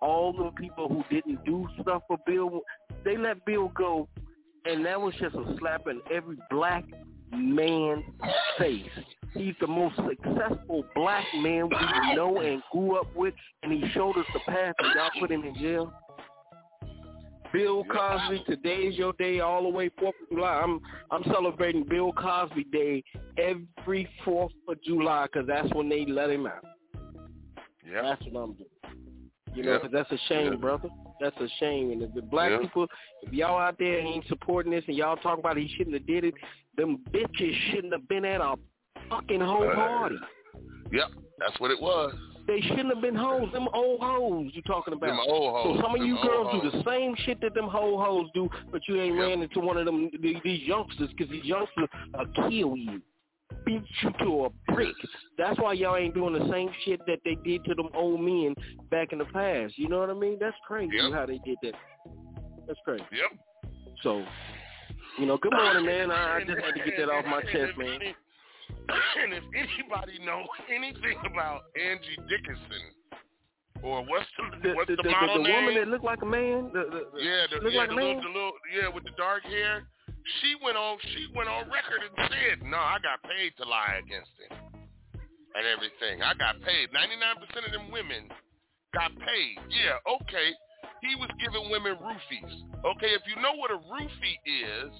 all 0.00 0.32
the 0.32 0.50
people 0.60 0.88
who 0.88 1.02
didn't 1.10 1.44
do 1.44 1.66
stuff 1.82 2.02
for 2.06 2.18
Bill, 2.26 2.60
they 3.04 3.16
let 3.16 3.44
Bill 3.44 3.68
go, 3.76 4.08
and 4.64 4.84
that 4.86 5.00
was 5.00 5.14
just 5.20 5.34
a 5.34 5.56
slap 5.58 5.86
in 5.88 6.00
every 6.12 6.36
black 6.50 6.84
man's 7.32 8.04
face. 8.58 8.88
He's 9.34 9.54
the 9.60 9.66
most 9.66 9.96
successful 9.96 10.84
black 10.94 11.24
man 11.36 11.68
we 11.68 12.14
know 12.14 12.40
and 12.40 12.62
grew 12.72 12.98
up 12.98 13.14
with, 13.14 13.34
and 13.62 13.72
he 13.72 13.88
showed 13.90 14.16
us 14.16 14.24
the 14.32 14.40
path, 14.50 14.74
and 14.78 14.94
y'all 14.94 15.10
put 15.20 15.30
him 15.30 15.44
in 15.44 15.54
jail. 15.56 15.92
Bill 17.52 17.84
Cosby, 17.84 18.42
today 18.46 18.82
is 18.82 18.96
your 18.96 19.12
day 19.14 19.40
all 19.40 19.62
the 19.62 19.68
way 19.68 19.88
4th 20.00 20.08
of 20.08 20.28
July. 20.30 20.60
I'm 20.62 20.80
I'm 21.10 21.24
celebrating 21.32 21.84
Bill 21.84 22.12
Cosby 22.12 22.64
Day 22.64 23.02
every 23.38 24.08
4th 24.26 24.50
of 24.68 24.82
July 24.82 25.26
because 25.32 25.46
that's 25.46 25.72
when 25.74 25.88
they 25.88 26.04
let 26.06 26.30
him 26.30 26.46
out. 26.46 26.64
Yeah. 27.90 28.02
That's 28.02 28.22
what 28.30 28.40
I'm 28.42 28.52
doing. 28.54 28.68
You 29.54 29.62
know. 29.64 29.78
'cause 29.78 29.90
that's 29.92 30.10
a 30.12 30.18
shame, 30.28 30.52
Yeah. 30.52 30.58
brother. 30.58 30.88
That's 31.20 31.36
a 31.40 31.48
shame. 31.58 31.90
And 31.90 32.02
if 32.02 32.12
the 32.14 32.22
black 32.22 32.50
Yeah. 32.50 32.58
people, 32.58 32.86
if 33.22 33.32
y'all 33.32 33.58
out 33.58 33.78
there 33.78 33.98
ain't 33.98 34.26
supporting 34.26 34.70
this 34.70 34.84
and 34.86 34.96
y'all 34.96 35.16
talk 35.16 35.38
about 35.38 35.56
he 35.56 35.68
shouldn't 35.68 35.94
have 35.94 36.06
did 36.06 36.24
it, 36.24 36.34
them 36.76 36.98
bitches 37.10 37.54
shouldn't 37.70 37.92
have 37.92 38.06
been 38.08 38.24
at 38.24 38.40
a 38.40 38.56
fucking 39.08 39.40
home 39.40 39.70
Uh, 39.70 39.74
party. 39.74 40.18
Yep, 40.92 41.08
that's 41.38 41.58
what 41.60 41.70
it 41.70 41.80
was. 41.80 42.14
They 42.48 42.62
shouldn't 42.62 42.88
have 42.88 43.02
been 43.02 43.14
hoes. 43.14 43.52
Them 43.52 43.68
old 43.74 44.00
hoes 44.00 44.50
you 44.54 44.62
talking 44.62 44.94
about. 44.94 45.06
Them 45.08 45.20
old 45.20 45.54
hoes. 45.54 45.76
So 45.76 45.82
some 45.82 45.94
of 45.94 46.00
Them 46.00 46.06
you 46.08 46.16
old 46.16 46.26
girls 46.26 46.62
do 46.62 46.70
the 46.70 46.82
same 46.90 47.14
shit 47.24 47.38
that 47.42 47.54
them 47.54 47.68
whole 47.68 48.02
hoes 48.02 48.26
do, 48.34 48.48
but 48.72 48.80
you 48.88 49.00
ain't 49.00 49.18
ran 49.18 49.42
into 49.42 49.60
one 49.60 49.76
of 49.76 49.84
them 49.84 50.10
these, 50.20 50.36
these 50.42 50.62
youngsters 50.62 51.10
because 51.16 51.30
these 51.30 51.44
youngsters 51.44 51.88
will 52.16 52.48
kill 52.48 52.74
you, 52.74 53.02
beat 53.66 53.82
you 54.02 54.10
to 54.24 54.46
a 54.46 54.72
brick. 54.72 54.94
That's 55.36 55.60
why 55.60 55.74
y'all 55.74 55.96
ain't 55.96 56.14
doing 56.14 56.32
the 56.32 56.50
same 56.50 56.70
shit 56.86 57.00
that 57.06 57.18
they 57.22 57.36
did 57.44 57.64
to 57.66 57.74
them 57.74 57.90
old 57.94 58.22
men 58.22 58.54
back 58.90 59.12
in 59.12 59.18
the 59.18 59.26
past. 59.26 59.76
You 59.76 59.90
know 59.90 59.98
what 59.98 60.08
I 60.08 60.14
mean? 60.14 60.38
That's 60.40 60.56
crazy 60.66 60.96
Yep. 60.96 61.12
how 61.12 61.26
they 61.26 61.38
did 61.44 61.58
that. 61.62 61.74
That's 62.66 62.80
crazy. 62.82 63.04
Yep. 63.12 63.72
So, 64.02 64.24
you 65.18 65.26
know, 65.26 65.36
good 65.36 65.52
morning, 65.52 65.84
man. 65.86 66.10
I, 66.10 66.36
I 66.36 66.44
just 66.44 66.64
had 66.64 66.74
to 66.74 66.82
get 66.82 66.96
that 66.96 67.10
off 67.10 67.26
my 67.26 67.42
chest, 67.42 67.76
man. 67.76 68.00
And 69.22 69.32
if 69.34 69.44
anybody 69.52 70.18
know 70.24 70.46
anything 70.72 71.18
about 71.30 71.62
Angie 71.76 72.16
Dickinson, 72.28 72.84
or 73.82 74.02
what's 74.06 74.26
the, 74.38 74.68
The, 74.68 74.74
what's 74.74 74.88
the, 74.88 74.96
the, 74.96 75.02
the, 75.02 75.08
the, 75.08 75.10
model 75.10 75.42
the 75.42 75.48
name? 75.48 75.54
woman 75.54 75.74
that 75.76 75.88
looked 75.88 76.04
like 76.04 76.22
a 76.22 76.26
man. 76.26 76.70
The, 76.72 76.82
the, 76.88 77.00
the, 77.12 77.20
yeah, 77.20 77.46
the, 77.52 77.70
yeah, 77.70 77.78
like 77.78 77.90
the, 77.90 77.94
little, 77.94 78.22
the 78.22 78.32
little, 78.32 78.52
yeah, 78.74 78.88
with 78.88 79.04
the 79.04 79.14
dark 79.16 79.44
hair. 79.44 79.86
She 80.40 80.56
went 80.64 80.76
on, 80.76 80.98
she 81.14 81.28
went 81.34 81.48
on 81.48 81.70
record 81.70 82.04
and 82.04 82.12
said, 82.28 82.60
"No, 82.64 82.76
I 82.76 82.98
got 83.00 83.22
paid 83.24 83.52
to 83.60 83.64
lie 83.64 84.00
against 84.02 84.32
him 84.36 84.52
and 85.56 85.64
everything. 85.64 86.22
I 86.22 86.34
got 86.36 86.60
paid. 86.60 86.92
Ninety-nine 86.92 87.38
percent 87.40 87.66
of 87.66 87.72
them 87.72 87.90
women 87.90 88.28
got 88.94 89.10
paid. 89.14 89.56
Yeah, 89.72 89.98
okay. 90.04 90.52
He 91.02 91.14
was 91.16 91.30
giving 91.38 91.70
women 91.70 91.96
roofies. 92.02 92.54
Okay, 92.82 93.14
if 93.14 93.22
you 93.26 93.40
know 93.40 93.54
what 93.56 93.70
a 93.70 93.78
roofie 93.78 94.38
is 94.46 94.90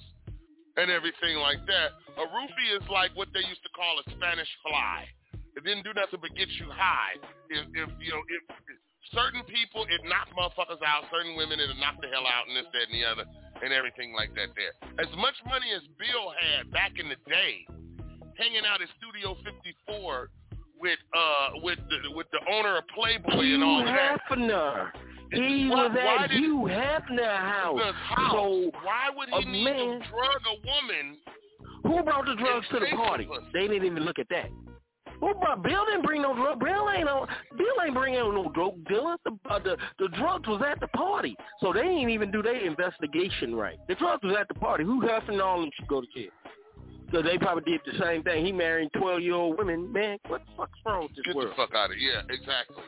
and 0.77 0.91
everything 0.91 1.37
like 1.39 1.63
that, 1.65 1.89
a 2.17 2.25
roofie 2.29 2.69
is 2.77 2.85
like 2.89 3.15
what 3.15 3.29
they 3.33 3.41
used 3.41 3.63
to 3.63 3.71
call 3.73 3.97
a 4.01 4.05
Spanish 4.13 4.49
fly. 4.61 5.07
It 5.57 5.65
didn't 5.65 5.83
do 5.83 5.93
nothing 5.95 6.21
but 6.21 6.31
get 6.37 6.47
you 6.61 6.69
high. 6.69 7.17
If, 7.49 7.65
if 7.73 7.89
you 7.99 8.11
know, 8.13 8.23
if, 8.29 8.43
if 8.47 8.77
certain 9.11 9.43
people, 9.43 9.83
it 9.89 10.01
knocked 10.05 10.31
motherfuckers 10.37 10.79
out. 10.85 11.09
Certain 11.11 11.35
women, 11.35 11.59
it 11.59 11.67
knocked 11.79 12.01
the 12.01 12.07
hell 12.07 12.27
out, 12.27 12.47
and 12.47 12.55
this, 12.55 12.69
that, 12.71 12.87
and 12.87 12.95
the 12.95 13.03
other, 13.03 13.25
and 13.63 13.73
everything 13.73 14.13
like 14.13 14.31
that. 14.37 14.53
There, 14.55 14.71
as 15.01 15.11
much 15.17 15.35
money 15.45 15.73
as 15.75 15.83
Bill 15.97 16.31
had 16.31 16.71
back 16.71 16.95
in 16.95 17.09
the 17.09 17.19
day, 17.27 17.65
hanging 18.37 18.63
out 18.63 18.81
at 18.81 18.87
Studio 19.01 19.35
54 19.43 20.29
with 20.79 20.99
uh 21.11 21.59
with 21.61 21.79
the 21.91 22.15
with 22.15 22.27
the 22.31 22.39
owner 22.51 22.77
of 22.77 22.87
Playboy 22.95 23.53
and 23.53 23.63
all 23.63 23.83
that. 23.83 24.19
Hefner. 24.29 24.91
He 25.31 25.67
Why- 25.69 25.87
was 25.87 25.91
why 25.95 26.23
at 26.23 26.31
Hugh 26.31 26.65
house. 26.67 27.01
The 27.15 27.25
house. 27.93 28.31
So 28.31 28.71
Why 28.83 29.09
would 29.15 29.29
a 29.33 29.41
he 29.41 29.45
need 29.51 29.63
man- 29.65 29.99
to 30.01 30.07
drug 30.09 30.41
a 30.47 30.55
woman? 30.67 31.17
who 31.83 32.03
brought 32.03 32.25
the 32.25 32.35
drugs 32.35 32.67
to 32.69 32.79
the 32.79 32.87
party? 32.95 33.27
They 33.53 33.61
didn't 33.67 33.85
even 33.85 34.03
look 34.05 34.19
at 34.19 34.27
that. 34.29 34.49
Who 35.19 35.33
brought? 35.35 35.61
Bill 35.63 35.85
didn't 35.85 36.03
bring 36.03 36.21
no 36.21 36.33
drug. 36.33 36.59
Bill 36.59 36.89
ain't 36.89 37.05
no. 37.05 37.27
Bill 37.57 37.75
ain't 37.85 37.93
bringing 37.93 38.19
no 38.19 38.49
drug 38.53 38.73
dealer. 38.87 39.17
The, 39.25 39.37
uh, 39.49 39.59
the 39.59 39.77
the 39.99 40.07
drugs 40.17 40.47
was 40.47 40.61
at 40.65 40.79
the 40.79 40.87
party, 40.89 41.35
so 41.59 41.73
they 41.73 41.83
didn't 41.83 42.09
even 42.09 42.31
do 42.31 42.41
their 42.41 42.55
investigation 42.65 43.53
right. 43.53 43.77
The 43.87 43.95
drugs 43.95 44.23
was 44.23 44.35
at 44.39 44.47
the 44.47 44.53
party. 44.55 44.83
Who 44.85 45.01
Hefner 45.01 45.29
and 45.33 45.41
all 45.41 45.59
them 45.59 45.69
should 45.77 45.87
go 45.89 46.01
to 46.01 46.07
jail. 46.15 46.29
So 47.11 47.21
they 47.21 47.37
probably 47.37 47.63
did 47.69 47.81
the 47.85 47.99
same 48.03 48.23
thing. 48.23 48.45
He 48.45 48.51
married 48.53 48.89
twelve 48.97 49.21
year 49.21 49.33
old 49.33 49.57
women. 49.57 49.91
Man, 49.91 50.17
what 50.27 50.41
the 50.45 50.51
fuck's 50.55 50.79
wrong 50.85 51.03
with 51.03 51.15
this 51.15 51.25
Get 51.25 51.35
world? 51.35 51.49
the 51.51 51.55
fuck 51.55 51.73
out 51.75 51.91
of 51.91 51.97
here. 51.97 52.13
Yeah, 52.13 52.33
exactly. 52.33 52.83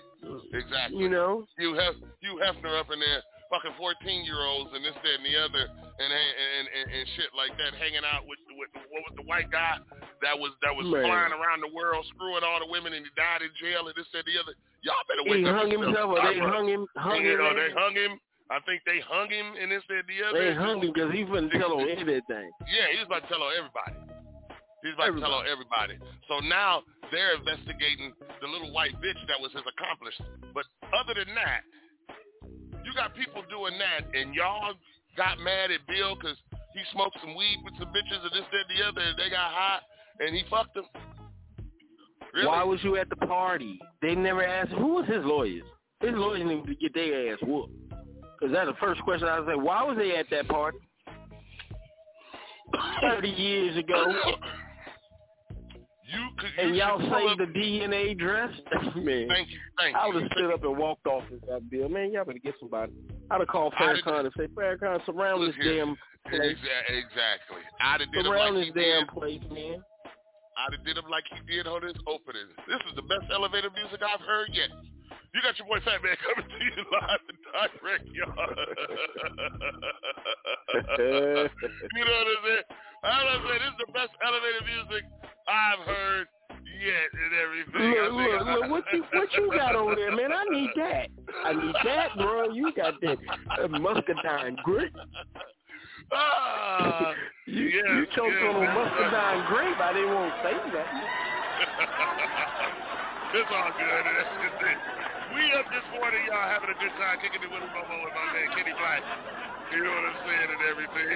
Exactly. 0.54 1.00
You 1.02 1.10
know? 1.10 1.46
You 1.58 1.74
have 1.76 1.96
you 2.22 2.38
Hefner 2.42 2.78
up 2.80 2.92
in 2.94 3.00
there, 3.02 3.22
fucking 3.50 3.74
fourteen 3.78 4.24
year 4.26 4.38
olds 4.42 4.70
and 4.74 4.86
this, 4.86 4.94
that, 4.94 5.16
and 5.18 5.26
the 5.26 5.36
other, 5.38 5.64
and 5.66 6.10
and 6.14 6.66
and, 6.70 6.86
and 6.94 7.04
shit 7.18 7.34
like 7.34 7.52
that, 7.58 7.74
hanging 7.82 8.06
out 8.06 8.30
with 8.30 8.38
with 8.58 8.70
what 8.94 9.02
was 9.10 9.14
the 9.18 9.26
white 9.26 9.50
guy 9.50 9.82
that 10.22 10.38
was 10.38 10.54
that 10.62 10.74
was 10.76 10.86
Man. 10.86 11.02
flying 11.06 11.34
around 11.34 11.66
the 11.66 11.74
world 11.74 12.06
screwing 12.14 12.46
all 12.46 12.62
the 12.62 12.70
women 12.70 12.94
and 12.94 13.02
he 13.02 13.12
died 13.18 13.42
in 13.42 13.50
jail 13.58 13.90
and 13.90 13.96
this 13.98 14.06
and 14.14 14.26
the 14.30 14.36
other. 14.38 14.54
Y'all 14.86 15.02
better 15.10 15.26
wake 15.26 15.42
He 15.42 15.50
up. 15.50 15.58
hung 15.58 15.70
himself, 15.74 16.08
or 16.14 16.20
they 16.22 16.38
hung 16.38 16.66
him, 16.70 16.86
hung 16.98 17.22
you 17.22 17.38
him. 17.38 17.56
they 17.58 17.72
hung 17.74 17.94
him. 17.98 18.18
I 18.52 18.60
think 18.68 18.84
they 18.86 19.00
hung 19.00 19.32
him 19.32 19.56
and 19.58 19.72
this 19.72 19.82
and 19.88 20.04
the 20.06 20.20
other. 20.28 20.38
They 20.38 20.54
hung 20.54 20.84
him 20.84 20.92
because 20.92 21.10
he 21.16 21.24
wouldn't 21.24 21.54
tell 21.56 21.72
on 21.80 21.88
everything. 21.88 22.52
Yeah, 22.68 22.92
he 22.92 23.00
was 23.00 23.08
about 23.08 23.24
to 23.24 23.30
tell 23.32 23.42
on 23.42 23.54
everybody. 23.56 23.96
He's 24.84 24.94
about 24.98 25.14
to 25.14 25.20
tell 25.22 25.34
on 25.34 25.46
everybody. 25.46 25.98
So 26.28 26.40
now 26.42 26.82
they're 27.12 27.38
investigating 27.38 28.14
the 28.42 28.48
little 28.48 28.74
white 28.74 28.96
bitch 28.98 29.20
that 29.28 29.38
was 29.40 29.52
his 29.54 29.62
accomplice. 29.62 30.18
But 30.54 30.66
other 30.90 31.14
than 31.14 31.36
that, 31.36 31.62
you 32.84 32.92
got 32.96 33.16
people 33.16 33.44
doing 33.50 33.78
that, 33.78 34.10
and 34.18 34.34
y'all 34.34 34.74
got 35.18 35.40
mad 35.40 35.72
at 35.72 35.86
Bill 35.88 36.16
because 36.16 36.38
he 36.74 36.82
smoked 36.94 37.18
some 37.22 37.36
weed 37.36 37.58
with 37.64 37.76
some 37.78 37.90
bitches 37.90 38.22
and 38.26 38.32
this, 38.34 38.48
that, 38.52 38.66
and 38.66 38.72
the 38.74 38.80
other, 38.88 39.02
and 39.02 39.20
they 39.20 39.30
got 39.30 39.52
hot, 39.54 39.82
and 40.20 40.36
he 40.36 40.44
fucked 40.50 40.74
them. 40.74 40.86
Really? 42.34 42.48
Why 42.48 42.64
was 42.64 42.80
you 42.84 42.98
at 42.98 43.10
the 43.10 43.18
party? 43.18 43.78
They 44.02 44.16
never 44.16 44.44
asked 44.44 44.72
who 44.72 44.96
was 44.96 45.08
his 45.08 45.24
lawyers. 45.24 45.64
His 46.00 46.14
lawyers 46.14 46.48
needed 46.48 46.66
to 46.66 46.76
get 46.76 46.94
their 46.94 47.34
ass 47.34 47.40
whooped. 47.44 47.74
Because 48.40 48.54
that's 48.54 48.70
the 48.70 48.78
first 48.80 49.02
question 49.02 49.28
I 49.28 49.40
was 49.40 49.48
like, 49.48 49.64
why 49.64 49.84
was 49.84 49.98
they 49.98 50.16
at 50.16 50.26
that 50.32 50.48
party? 50.48 50.80
Thirty 53.02 53.30
years 53.30 53.78
ago. 53.78 54.16
You 56.12 56.28
could, 56.38 56.52
and 56.66 56.76
y'all 56.76 57.00
saved 57.00 57.40
the 57.40 57.46
DNA 57.58 58.18
dress? 58.18 58.52
man. 58.96 59.28
Thank 59.30 59.50
you, 59.50 59.60
thank 59.78 59.96
I 59.96 60.08
would 60.08 60.22
have 60.24 60.32
stood 60.36 60.52
up 60.54 60.64
and 60.64 60.78
walked 60.78 61.08
off 61.08 61.24
with 61.32 61.42
that 61.48 61.70
bill. 61.70 61.88
Man, 61.90 62.12
y'all 62.12 62.26
better 62.26 62.40
get 62.40 62.56
somebody. 62.60 62.92
I'd 63.30 63.40
have 63.40 63.48
called 63.48 63.74
Farrakhan 63.80 64.26
and 64.26 64.34
say, 64.38 64.48
Farrakhan, 64.48 65.06
surround 65.06 65.48
this 65.48 65.56
here. 65.62 65.76
damn 65.86 65.96
place. 66.28 66.42
Exa- 66.58 66.90
Exactly. 66.90 67.64
I'd 67.80 68.02
have 68.02 68.12
did 68.12 68.26
Surround 68.26 68.58
like 68.58 68.74
this 68.74 68.84
damn 68.84 69.06
did. 69.06 69.14
place, 69.16 69.42
man. 69.52 69.80
I'd 70.60 70.74
have 70.76 70.84
did 70.86 70.98
him 70.98 71.08
like 71.10 71.24
he 71.32 71.40
did 71.48 71.66
on 71.68 71.82
his 71.82 71.96
opening. 72.08 72.48
This 72.68 72.82
is 72.90 72.96
the 72.96 73.04
best 73.08 73.32
elevator 73.32 73.70
music 73.72 74.02
I've 74.04 74.20
heard 74.22 74.50
yet. 74.52 74.70
You 75.34 75.40
got 75.42 75.56
your 75.58 75.66
boy 75.72 75.80
Fat 75.88 76.04
Man 76.04 76.12
coming 76.28 76.44
to 76.44 76.60
you 76.60 76.84
live 76.92 77.24
and 77.24 77.40
direct, 77.80 78.04
y'all. 78.12 78.36
you 81.00 82.04
know 82.04 82.16
what 82.20 82.28
I'm 82.28 82.44
saying? 82.44 82.68
I'm 83.04 83.24
gonna 83.26 83.48
say 83.48 83.56
this 83.64 83.72
is 83.72 83.80
the 83.82 83.92
best 83.96 84.14
elevator 84.22 84.64
music 84.68 85.04
I've 85.48 85.86
heard 85.86 86.28
yet 86.82 87.14
and 87.14 87.38
everything. 87.38 87.94
Look, 87.94 88.10
look, 88.14 88.42
look, 88.46 88.70
what 88.70 88.86
you 88.94 89.04
what 89.14 89.34
you 89.38 89.52
got 89.54 89.76
over 89.76 89.96
there, 89.96 90.16
man? 90.16 90.32
I 90.34 90.46
need 90.50 90.72
that. 90.76 91.10
I 91.46 91.54
need 91.54 91.76
that, 91.86 92.18
bro. 92.18 92.50
You 92.52 92.74
got 92.74 93.00
that 93.02 93.20
uh, 93.62 93.68
muscadine 93.68 94.58
grit. 94.64 94.92
Ah, 96.12 97.16
you 97.48 97.72
yes, 97.72 97.88
you 97.88 98.04
choked 98.12 98.36
yes. 98.36 98.52
on 98.52 98.60
a 98.60 98.68
muscadine 98.68 99.48
grape. 99.48 99.80
I 99.80 99.96
didn't 99.96 100.12
want 100.12 100.28
to 100.28 100.36
say 100.44 100.52
that. 100.76 100.92
it's 103.40 103.48
all 103.48 103.72
good. 103.80 104.04
we 105.40 105.56
up 105.56 105.72
this 105.72 105.88
morning, 105.96 106.20
y'all 106.28 106.52
having 106.52 106.68
a 106.68 106.76
good 106.84 106.92
time 107.00 107.16
kicking 107.24 107.40
it 107.40 107.48
with 107.48 107.64
Momo 107.64 107.96
and 107.96 108.12
my 108.12 108.28
man 108.28 108.44
Kenny 108.60 108.76
Black. 108.76 109.00
You 109.72 109.88
know 109.88 109.94
what 109.96 110.12
I'm 110.12 110.20
saying 110.28 110.52
and 110.52 110.64
everything. 110.68 111.16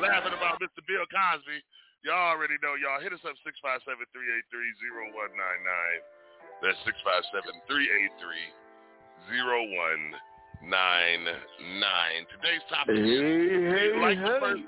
Laughing 0.00 0.32
about 0.32 0.56
Mr. 0.64 0.80
Bill 0.88 1.04
Cosby. 1.04 1.60
Y'all 2.02 2.34
already 2.34 2.58
know, 2.58 2.74
y'all. 2.74 2.98
Hit 2.98 3.14
us 3.14 3.22
up 3.22 3.38
657-383-0199. 3.46 5.30
That's 6.58 6.78
657-383-0199. 9.30 10.66
Today's 12.34 12.64
topic 12.66 12.98
is, 12.98 13.06
do 13.06 13.06
you 13.06 14.02
like 14.02 14.18
the 14.18 14.38
person 14.42 14.66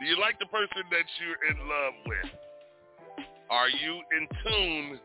do 0.00 0.08
you 0.08 0.16
like 0.16 0.38
the 0.40 0.48
person 0.48 0.80
that 0.88 1.04
you're 1.20 1.44
in 1.52 1.60
love 1.68 1.92
with? 2.08 2.32
Are 3.50 3.68
you 3.68 4.00
in 4.16 4.24
tune 4.40 5.00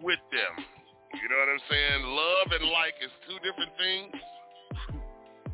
with 0.00 0.20
them? 0.32 0.64
You 1.12 1.28
know 1.28 1.36
what 1.44 1.52
I'm 1.52 1.60
saying? 1.68 2.00
Love 2.08 2.48
and 2.56 2.64
like 2.72 2.96
is 3.04 3.12
two 3.28 3.36
different 3.44 3.72
things. 3.76 4.16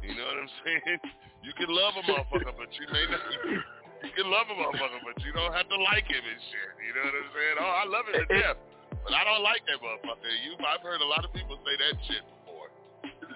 You 0.06 0.14
know 0.14 0.22
what 0.22 0.38
I'm 0.38 0.52
saying? 0.62 1.00
You 1.42 1.50
can 1.58 1.66
love 1.66 1.94
a 1.98 2.02
motherfucker, 2.06 2.54
but 2.54 2.70
you 2.78 2.86
may 2.92 3.10
not. 3.10 3.64
You 4.06 4.14
can 4.14 4.30
love 4.30 4.46
a 4.46 4.54
motherfucker, 4.54 5.02
but 5.02 5.18
you 5.26 5.32
don't 5.34 5.50
have 5.50 5.66
to 5.66 5.78
like 5.82 6.06
him 6.06 6.22
and 6.22 6.40
shit. 6.46 6.70
You 6.78 6.94
know 6.94 7.10
what 7.10 7.16
I'm 7.18 7.30
saying? 7.34 7.56
Oh, 7.58 7.74
I 7.74 7.84
love 7.90 8.04
him 8.06 8.14
to 8.22 8.26
death, 8.38 8.56
but 9.02 9.12
I 9.12 9.26
don't 9.26 9.42
like 9.42 9.66
that 9.66 9.82
motherfucker. 9.82 10.30
You, 10.46 10.54
I've 10.62 10.80
heard 10.80 11.02
a 11.02 11.10
lot 11.10 11.24
of 11.24 11.34
people 11.34 11.58
say 11.66 11.74
that 11.74 11.94
shit 12.06 12.22
before. 12.38 12.70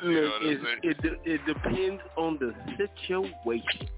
You 0.03 0.15
know 0.15 0.21
Look, 0.23 0.33
what 0.33 0.43
I'm 0.43 0.49
it, 0.49 0.61
saying? 0.63 0.81
it 0.87 0.97
de- 1.03 1.23
it 1.27 1.41
depends 1.47 2.03
on 2.17 2.39
the 2.39 2.55
situation. 2.79 3.91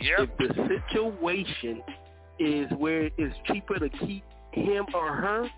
Yep. 0.00 0.18
If 0.18 0.30
the 0.38 0.48
situation 0.70 1.82
is 2.38 2.70
where 2.78 3.10
it's 3.18 3.36
cheaper 3.46 3.78
to 3.78 3.88
keep 3.90 4.24
him 4.52 4.86
or 4.94 5.14
her, 5.14 5.48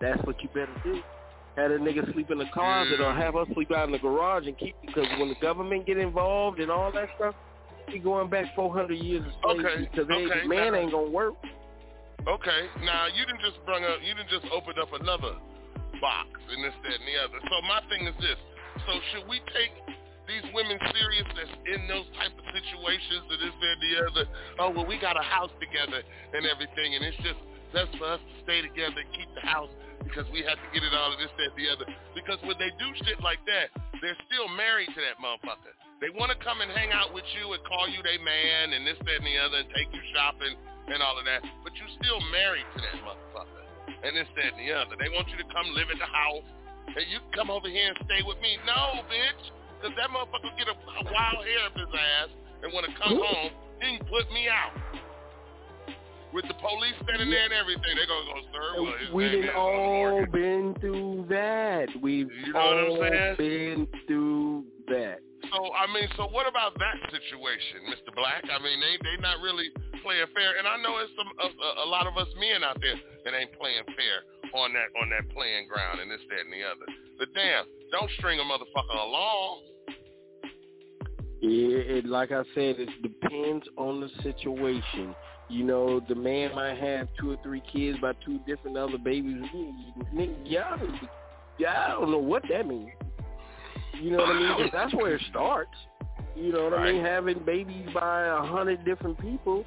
that's 0.00 0.24
what 0.24 0.40
you 0.42 0.48
better 0.48 0.74
do. 0.84 1.00
Have 1.56 1.72
a 1.72 1.74
nigga 1.74 2.10
sleep 2.14 2.30
in 2.30 2.38
the 2.38 2.46
closet 2.54 3.00
or 3.00 3.12
have 3.12 3.36
us 3.36 3.48
sleep 3.52 3.70
out 3.72 3.86
in 3.86 3.92
the 3.92 3.98
garage 3.98 4.46
and 4.46 4.56
keep 4.56 4.74
because 4.80 5.06
when 5.18 5.28
the 5.28 5.34
government 5.42 5.84
get 5.86 5.98
involved 5.98 6.60
and 6.60 6.70
all 6.70 6.90
that 6.92 7.08
stuff, 7.16 7.34
we 7.92 7.98
going 7.98 8.28
back 8.30 8.54
400 8.54 8.94
years 8.94 9.24
of 9.26 9.32
slavery 9.42 9.64
Okay, 9.64 9.88
because 9.90 10.06
they- 10.08 10.26
okay, 10.26 10.46
man 10.46 10.74
ain't 10.74 10.92
gonna 10.92 11.10
work. 11.10 11.34
Okay, 12.26 12.68
now 12.84 13.06
you 13.06 13.24
didn't 13.24 13.40
just 13.40 13.64
bring 13.64 13.84
up, 13.84 13.98
you 14.02 14.14
didn't 14.14 14.28
just 14.28 14.44
open 14.52 14.78
up 14.78 14.92
another 14.92 15.36
box 16.00 16.28
and 16.52 16.62
this, 16.64 16.74
that, 16.84 16.92
and 17.00 17.06
the 17.08 17.16
other. 17.16 17.38
So 17.48 17.56
my 17.62 17.80
thing 17.88 18.06
is 18.06 18.16
this: 18.20 18.36
so 18.86 18.92
should 19.12 19.26
we 19.28 19.40
take 19.56 19.72
these 20.28 20.44
women 20.52 20.78
serious 20.92 21.26
that's 21.34 21.50
in 21.66 21.88
those 21.88 22.06
type 22.20 22.32
of 22.36 22.44
situations 22.52 23.24
and 23.30 23.40
this, 23.40 23.54
that, 23.56 23.72
and 23.72 23.82
the 23.82 23.94
other? 24.04 24.24
Oh 24.60 24.70
well, 24.70 24.86
we 24.86 24.98
got 24.98 25.16
a 25.16 25.24
house 25.24 25.50
together 25.60 26.02
and 26.34 26.44
everything, 26.46 26.94
and 26.94 27.04
it's 27.04 27.16
just 27.24 27.40
best 27.72 27.96
for 27.96 28.04
us 28.04 28.20
to 28.20 28.34
stay 28.44 28.60
together 28.60 29.00
and 29.00 29.10
keep 29.16 29.28
the 29.34 29.40
house 29.46 29.70
because 30.04 30.28
we 30.30 30.42
have 30.42 30.58
to 30.60 30.68
get 30.74 30.82
it 30.84 30.92
all 30.92 31.12
of 31.12 31.18
this, 31.18 31.30
that, 31.38 31.56
and 31.56 31.58
the 31.58 31.68
other. 31.72 31.86
Because 32.14 32.40
when 32.44 32.58
they 32.58 32.70
do 32.76 32.88
shit 33.04 33.20
like 33.20 33.40
that, 33.46 33.72
they're 34.00 34.16
still 34.28 34.48
married 34.56 34.88
to 34.92 35.00
that 35.00 35.16
motherfucker. 35.22 35.72
They 36.00 36.08
want 36.16 36.32
to 36.32 36.38
come 36.40 36.64
and 36.64 36.72
hang 36.72 36.96
out 36.96 37.12
with 37.12 37.28
you 37.36 37.52
and 37.52 37.60
call 37.68 37.84
you 37.84 38.00
their 38.00 38.16
man 38.24 38.72
and 38.72 38.88
this, 38.88 38.96
that, 39.04 39.20
and 39.20 39.28
the 39.28 39.36
other 39.36 39.60
and 39.60 39.68
take 39.76 39.92
you 39.92 40.00
shopping 40.16 40.56
and 40.88 41.04
all 41.04 41.20
of 41.20 41.28
that. 41.28 41.44
But 41.60 41.76
you're 41.76 41.92
still 42.00 42.20
married 42.32 42.64
to 42.72 42.78
that 42.80 42.96
motherfucker 43.04 43.64
and 44.00 44.16
this, 44.16 44.24
that, 44.32 44.56
and 44.56 44.60
the 44.64 44.72
other. 44.72 44.96
They 44.96 45.12
want 45.12 45.28
you 45.28 45.36
to 45.36 45.48
come 45.52 45.68
live 45.76 45.92
at 45.92 46.00
the 46.00 46.08
house 46.08 46.48
and 46.88 47.04
you 47.12 47.20
can 47.20 47.32
come 47.36 47.50
over 47.52 47.68
here 47.68 47.92
and 47.92 48.00
stay 48.08 48.24
with 48.24 48.40
me. 48.40 48.56
No, 48.64 49.04
bitch. 49.12 49.44
Because 49.76 49.92
that 50.00 50.08
motherfucker 50.08 50.56
get 50.56 50.72
a, 50.72 50.76
a 50.76 51.04
wild 51.04 51.44
hair 51.44 51.68
up 51.68 51.76
his 51.76 51.92
ass 51.92 52.32
and 52.64 52.72
want 52.72 52.88
to 52.88 52.92
come 52.96 53.20
home, 53.20 53.52
he 53.84 54.00
can 54.00 54.06
put 54.08 54.24
me 54.32 54.48
out. 54.48 54.72
With 56.32 56.48
the 56.48 56.54
police 56.54 56.94
standing 57.04 57.28
there 57.28 57.44
and 57.44 57.52
everything, 57.52 57.92
they're 57.92 58.06
going 58.08 58.24
to 58.24 58.32
go, 58.32 58.40
sir, 58.56 58.82
well, 58.82 59.14
we 59.14 59.24
name 59.24 59.42
done 59.42 59.50
is 59.50 59.56
all 59.56 60.24
been 60.32 60.74
through 60.80 61.26
that. 61.28 61.88
We've 62.00 62.28
You 62.46 62.52
know 62.52 62.60
what 62.60 62.76
I'm 62.78 62.90
all 62.90 62.98
saying? 63.04 63.36
been 63.36 63.88
through 64.06 64.64
that. 64.88 65.18
So 65.50 65.74
I 65.74 65.90
mean, 65.90 66.06
so 66.16 66.30
what 66.30 66.46
about 66.46 66.78
that 66.78 66.96
situation, 67.10 67.90
Mr. 67.90 68.14
Black? 68.14 68.46
I 68.46 68.62
mean, 68.62 68.78
they 68.78 68.94
they 69.02 69.20
not 69.20 69.42
really 69.42 69.66
playing 70.02 70.30
fair, 70.34 70.58
and 70.58 70.66
I 70.66 70.78
know 70.78 70.98
it's 71.02 71.10
some 71.18 71.30
a, 71.42 71.84
a, 71.84 71.88
lot 71.90 72.06
of 72.06 72.16
us 72.16 72.28
men 72.38 72.62
out 72.62 72.78
there 72.80 72.94
that 73.24 73.34
ain't 73.34 73.50
playing 73.58 73.82
fair 73.98 74.22
on 74.54 74.72
that 74.72 74.94
on 75.02 75.10
that 75.10 75.26
playing 75.34 75.66
ground 75.66 76.00
and 76.00 76.10
this, 76.10 76.22
that, 76.30 76.46
and 76.46 76.54
the 76.54 76.62
other. 76.62 76.86
But 77.18 77.34
damn, 77.34 77.66
don't 77.90 78.10
string 78.18 78.38
a 78.38 78.46
motherfucker 78.46 78.94
along. 78.94 79.62
Yeah, 81.42 81.98
it, 81.98 82.06
like 82.06 82.32
I 82.32 82.44
said, 82.54 82.78
it 82.78 82.90
depends 83.02 83.66
on 83.76 84.00
the 84.00 84.10
situation. 84.22 85.14
You 85.48 85.64
know, 85.64 86.00
the 86.08 86.14
man 86.14 86.54
might 86.54 86.78
have 86.78 87.08
two 87.18 87.32
or 87.32 87.36
three 87.42 87.62
kids 87.72 87.98
by 88.00 88.12
two 88.24 88.38
different 88.46 88.76
other 88.76 88.98
babies. 88.98 89.42
Y'all, 90.44 90.78
y'all 91.58 91.68
I 91.68 91.88
don't 91.88 92.10
know 92.12 92.18
what 92.18 92.44
that 92.50 92.68
means. 92.68 92.90
You 94.00 94.10
know 94.12 94.18
what 94.18 94.36
I 94.36 94.38
mean? 94.38 94.56
'Cause 94.56 94.70
that's 94.72 94.94
where 94.94 95.14
it 95.16 95.22
starts. 95.30 95.76
You 96.36 96.52
know 96.52 96.64
what 96.64 96.74
I 96.74 96.92
mean? 96.92 97.04
Having 97.04 97.40
babies 97.40 97.88
by 97.92 98.24
a 98.26 98.40
hundred 98.40 98.84
different 98.84 99.18
people. 99.20 99.64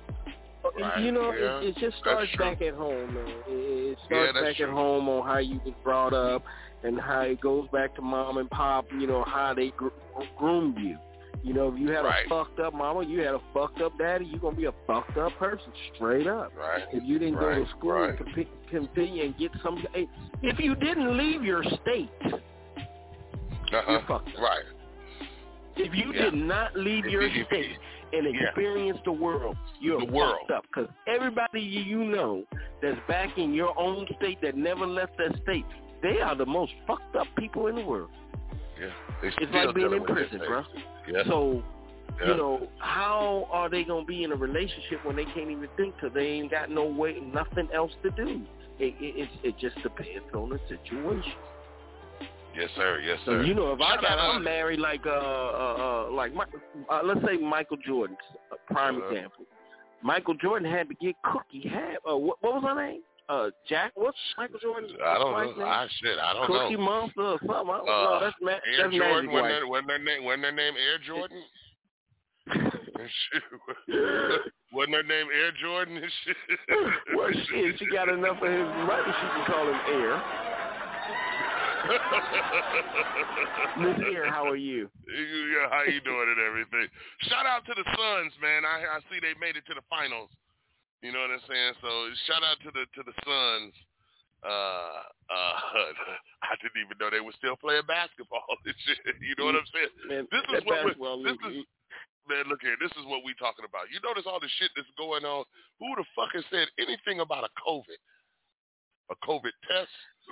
Right, 0.79 1.01
You 1.01 1.11
know, 1.11 1.33
yeah. 1.33 1.59
it, 1.59 1.65
it 1.65 1.77
just 1.77 1.97
starts 1.97 2.31
back 2.37 2.61
at 2.61 2.73
home, 2.73 3.13
man. 3.13 3.27
It, 3.47 3.91
it 3.91 3.97
starts 4.05 4.31
that's 4.33 4.45
back 4.47 4.55
true. 4.55 4.67
at 4.67 4.71
home 4.71 5.09
on 5.09 5.27
how 5.27 5.37
you 5.39 5.59
was 5.65 5.73
brought 5.83 6.13
up 6.13 6.43
and 6.83 6.99
how 6.99 7.21
it 7.21 7.41
goes 7.41 7.67
back 7.73 7.93
to 7.95 8.01
mom 8.01 8.37
and 8.37 8.49
pop. 8.49 8.85
You 8.91 9.05
know 9.05 9.23
how 9.27 9.53
they 9.53 9.71
gr- 9.75 9.89
groomed 10.37 10.77
you. 10.79 10.97
You 11.43 11.53
know, 11.53 11.67
if 11.73 11.77
you 11.77 11.91
had 11.91 12.05
Right. 12.05 12.25
a 12.25 12.29
fucked 12.29 12.59
up 12.61 12.73
mama, 12.73 13.03
you 13.05 13.19
had 13.19 13.35
a 13.35 13.41
fucked 13.53 13.81
up 13.81 13.97
daddy, 13.99 14.23
you're 14.25 14.39
gonna 14.39 14.55
be 14.55 14.65
a 14.65 14.73
fucked 14.87 15.17
up 15.17 15.33
person, 15.37 15.71
straight 15.93 16.25
up. 16.27 16.53
Right. 16.57 16.83
If 16.93 17.03
you 17.03 17.19
didn't 17.19 17.35
go 17.39 17.53
to 17.53 17.69
school 17.77 17.91
right. 17.91 18.17
and 18.17 18.33
comp- 18.33 18.69
continue 18.69 19.23
and 19.25 19.37
get 19.37 19.51
some, 19.61 19.85
if 20.41 20.59
you 20.59 20.75
didn't 20.75 21.17
leave 21.17 21.43
your 21.43 21.61
state, 21.65 22.09
Uh-huh. 23.75 23.91
you're 23.91 24.01
fucked 24.07 24.35
up. 24.35 24.41
Right. 24.41 24.63
If 25.75 25.95
you 25.95 26.13
Yeah. 26.13 26.25
did 26.25 26.35
not 26.35 26.75
leave 26.75 27.05
your 27.05 27.27
state 27.29 27.77
and 28.13 28.25
Yeah. 28.25 28.47
experience 28.47 28.99
the 29.05 29.11
world, 29.11 29.57
you're 29.79 29.99
The 29.99 30.05
world. 30.11 30.37
fucked 30.41 30.51
up. 30.51 30.63
Because 30.67 30.89
everybody 31.07 31.61
you 31.61 32.03
know 32.03 32.43
that's 32.81 32.99
back 33.07 33.37
in 33.37 33.53
your 33.53 33.77
own 33.79 34.07
state 34.17 34.39
that 34.41 34.55
never 34.55 34.85
left 34.85 35.17
that 35.17 35.35
state, 35.41 35.65
they 36.01 36.21
are 36.21 36.35
the 36.35 36.45
most 36.45 36.73
fucked 36.85 37.15
up 37.15 37.27
people 37.37 37.67
in 37.67 37.75
the 37.75 37.85
world. 37.85 38.09
Yeah. 38.79 38.89
It's 39.23 39.51
like 39.53 39.73
being 39.73 39.93
in 39.93 40.03
prison, 40.05 40.39
bro. 40.45 40.63
Yeah. 41.07 41.23
So 41.25 41.63
yeah. 42.19 42.27
you 42.27 42.35
know, 42.35 42.67
how 42.77 43.47
are 43.51 43.69
they 43.69 43.83
gonna 43.83 44.05
be 44.05 44.23
in 44.23 44.31
a 44.31 44.35
relationship 44.35 45.03
when 45.05 45.15
they 45.15 45.25
can't 45.25 45.49
even 45.49 45.69
think? 45.77 45.97
Cause 45.99 46.11
they 46.13 46.27
ain't 46.27 46.51
got 46.51 46.69
no 46.69 46.85
way, 46.85 47.19
nothing 47.19 47.69
else 47.73 47.91
to 48.03 48.11
do. 48.11 48.41
It 48.79 48.93
it, 48.99 49.29
it 49.43 49.57
just 49.57 49.81
depends 49.81 50.25
on 50.33 50.49
the 50.49 50.59
situation. 50.67 51.33
Yes, 52.55 52.69
sir. 52.75 52.99
Yes, 52.99 53.17
sir. 53.25 53.41
So, 53.41 53.47
you 53.47 53.53
know, 53.53 53.73
if 53.73 53.81
I 53.81 53.95
got, 54.01 54.19
I'm 54.19 54.43
married 54.43 54.79
like 54.79 55.05
uh 55.05 55.09
uh, 55.09 56.07
uh 56.07 56.11
like 56.11 56.33
my, 56.33 56.45
uh, 56.89 57.01
let's 57.03 57.21
say 57.25 57.37
Michael 57.37 57.77
Jordan, 57.85 58.15
a 58.51 58.73
prime 58.73 59.01
uh 59.01 59.07
example. 59.07 59.45
Michael 60.03 60.35
Jordan 60.35 60.69
had 60.69 60.89
to 60.89 60.95
get 60.95 61.15
Cookie. 61.23 61.67
Had 61.67 61.97
uh, 62.09 62.17
what, 62.17 62.37
what 62.41 62.55
was 62.55 62.63
her 62.63 62.75
name? 62.75 63.01
Uh, 63.29 63.49
Jack. 63.67 63.91
What's 63.95 64.17
Michael 64.37 64.59
Jordan? 64.59 64.89
I 65.03 65.17
don't 65.17 65.57
know. 65.57 65.65
I 65.65 65.87
shit. 66.01 66.19
I 66.19 66.33
don't 66.33 66.47
Cookie 66.47 66.53
know. 66.53 66.69
Cookie 66.69 66.77
Monster 66.77 67.21
or 67.21 67.39
something. 67.39 67.55
I 67.55 67.77
don't 67.77 67.89
uh, 67.89 67.91
know. 67.91 68.19
That's, 68.21 68.35
ma- 68.41 68.51
Air 68.51 68.59
that's 68.83 68.95
Jordan. 68.95 69.31
When 69.31 69.43
their, 69.43 69.67
when 69.67 69.87
their 69.87 69.99
name 69.99 70.23
when 70.25 70.41
their 70.41 70.51
name 70.51 70.73
Air 70.75 70.99
Jordan. 71.05 71.41
Wasn't 74.73 74.95
her 74.95 75.03
name 75.03 75.27
Air 75.33 75.51
Jordan 75.61 75.97
and 75.97 76.11
shit? 76.25 76.35
well, 77.15 77.29
shit, 77.31 77.79
she 77.79 77.85
got 77.87 78.09
enough 78.09 78.37
of 78.41 78.51
his 78.51 78.67
money. 78.87 79.03
She 79.05 79.27
can 79.27 79.45
call 79.45 79.67
him 79.67 79.79
Air. 79.87 80.62
Miss 83.79 83.99
how 84.31 84.47
are 84.47 84.55
you? 84.55 84.87
Yeah, 85.07 85.67
how 85.69 85.83
you 85.83 85.99
doing 86.01 86.29
and 86.31 86.39
everything? 86.39 86.87
Shout 87.27 87.45
out 87.45 87.65
to 87.67 87.73
the 87.75 87.83
Suns, 87.83 88.31
man. 88.39 88.63
I 88.63 88.99
I 88.99 88.99
see 89.11 89.19
they 89.19 89.35
made 89.39 89.59
it 89.59 89.65
to 89.67 89.75
the 89.75 89.83
finals. 89.91 90.31
You 91.03 91.11
know 91.11 91.19
what 91.19 91.35
I'm 91.35 91.43
saying? 91.43 91.73
So 91.83 91.91
shout 92.27 92.43
out 92.43 92.59
to 92.63 92.71
the 92.71 92.87
to 92.95 93.01
the 93.03 93.11
Suns. 93.27 93.75
Uh, 94.43 94.99
uh, 95.31 95.55
I 96.51 96.55
didn't 96.59 96.79
even 96.83 96.99
know 96.99 97.07
they 97.11 97.23
were 97.23 97.35
still 97.39 97.55
playing 97.59 97.87
basketball. 97.87 98.43
And 98.63 98.75
shit. 98.87 98.99
You 99.19 99.35
know 99.39 99.51
what 99.51 99.59
I'm 99.59 99.67
saying? 99.71 99.91
Man, 100.07 100.23
this 100.31 100.43
is 100.55 100.63
what 100.63 100.87
this 101.23 101.39
is 101.51 101.67
man. 102.27 102.47
Look 102.47 102.63
here, 102.63 102.79
this 102.79 102.91
is 102.95 103.03
what 103.07 103.27
we 103.27 103.35
talking 103.35 103.67
about. 103.67 103.91
You 103.91 103.99
notice 104.03 104.23
all 104.23 104.39
the 104.39 104.51
shit 104.59 104.71
that's 104.75 104.91
going 104.95 105.27
on. 105.27 105.43
Who 105.79 105.87
the 105.99 106.07
fuck 106.15 106.31
has 106.35 106.47
said 106.47 106.71
anything 106.79 107.19
about 107.19 107.43
a 107.43 107.51
COVID? 107.59 107.99
A 109.11 109.15
COVID 109.27 109.55
test? 109.67 109.91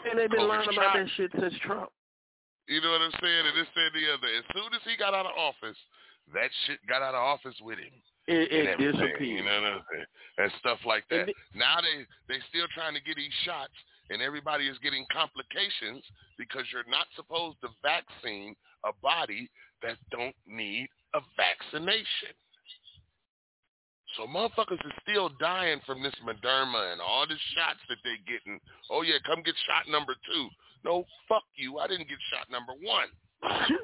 And 0.09 0.19
they've 0.19 0.29
been 0.29 0.47
lying 0.47 0.69
about 0.71 0.95
that 0.95 1.07
shit 1.15 1.31
since 1.39 1.53
Trump. 1.65 1.89
You 2.67 2.79
know 2.81 2.91
what 2.91 3.01
I'm 3.01 3.15
saying? 3.21 3.43
And 3.47 3.55
this 3.57 3.67
and 3.75 3.93
the 3.95 4.05
other. 4.13 4.29
As 4.31 4.45
soon 4.53 4.71
as 4.73 4.81
he 4.85 4.95
got 4.95 5.13
out 5.13 5.25
of 5.25 5.35
office, 5.35 5.77
that 6.33 6.49
shit 6.65 6.79
got 6.87 7.01
out 7.01 7.15
of 7.15 7.21
office 7.21 7.55
with 7.61 7.79
him. 7.79 7.91
It, 8.27 8.51
it 8.51 8.77
disappeared. 8.77 9.19
You 9.19 9.43
know 9.43 9.61
what 9.61 9.81
I'm 9.81 9.85
saying? 9.91 10.09
And 10.37 10.51
stuff 10.59 10.79
like 10.85 11.03
that. 11.09 11.29
It, 11.29 11.35
now 11.55 11.81
they 11.81 12.05
they 12.31 12.39
still 12.47 12.69
trying 12.73 12.93
to 12.93 13.01
get 13.01 13.17
these 13.17 13.33
shots, 13.43 13.73
and 14.09 14.21
everybody 14.21 14.67
is 14.67 14.77
getting 14.79 15.05
complications 15.11 16.05
because 16.37 16.63
you're 16.71 16.87
not 16.87 17.09
supposed 17.15 17.57
to 17.61 17.69
vaccine 17.81 18.55
a 18.85 18.93
body 19.01 19.49
that 19.81 19.97
don't 20.11 20.35
need 20.47 20.87
a 21.13 21.21
vaccination. 21.35 22.37
So 24.17 24.27
motherfuckers 24.27 24.83
are 24.83 25.01
still 25.01 25.29
dying 25.39 25.79
from 25.85 26.03
this 26.03 26.15
Moderna 26.23 26.91
and 26.91 27.01
all 27.01 27.25
the 27.27 27.37
shots 27.55 27.79
that 27.89 27.97
they're 28.03 28.25
getting. 28.27 28.59
Oh 28.89 29.01
yeah, 29.01 29.17
come 29.25 29.41
get 29.43 29.55
shot 29.67 29.87
number 29.91 30.15
two. 30.25 30.49
No, 30.83 31.05
fuck 31.29 31.43
you. 31.55 31.77
I 31.79 31.87
didn't 31.87 32.09
get 32.09 32.17
shot 32.31 32.49
number 32.51 32.73
one. 32.81 33.07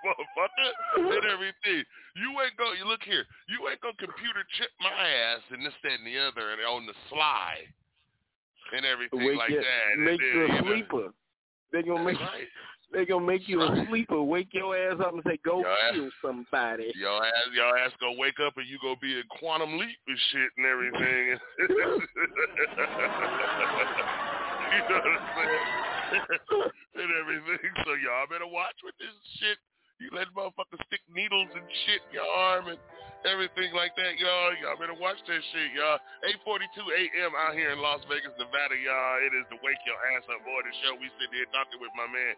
Motherfucker 0.00 0.70
and 0.96 1.26
everything. 1.26 1.84
You 2.16 2.30
ain't 2.44 2.56
go. 2.56 2.72
You 2.72 2.86
look 2.86 3.02
here. 3.02 3.24
You 3.48 3.68
ain't 3.68 3.80
gonna 3.80 3.98
computer 3.98 4.44
chip 4.58 4.70
my 4.80 4.92
ass 4.92 5.42
and 5.50 5.64
this, 5.64 5.74
that, 5.82 5.98
and 5.98 6.06
the 6.06 6.18
other, 6.18 6.52
and 6.52 6.60
on 6.62 6.86
the 6.86 6.94
sly 7.08 7.66
and 8.76 8.86
everything 8.86 9.24
Wake 9.24 9.38
like 9.38 9.50
you, 9.50 9.60
that. 9.60 9.98
Make 9.98 10.20
and 10.20 10.34
you 10.34 10.46
then, 10.46 10.56
a 10.56 10.62
sleeper. 10.62 11.08
They 11.72 11.82
gonna 11.82 12.04
make 12.04 12.20
right. 12.20 12.46
They 12.92 13.06
gonna 13.06 13.24
make 13.24 13.48
you 13.48 13.62
a 13.62 13.86
sleeper. 13.88 14.20
Wake 14.22 14.52
your 14.52 14.76
ass 14.76 14.98
up 15.00 15.14
and 15.14 15.22
say, 15.24 15.38
"Go 15.44 15.60
your 15.60 15.76
kill 15.92 16.06
ass, 16.06 16.12
somebody." 16.20 16.92
Your 16.96 17.24
ass, 17.24 17.48
your 17.54 17.78
ass 17.78 17.92
gonna 18.00 18.18
wake 18.18 18.40
up 18.40 18.56
and 18.56 18.66
you 18.66 18.78
gonna 18.82 18.96
be 19.00 19.18
in 19.18 19.24
quantum 19.38 19.78
leap 19.78 19.98
and 20.06 20.18
shit 20.30 20.50
and 20.56 20.66
everything. 20.66 21.38
you 21.58 21.68
know 21.78 22.00
what 24.90 25.06
I'm 25.06 25.26
saying? 25.38 25.62
and 26.98 27.10
everything. 27.14 27.70
So 27.84 27.94
y'all 27.94 28.26
better 28.28 28.50
watch 28.50 28.76
with 28.82 28.98
this 28.98 29.14
shit. 29.38 29.58
You 30.00 30.08
let 30.16 30.32
motherfuckers 30.32 30.80
stick 30.88 31.04
needles 31.12 31.52
and 31.52 31.62
shit 31.84 32.00
in 32.08 32.16
your 32.16 32.24
arm 32.24 32.72
and 32.72 32.80
everything 33.28 33.68
like 33.76 33.92
that, 34.00 34.16
y'all. 34.16 34.56
Y'all 34.64 34.80
better 34.80 34.96
watch 34.96 35.20
that 35.28 35.42
shit, 35.52 35.76
y'all. 35.76 36.00
8:42 36.48 36.88
a.m. 36.88 37.36
out 37.36 37.52
here 37.52 37.70
in 37.70 37.78
Las 37.78 38.00
Vegas, 38.08 38.32
Nevada, 38.40 38.74
y'all. 38.80 39.20
It 39.20 39.36
is 39.36 39.44
the 39.52 39.60
Wake 39.60 39.78
Your 39.84 40.00
Ass 40.16 40.24
Up 40.32 40.40
Boy 40.42 40.64
the 40.64 40.72
show. 40.80 40.96
We 40.96 41.12
sit 41.20 41.28
here 41.30 41.44
talking 41.52 41.78
with 41.78 41.92
my 41.94 42.08
man 42.08 42.34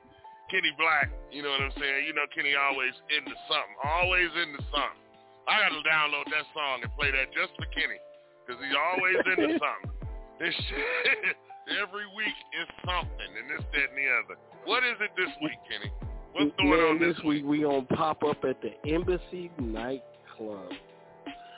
Kenny 0.53 0.69
Black. 0.77 1.09
You 1.33 1.41
know 1.41 1.49
what 1.49 1.65
I'm 1.65 1.73
saying? 1.81 2.05
You 2.05 2.13
know 2.13 2.29
Kenny 2.37 2.53
always 2.53 2.93
into 3.09 3.33
something, 3.49 3.77
always 3.81 4.29
into 4.37 4.61
something. 4.69 5.01
I 5.49 5.65
gotta 5.65 5.81
download 5.81 6.29
that 6.29 6.45
song 6.53 6.85
and 6.85 6.93
play 6.93 7.09
that 7.09 7.33
just 7.33 7.57
for 7.57 7.65
Kenny, 7.73 7.97
cause 8.45 8.61
he's 8.61 8.77
always 8.77 9.17
into 9.33 9.57
something. 9.65 9.91
This 10.37 10.53
shit 10.53 11.35
every 11.81 12.05
week 12.13 12.37
is 12.53 12.69
something, 12.85 13.31
and 13.33 13.49
this, 13.49 13.65
that, 13.65 13.89
and 13.91 13.97
the 13.97 14.07
other. 14.13 14.37
What 14.69 14.85
is 14.85 15.01
it 15.01 15.17
this 15.17 15.33
week, 15.41 15.57
Kenny? 15.67 15.91
What's 16.37 16.53
going 16.61 16.71
Man, 16.71 16.91
on 16.95 16.97
this 17.01 17.17
week? 17.25 17.49
We 17.49 17.65
gonna 17.65 17.89
pop 17.97 18.23
up 18.23 18.45
at 18.45 18.61
the 18.61 18.77
Embassy 18.85 19.51
Nightclub. 19.57 20.69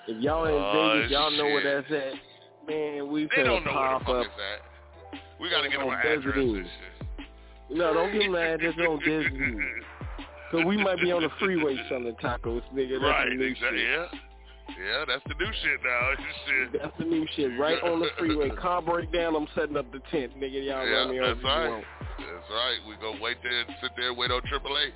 If 0.06 0.22
y'all 0.22 0.46
in 0.46 0.54
oh, 0.54 1.02
Vegas, 1.02 1.10
y'all 1.10 1.34
know 1.34 1.50
where 1.50 1.82
that's 1.82 1.90
at. 1.90 2.14
Man, 2.70 3.10
we 3.10 3.26
they 3.34 3.42
don't 3.42 3.66
know 3.66 3.74
pop 3.74 4.06
where 4.06 4.22
the 4.22 4.30
fuck 4.30 4.38
up. 4.38 4.38
It's 4.38 5.18
at. 5.18 5.20
We 5.42 5.50
gotta 5.50 5.68
get 5.68 5.82
them 5.82 5.90
an 5.90 5.98
address 5.98 6.22
and 6.24 6.62
shit. 6.62 6.93
No, 7.70 7.94
don't 7.94 8.12
give 8.12 8.30
mad. 8.30 8.60
address 8.60 8.74
on 8.78 9.02
Inn. 9.02 9.62
So 10.52 10.66
we 10.66 10.76
might 10.76 11.00
be 11.00 11.10
on 11.10 11.22
the 11.22 11.30
freeway 11.38 11.76
selling 11.88 12.14
tacos, 12.22 12.62
nigga. 12.72 13.00
That's 13.00 13.02
right, 13.02 13.28
the 13.28 13.34
new 13.34 13.44
exactly. 13.44 13.78
shit. 13.78 13.88
Yeah. 13.88 14.18
Yeah, 14.80 15.04
that's 15.06 15.22
the 15.28 15.34
new 15.34 15.52
shit 15.62 15.80
now. 15.84 16.10
shit. 16.46 16.80
That's 16.80 16.98
the 16.98 17.04
new 17.04 17.26
shit. 17.36 17.58
Right 17.58 17.82
on 17.82 18.00
the 18.00 18.08
freeway. 18.18 18.50
Car 18.60 18.80
break 18.80 19.12
down, 19.12 19.36
I'm 19.36 19.46
setting 19.54 19.76
up 19.76 19.90
the 19.92 20.00
tent, 20.10 20.32
nigga. 20.38 20.64
Y'all 20.64 20.86
yeah, 20.86 21.04
run 21.04 21.10
me 21.10 21.18
that's 21.18 21.38
over 21.38 21.42
right. 21.42 21.78
you. 21.78 22.24
That's 22.24 22.50
right. 22.50 22.78
We 22.88 22.96
go 22.96 23.14
wait 23.20 23.36
there 23.42 23.60
and 23.60 23.68
sit 23.82 23.90
there 23.96 24.08
and 24.08 24.18
wait 24.18 24.30
on 24.30 24.40
AAA. 24.42 24.92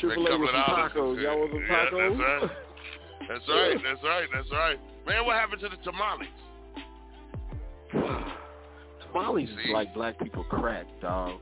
Triple 0.00 0.26
A 0.26 0.38
with 0.38 0.50
some 0.50 0.74
tacos. 0.74 1.22
Y'all 1.22 1.38
want 1.38 1.52
some 1.52 1.60
yeah, 1.68 1.86
tacos? 1.90 2.50
That's 3.28 3.48
right. 3.48 3.48
That's 3.48 3.48
right. 3.48 3.78
That's 3.82 4.02
right. 4.04 4.28
That's 4.32 4.50
right. 4.50 4.78
Man, 5.06 5.26
what 5.26 5.36
happened 5.36 5.60
to 5.60 5.68
the 5.68 5.76
tamales? 5.84 6.28
Tamales 9.06 9.50
is 9.50 9.56
like 9.72 9.92
black 9.92 10.18
people 10.18 10.44
crack, 10.44 10.86
dog. 11.02 11.38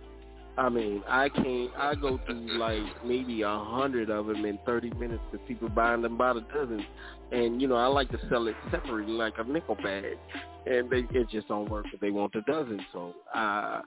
I 0.61 0.69
mean, 0.69 1.03
I 1.09 1.31
can't. 1.31 1.71
I 1.75 1.95
go 1.95 2.21
through 2.27 2.59
like 2.59 2.83
maybe 3.03 3.41
a 3.41 3.49
hundred 3.49 4.11
of 4.11 4.27
them 4.27 4.45
in 4.45 4.59
thirty 4.67 4.91
minutes 4.91 5.23
with 5.33 5.41
people 5.49 5.71
buying 5.71 6.03
them 6.03 6.19
by 6.19 6.35
the 6.35 6.43
dozen, 6.53 6.85
and 7.33 7.63
you 7.63 7.67
know 7.67 7.77
I 7.77 7.87
like 7.87 8.11
to 8.11 8.19
sell 8.29 8.47
it 8.47 8.55
separately 8.71 9.11
like 9.11 9.33
a 9.39 9.45
nickel 9.45 9.77
bag, 9.77 10.19
and 10.67 10.91
they 10.91 11.07
it 11.19 11.31
just 11.31 11.49
don't 11.49 11.71
work 11.71 11.87
if 11.95 12.01
they 12.01 12.11
want 12.11 12.35
the 12.35 12.43
dozen. 12.43 12.79
So 12.93 13.15
uh, 13.35 13.81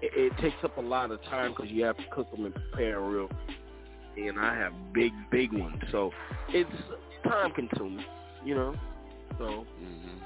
it, 0.00 0.32
it 0.32 0.38
takes 0.40 0.56
up 0.64 0.78
a 0.78 0.80
lot 0.80 1.10
of 1.10 1.22
time 1.24 1.52
because 1.54 1.70
you 1.70 1.84
have 1.84 1.98
to 1.98 2.04
cook 2.10 2.30
them 2.30 2.46
and 2.46 2.54
prepare 2.54 3.02
real. 3.02 3.28
And 4.16 4.40
I 4.40 4.56
have 4.56 4.72
big, 4.94 5.12
big 5.30 5.52
ones, 5.52 5.82
so 5.92 6.10
it's 6.48 6.70
time 7.24 7.52
consuming, 7.52 8.06
you 8.46 8.54
know. 8.54 8.74
So. 9.36 9.44
Mm-hmm. 9.44 10.23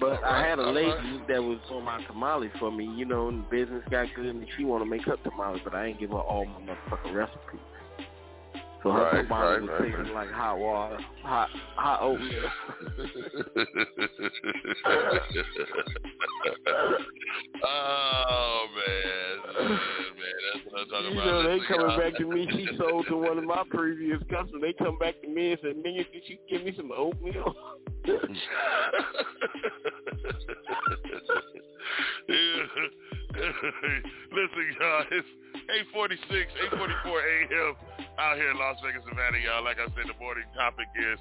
But 0.00 0.22
right, 0.22 0.24
I 0.24 0.48
had 0.48 0.58
a 0.58 0.62
uh-huh. 0.62 0.70
lady 0.72 0.90
right. 0.90 1.28
that 1.28 1.42
was 1.42 1.58
on 1.70 1.84
my 1.84 2.02
tamale 2.06 2.50
for 2.58 2.72
me, 2.72 2.86
you 2.96 3.04
know, 3.04 3.28
and 3.28 3.48
business 3.50 3.82
got 3.90 4.08
good 4.16 4.26
and 4.26 4.46
she 4.56 4.64
want 4.64 4.82
to 4.82 4.88
make 4.88 5.06
up 5.06 5.22
tamales, 5.22 5.60
but 5.62 5.74
I 5.74 5.88
ain't 5.88 6.00
give 6.00 6.10
her 6.10 6.16
all 6.16 6.46
my 6.46 6.60
motherfucking 6.60 7.14
recipes. 7.14 7.60
So 8.82 8.92
her 8.92 9.02
Right, 9.02 9.22
tamales 9.22 9.60
right, 9.60 9.60
was 9.60 9.70
right, 9.70 9.92
tasting 9.96 10.14
like 10.14 10.30
hot 10.30 10.58
water, 10.58 10.98
hot 11.22 11.50
hot 11.76 12.00
oatmeal. 12.00 12.30
oh 17.62 18.66
man, 18.74 19.36
man, 19.54 19.68
man, 19.68 20.38
that's 20.54 20.64
what 20.64 20.80
I'm 20.80 20.88
talking 20.88 21.12
you 21.12 21.20
about. 21.20 21.26
know, 21.26 21.42
they 21.44 21.60
coming 21.68 21.98
back 21.98 22.16
to 22.18 22.24
me. 22.24 22.48
She 22.52 22.64
sold 22.78 23.06
to 23.08 23.16
one 23.18 23.36
of 23.36 23.44
my 23.44 23.64
previous 23.68 24.18
customers. 24.30 24.62
They 24.62 24.72
come 24.72 24.98
back 24.98 25.20
to 25.20 25.28
me 25.28 25.52
and 25.52 25.60
said, 25.60 25.76
"Nigga, 25.76 26.10
did 26.10 26.22
you 26.26 26.38
give 26.48 26.64
me 26.64 26.72
some 26.74 26.90
oatmeal?" 26.96 27.54
Listen, 34.32 34.64
it's 35.10 35.26
846, 35.94 36.74
844 36.74 36.78
a.m. 36.78 37.72
out 38.18 38.36
here 38.36 38.50
in 38.50 38.58
Las 38.58 38.78
Vegas, 38.82 39.02
Nevada, 39.06 39.38
y'all. 39.38 39.62
Like 39.62 39.78
I 39.78 39.86
said, 39.94 40.06
the 40.06 40.18
morning 40.18 40.46
topic 40.54 40.86
is, 40.98 41.18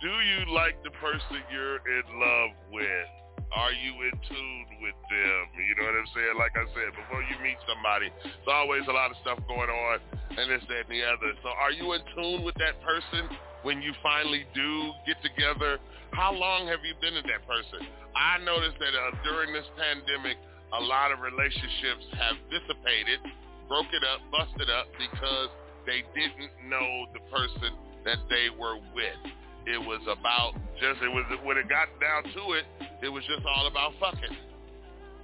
do 0.00 0.12
you 0.12 0.52
like 0.52 0.80
the 0.84 0.92
person 1.00 1.40
you're 1.52 1.80
in 1.84 2.06
love 2.16 2.52
with? 2.72 3.08
Are 3.54 3.72
you 3.72 3.92
in 4.04 4.14
tune 4.26 4.68
with 4.82 4.98
them? 5.06 5.42
You 5.54 5.72
know 5.78 5.86
what 5.86 5.96
I'm 5.96 6.10
saying? 6.12 6.34
Like 6.36 6.56
I 6.58 6.66
said, 6.74 6.92
before 6.98 7.22
you 7.22 7.36
meet 7.40 7.56
somebody, 7.64 8.10
there's 8.20 8.50
always 8.50 8.82
a 8.90 8.94
lot 8.94 9.14
of 9.14 9.16
stuff 9.22 9.38
going 9.46 9.70
on 9.70 9.96
and 10.34 10.50
this, 10.50 10.64
that, 10.66 10.90
and 10.90 10.92
the 10.92 11.04
other. 11.06 11.30
So 11.40 11.48
are 11.54 11.70
you 11.70 11.94
in 11.94 12.02
tune 12.12 12.42
with 12.42 12.58
that 12.58 12.82
person 12.82 13.30
when 13.62 13.80
you 13.80 13.94
finally 14.02 14.44
do 14.50 14.92
get 15.06 15.22
together? 15.22 15.78
How 16.12 16.34
long 16.34 16.66
have 16.68 16.82
you 16.82 16.98
been 17.00 17.14
with 17.14 17.28
that 17.30 17.46
person? 17.46 17.86
I 18.16 18.42
noticed 18.42 18.80
that 18.82 18.92
uh, 18.96 19.14
during 19.22 19.52
this 19.52 19.68
pandemic, 19.78 20.36
a 20.74 20.82
lot 20.82 21.12
of 21.14 21.22
relationships 21.22 22.04
have 22.18 22.36
dissipated, 22.50 23.20
broken 23.68 24.00
up, 24.06 24.20
busted 24.30 24.70
up 24.70 24.86
because 24.98 25.50
they 25.86 26.02
didn't 26.14 26.50
know 26.66 27.06
the 27.14 27.22
person 27.30 27.74
that 28.04 28.18
they 28.30 28.50
were 28.50 28.78
with. 28.94 29.20
It 29.66 29.82
was 29.82 30.02
about 30.06 30.54
just 30.78 31.02
it 31.02 31.10
was 31.10 31.26
when 31.42 31.58
it 31.58 31.68
got 31.68 31.90
down 31.98 32.22
to 32.22 32.42
it, 32.54 32.64
it 33.02 33.10
was 33.10 33.22
just 33.26 33.42
all 33.46 33.66
about 33.66 33.92
fucking. 33.98 34.34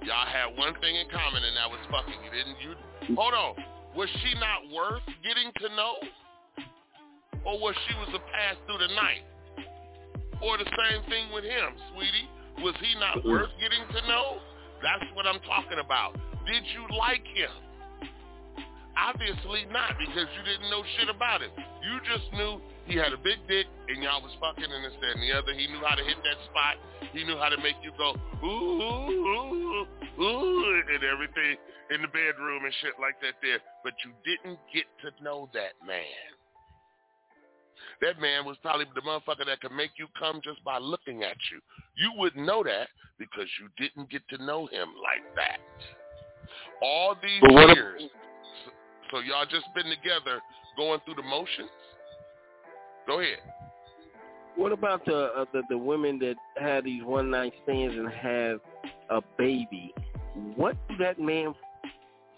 Y'all 0.03 0.27
had 0.27 0.51
one 0.59 0.75
thing 0.83 0.99
in 0.99 1.07
common, 1.07 1.43
and 1.47 1.55
that 1.55 1.71
was 1.71 1.79
fucking. 1.87 2.19
You 2.27 2.31
didn't. 2.31 2.57
You 2.59 3.15
hold 3.15 3.33
on. 3.33 3.55
Was 3.95 4.09
she 4.19 4.35
not 4.35 4.67
worth 4.73 5.05
getting 5.23 5.47
to 5.63 5.67
know, 5.79 5.95
or 7.45 7.55
was 7.59 7.75
she 7.87 7.95
was 7.95 8.11
a 8.11 8.19
pass 8.35 8.59
through 8.67 8.83
the 8.83 8.91
night? 8.99 9.23
Or 10.43 10.57
the 10.57 10.67
same 10.67 11.07
thing 11.07 11.31
with 11.31 11.47
him, 11.47 11.71
sweetie. 11.95 12.27
Was 12.59 12.75
he 12.83 12.99
not 12.99 13.23
worth 13.23 13.49
getting 13.63 13.87
to 13.95 14.07
know? 14.07 14.43
That's 14.83 15.07
what 15.15 15.25
I'm 15.25 15.39
talking 15.47 15.79
about. 15.79 16.19
Did 16.43 16.67
you 16.75 16.83
like 16.97 17.23
him? 17.31 17.62
Obviously 18.93 19.65
not, 19.73 19.97
because 19.97 20.29
you 20.37 20.43
didn't 20.45 20.69
know 20.69 20.83
shit 20.97 21.09
about 21.09 21.41
it. 21.41 21.49
You 21.57 21.97
just 22.05 22.29
knew 22.33 22.61
he 22.85 22.95
had 22.95 23.11
a 23.13 23.17
big 23.17 23.41
dick 23.47 23.65
and 23.89 24.03
y'all 24.03 24.21
was 24.21 24.31
fucking 24.39 24.69
and 24.69 24.85
this, 24.85 24.93
that, 25.01 25.17
and 25.17 25.23
the 25.23 25.33
other. 25.33 25.53
He 25.53 25.65
knew 25.67 25.81
how 25.81 25.95
to 25.95 26.03
hit 26.03 26.17
that 26.21 26.37
spot. 26.49 26.77
He 27.11 27.23
knew 27.23 27.37
how 27.37 27.49
to 27.49 27.57
make 27.57 27.75
you 27.81 27.91
go, 27.97 28.13
ooh, 28.45 28.81
ooh, 29.17 29.85
ooh, 30.21 30.83
and 30.93 31.03
everything 31.03 31.57
in 31.89 32.01
the 32.01 32.07
bedroom 32.07 32.65
and 32.65 32.73
shit 32.81 32.93
like 33.01 33.19
that 33.21 33.41
there. 33.41 33.59
But 33.83 33.93
you 34.05 34.13
didn't 34.21 34.59
get 34.73 34.85
to 35.01 35.23
know 35.23 35.49
that 35.53 35.73
man. 35.85 36.29
That 38.01 38.19
man 38.19 38.45
was 38.45 38.57
probably 38.61 38.85
the 38.95 39.01
motherfucker 39.01 39.45
that 39.45 39.61
could 39.61 39.71
make 39.71 39.91
you 39.97 40.07
come 40.19 40.41
just 40.43 40.63
by 40.63 40.77
looking 40.77 41.23
at 41.23 41.37
you. 41.51 41.59
You 41.97 42.11
wouldn't 42.17 42.45
know 42.45 42.63
that 42.63 42.89
because 43.17 43.47
you 43.59 43.69
didn't 43.77 44.09
get 44.09 44.21
to 44.29 44.43
know 44.43 44.67
him 44.67 44.89
like 45.01 45.23
that. 45.35 45.59
All 46.81 47.15
these 47.21 47.41
years, 47.49 48.01
so 49.13 49.19
y'all 49.19 49.45
just 49.45 49.65
been 49.75 49.85
together 49.85 50.41
going 50.75 50.99
through 51.05 51.15
the 51.15 51.21
motions? 51.23 51.69
Go 53.05 53.19
ahead. 53.19 53.37
What 54.55 54.71
about 54.71 55.05
the 55.05 55.25
uh, 55.37 55.45
the 55.53 55.61
the 55.69 55.77
women 55.77 56.17
that 56.19 56.35
have 56.59 56.83
these 56.83 57.03
one 57.03 57.29
night 57.29 57.53
stands 57.63 57.95
and 57.95 58.09
have 58.11 58.59
a 59.09 59.21
baby? 59.37 59.93
What 60.55 60.75
that 60.99 61.19
man 61.19 61.53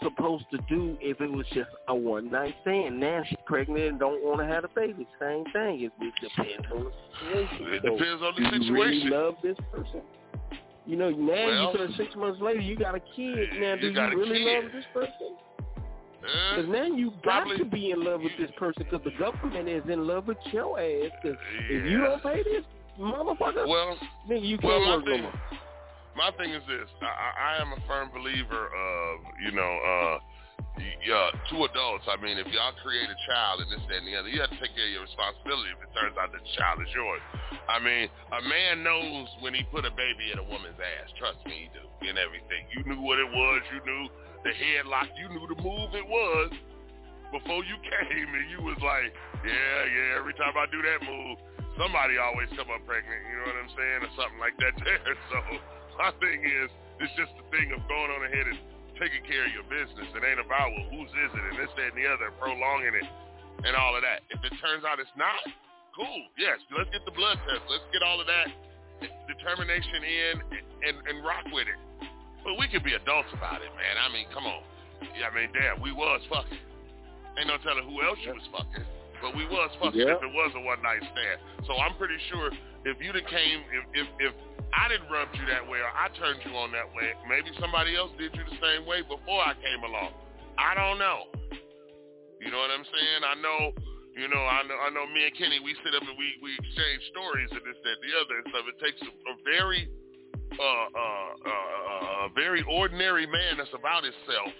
supposed 0.03 0.45
to 0.51 0.57
do 0.69 0.97
if 1.01 1.21
it 1.21 1.31
was 1.31 1.45
just 1.53 1.69
a 1.87 1.95
one 1.95 2.29
night 2.29 2.55
stand? 2.61 2.99
Now 2.99 3.23
she's 3.27 3.37
pregnant 3.45 3.83
and 3.85 3.99
don't 3.99 4.21
want 4.23 4.39
to 4.41 4.45
have 4.45 4.65
a 4.65 4.69
baby. 4.75 5.07
Same 5.19 5.45
thing. 5.53 5.81
It, 5.81 5.91
it 6.01 6.13
depends 6.21 6.67
on 6.73 6.83
the 6.85 6.91
situation. 7.31 7.73
It 7.73 7.81
depends 7.83 8.21
on 8.21 8.33
the 8.35 8.49
do 8.49 8.57
situation. 8.57 8.65
You 8.65 8.73
really 8.75 9.09
love 9.09 9.35
this 9.41 9.57
person. 9.71 10.01
You 10.85 10.97
know, 10.97 11.09
now 11.09 11.33
Well- 11.33 11.71
you 11.73 11.79
said 11.79 11.97
six 11.97 12.15
months 12.15 12.41
later 12.41 12.59
you 12.59 12.75
got 12.75 12.95
a 12.95 12.99
kid. 12.99 13.49
Now, 13.59 13.75
do 13.75 13.87
You 13.87 13.93
you, 13.93 14.19
really 14.19 14.43
kid. 14.43 14.63
love 14.63 14.71
this 14.73 14.85
person? 14.93 15.35
Because 16.25 16.67
now 16.69 16.85
you 16.85 17.11
got 17.23 17.43
probably- 17.45 17.57
to 17.57 17.65
be 17.65 17.91
in 17.91 18.03
love 18.03 18.21
with 18.21 18.35
this 18.37 18.51
person 18.57 18.83
because 18.83 19.03
the 19.03 19.11
government 19.19 19.69
is 19.69 19.83
in 19.87 20.07
love 20.07 20.27
with 20.27 20.37
your 20.51 20.79
ass. 20.79 21.11
'Cause 21.21 21.35
if 21.69 21.85
you 21.85 22.01
don't 22.01 22.21
pay 22.23 22.43
this 22.43 22.65
motherfucker, 22.99 23.67
well, 23.67 23.97
then 24.27 24.43
you 24.43 24.57
can't 24.57 24.83
my 24.83 24.95
work 24.97 25.05
no 25.05 25.17
more. 25.17 25.33
my 26.15 26.31
thing 26.31 26.51
is 26.51 26.63
this: 26.67 26.89
I, 27.01 27.55
I 27.57 27.61
am 27.61 27.73
a 27.73 27.81
firm 27.87 28.09
believer 28.11 28.67
of 28.67 29.19
you 29.43 29.51
know, 29.51 29.61
uh, 29.61 30.19
yeah, 31.05 31.29
two 31.49 31.63
adults. 31.63 32.05
I 32.07 32.15
mean, 32.21 32.37
if 32.37 32.47
y'all 32.47 32.73
create 32.83 33.09
a 33.09 33.19
child 33.27 33.61
and 33.61 33.71
this, 33.71 33.79
that, 33.87 33.97
and 33.99 34.07
the 34.07 34.15
other, 34.15 34.29
you 34.29 34.41
have 34.41 34.49
to 34.49 34.59
take 34.59 34.75
care 34.75 34.85
of 34.85 34.91
your 34.91 35.03
responsibility. 35.03 35.69
If 35.71 35.83
it 35.83 35.91
turns 35.95 36.17
out 36.17 36.31
the 36.31 36.39
child 36.57 36.81
is 36.81 36.91
yours, 36.93 37.21
I 37.69 37.79
mean, 37.79 38.09
a 38.31 38.41
man 38.41 38.83
knows 38.83 39.27
when 39.39 39.53
he 39.53 39.63
put 39.71 39.85
a 39.85 39.91
baby 39.91 40.31
in 40.31 40.39
a 40.39 40.43
woman's 40.43 40.79
ass. 40.79 41.11
Trust 41.19 41.45
me, 41.45 41.67
he 41.67 41.69
do. 41.71 41.83
And 42.07 42.19
everything. 42.19 42.67
You 42.75 42.83
knew 42.83 43.01
what 43.01 43.17
it 43.19 43.25
was. 43.25 43.61
You 43.73 43.81
knew 43.85 44.09
the 44.45 44.53
headlock. 44.53 45.09
You 45.17 45.27
knew 45.33 45.49
the 45.49 45.57
move 45.57 45.97
it 45.97 46.05
was 46.05 46.53
before 47.33 47.65
you 47.65 47.77
came, 47.81 48.29
and 48.29 48.45
you 48.53 48.61
was 48.61 48.77
like, 48.85 49.09
yeah, 49.41 49.79
yeah. 49.89 50.21
Every 50.21 50.37
time 50.37 50.53
I 50.53 50.69
do 50.69 50.79
that 50.85 51.01
move, 51.01 51.41
somebody 51.75 52.21
always 52.21 52.47
come 52.53 52.69
up 52.69 52.85
pregnant. 52.85 53.25
You 53.25 53.35
know 53.41 53.47
what 53.49 53.57
I'm 53.57 53.73
saying, 53.73 53.99
or 54.05 54.11
something 54.13 54.39
like 54.39 54.55
that. 54.61 54.77
There. 54.79 55.17
So 55.33 55.41
my 55.97 56.11
thing 56.21 56.43
is, 56.45 56.69
it's 57.01 57.15
just 57.17 57.33
the 57.39 57.45
thing 57.49 57.73
of 57.73 57.81
going 57.89 58.11
on 58.13 58.21
ahead 58.29 58.45
and 58.51 58.59
taking 59.01 59.23
care 59.25 59.47
of 59.47 59.51
your 59.51 59.65
business. 59.67 60.07
It 60.11 60.21
ain't 60.21 60.43
about 60.43 60.69
well, 60.75 60.87
whose 60.91 61.11
is 61.11 61.31
it 61.33 61.43
and 61.51 61.57
this, 61.57 61.71
that, 61.75 61.95
and 61.95 61.97
the 61.97 62.07
other, 62.07 62.35
prolonging 62.37 62.93
it 62.99 63.07
and 63.63 63.73
all 63.79 63.95
of 63.95 64.03
that. 64.03 64.27
If 64.27 64.43
it 64.43 64.53
turns 64.59 64.83
out 64.83 64.99
it's 64.99 65.11
not, 65.15 65.39
cool. 65.95 66.21
Yes, 66.35 66.59
let's 66.75 66.91
get 66.91 67.07
the 67.07 67.15
blood 67.15 67.39
test. 67.47 67.63
Let's 67.71 67.87
get 67.95 68.03
all 68.03 68.19
of 68.19 68.27
that 68.27 68.51
determination 69.27 70.03
in 70.03 70.33
and, 70.39 70.65
and, 70.83 70.95
and 71.07 71.15
rock 71.23 71.47
with 71.51 71.67
it. 71.71 71.79
But 72.45 72.61
we 72.61 72.69
could 72.69 72.85
be 72.85 72.93
adults 72.93 73.33
about 73.33 73.65
it, 73.65 73.73
man. 73.73 73.97
I 73.97 74.07
mean, 74.13 74.29
come 74.29 74.45
on. 74.45 74.61
Yeah, 75.17 75.27
I 75.27 75.35
mean, 75.35 75.49
damn, 75.51 75.81
we 75.81 75.91
was 75.91 76.21
fucking. 76.29 76.61
Ain't 77.35 77.49
no 77.49 77.57
telling 77.65 77.83
who 77.83 77.99
else 78.05 78.21
you 78.23 78.31
was 78.31 78.47
fucking. 78.53 78.85
But 79.19 79.35
we 79.35 79.43
was 79.49 79.73
fucking 79.81 79.99
Yeah. 79.99 80.15
if 80.15 80.23
it 80.23 80.31
was 80.31 80.53
a 80.55 80.61
one 80.61 80.79
night 80.85 81.01
stand. 81.03 81.41
So 81.67 81.75
I'm 81.75 81.97
pretty 81.97 82.15
sure 82.31 82.53
if 82.85 82.95
you'd 83.01 83.17
have 83.17 83.27
came, 83.27 83.65
if, 83.73 83.83
if 84.05 84.07
if 84.29 84.33
I 84.71 84.87
didn't 84.87 85.09
rub 85.09 85.27
you 85.33 85.43
that 85.49 85.65
way 85.65 85.79
or 85.81 85.89
I 85.89 86.07
turned 86.15 86.39
you 86.45 86.53
on 86.55 86.71
that 86.71 86.87
way, 86.93 87.11
maybe 87.27 87.49
somebody 87.59 87.95
else 87.97 88.11
did 88.19 88.31
you 88.35 88.43
the 88.45 88.59
same 88.61 88.85
way 88.85 89.01
before 89.01 89.41
I 89.41 89.57
came 89.57 89.81
along. 89.83 90.13
I 90.59 90.75
don't 90.77 90.99
know. 91.01 91.27
You 92.39 92.51
know 92.51 92.59
what 92.61 92.71
I'm 92.71 92.85
saying? 92.85 93.21
I 93.25 93.35
know, 93.41 93.73
you 94.13 94.27
know, 94.29 94.43
I 94.43 94.61
know, 94.67 94.77
I 94.77 94.89
know. 94.93 95.07
Me 95.09 95.25
and 95.25 95.35
Kenny, 95.35 95.59
we 95.63 95.73
sit 95.83 95.95
up 95.95 96.03
and 96.05 96.15
we 96.19 96.27
we 96.43 96.53
exchange 96.55 97.01
stories 97.11 97.49
and 97.51 97.63
this, 97.65 97.79
that, 97.83 97.97
the 98.03 98.11
other 98.19 98.35
and 98.43 98.47
stuff. 98.51 98.63
It 98.69 98.77
takes 98.83 98.99
a, 99.01 99.11
a 99.11 99.33
very, 99.43 99.89
a 100.59 102.29
very 102.33 102.63
ordinary 102.69 103.25
man 103.25 103.57
that's 103.57 103.73
about 103.73 104.03
himself 104.03 104.53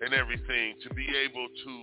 and 0.00 0.14
everything 0.14 0.74
to 0.82 0.92
be 0.94 1.06
able 1.24 1.46
to 1.64 1.74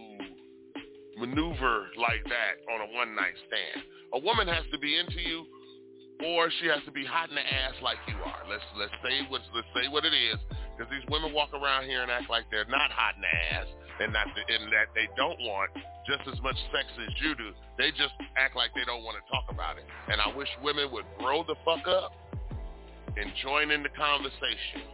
maneuver 1.20 1.88
like 2.00 2.24
that 2.26 2.60
on 2.74 2.82
a 2.82 2.88
one 2.96 3.16
night 3.16 3.36
stand. 3.48 3.84
A 4.14 4.20
woman 4.20 4.48
has 4.48 4.66
to 4.72 4.80
be 4.80 4.98
into 4.98 5.20
you, 5.20 5.46
or 6.26 6.50
she 6.60 6.68
has 6.68 6.84
to 6.86 6.92
be 6.92 7.06
hot 7.06 7.30
in 7.30 7.36
the 7.36 7.44
ass 7.44 7.76
like 7.82 8.00
you 8.08 8.16
are. 8.24 8.44
Let's 8.50 8.64
let's 8.76 8.96
say 9.04 9.24
what 9.30 9.42
let's 9.56 9.68
say 9.76 9.88
what 9.88 10.04
it 10.04 10.16
is, 10.16 10.40
because 10.76 10.92
these 10.92 11.06
women 11.12 11.32
walk 11.34 11.54
around 11.54 11.86
here 11.86 12.02
and 12.02 12.12
act 12.12 12.30
like 12.30 12.46
they're 12.52 12.68
not 12.68 12.92
hot 12.92 13.16
in 13.16 13.22
the 13.22 13.34
ass, 13.56 13.68
and 14.00 14.16
that 14.16 14.28
and 14.28 14.72
that 14.74 14.92
they 14.96 15.08
don't 15.16 15.40
want 15.48 15.72
just 16.08 16.28
as 16.28 16.42
much 16.42 16.58
sex 16.76 16.88
as 17.00 17.14
you 17.24 17.36
do. 17.36 17.52
They 17.78 17.92
just 17.92 18.16
act 18.36 18.56
like 18.56 18.72
they 18.76 18.84
don't 18.84 19.04
want 19.04 19.16
to 19.16 19.24
talk 19.32 19.48
about 19.48 19.78
it. 19.78 19.86
And 20.12 20.20
I 20.20 20.28
wish 20.36 20.50
women 20.64 20.92
would 20.92 21.06
grow 21.20 21.44
the 21.44 21.56
fuck 21.64 21.88
up 21.88 22.12
and 23.20 23.36
join 23.44 23.72
in 23.72 23.84
the 23.84 23.92
conversation. 23.92 24.88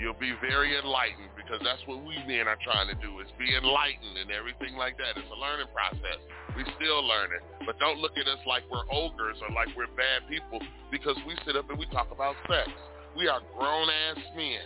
You'll 0.00 0.16
be 0.16 0.32
very 0.40 0.72
enlightened 0.80 1.28
because 1.36 1.60
that's 1.60 1.84
what 1.84 2.00
we 2.00 2.16
men 2.24 2.48
are 2.48 2.56
trying 2.64 2.88
to 2.88 2.96
do 3.04 3.20
is 3.20 3.28
be 3.36 3.52
enlightened 3.52 4.16
and 4.16 4.32
everything 4.32 4.80
like 4.80 4.96
that. 4.96 5.20
It's 5.20 5.28
a 5.28 5.36
learning 5.36 5.68
process. 5.76 6.16
We 6.56 6.64
still 6.80 7.04
learning. 7.04 7.44
But 7.68 7.76
don't 7.76 8.00
look 8.00 8.16
at 8.16 8.24
us 8.24 8.40
like 8.48 8.64
we're 8.72 8.88
ogres 8.88 9.36
or 9.44 9.52
like 9.52 9.68
we're 9.76 9.92
bad 9.92 10.24
people 10.24 10.56
because 10.88 11.20
we 11.28 11.36
sit 11.44 11.52
up 11.52 11.68
and 11.68 11.76
we 11.76 11.84
talk 11.92 12.08
about 12.08 12.32
sex. 12.48 12.72
We 13.12 13.28
are 13.28 13.44
grown 13.52 13.92
ass 13.92 14.24
men. 14.32 14.64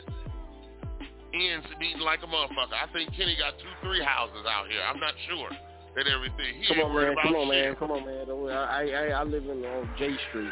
Ian's 1.34 1.66
eating 1.82 2.06
like 2.06 2.22
a 2.22 2.30
motherfucker. 2.30 2.78
I 2.78 2.86
think 2.94 3.10
Kenny 3.18 3.34
got 3.34 3.58
two, 3.58 3.74
three 3.82 4.06
houses 4.06 4.46
out 4.46 4.70
here. 4.70 4.86
I'm 4.86 5.02
not 5.02 5.18
sure 5.26 5.50
and 5.96 6.08
everything. 6.08 6.54
He 6.60 6.66
Come 6.74 6.84
on, 6.84 6.94
man. 6.94 7.14
Come 7.22 7.34
on, 7.36 7.50
shit. 7.52 7.64
man. 7.64 7.74
Come 7.76 7.90
on, 7.92 8.04
man. 8.04 8.56
I, 8.56 8.90
I, 8.90 9.20
I 9.20 9.22
live 9.22 9.44
in 9.44 9.64
on 9.64 9.88
J 9.98 10.10
Street. 10.28 10.50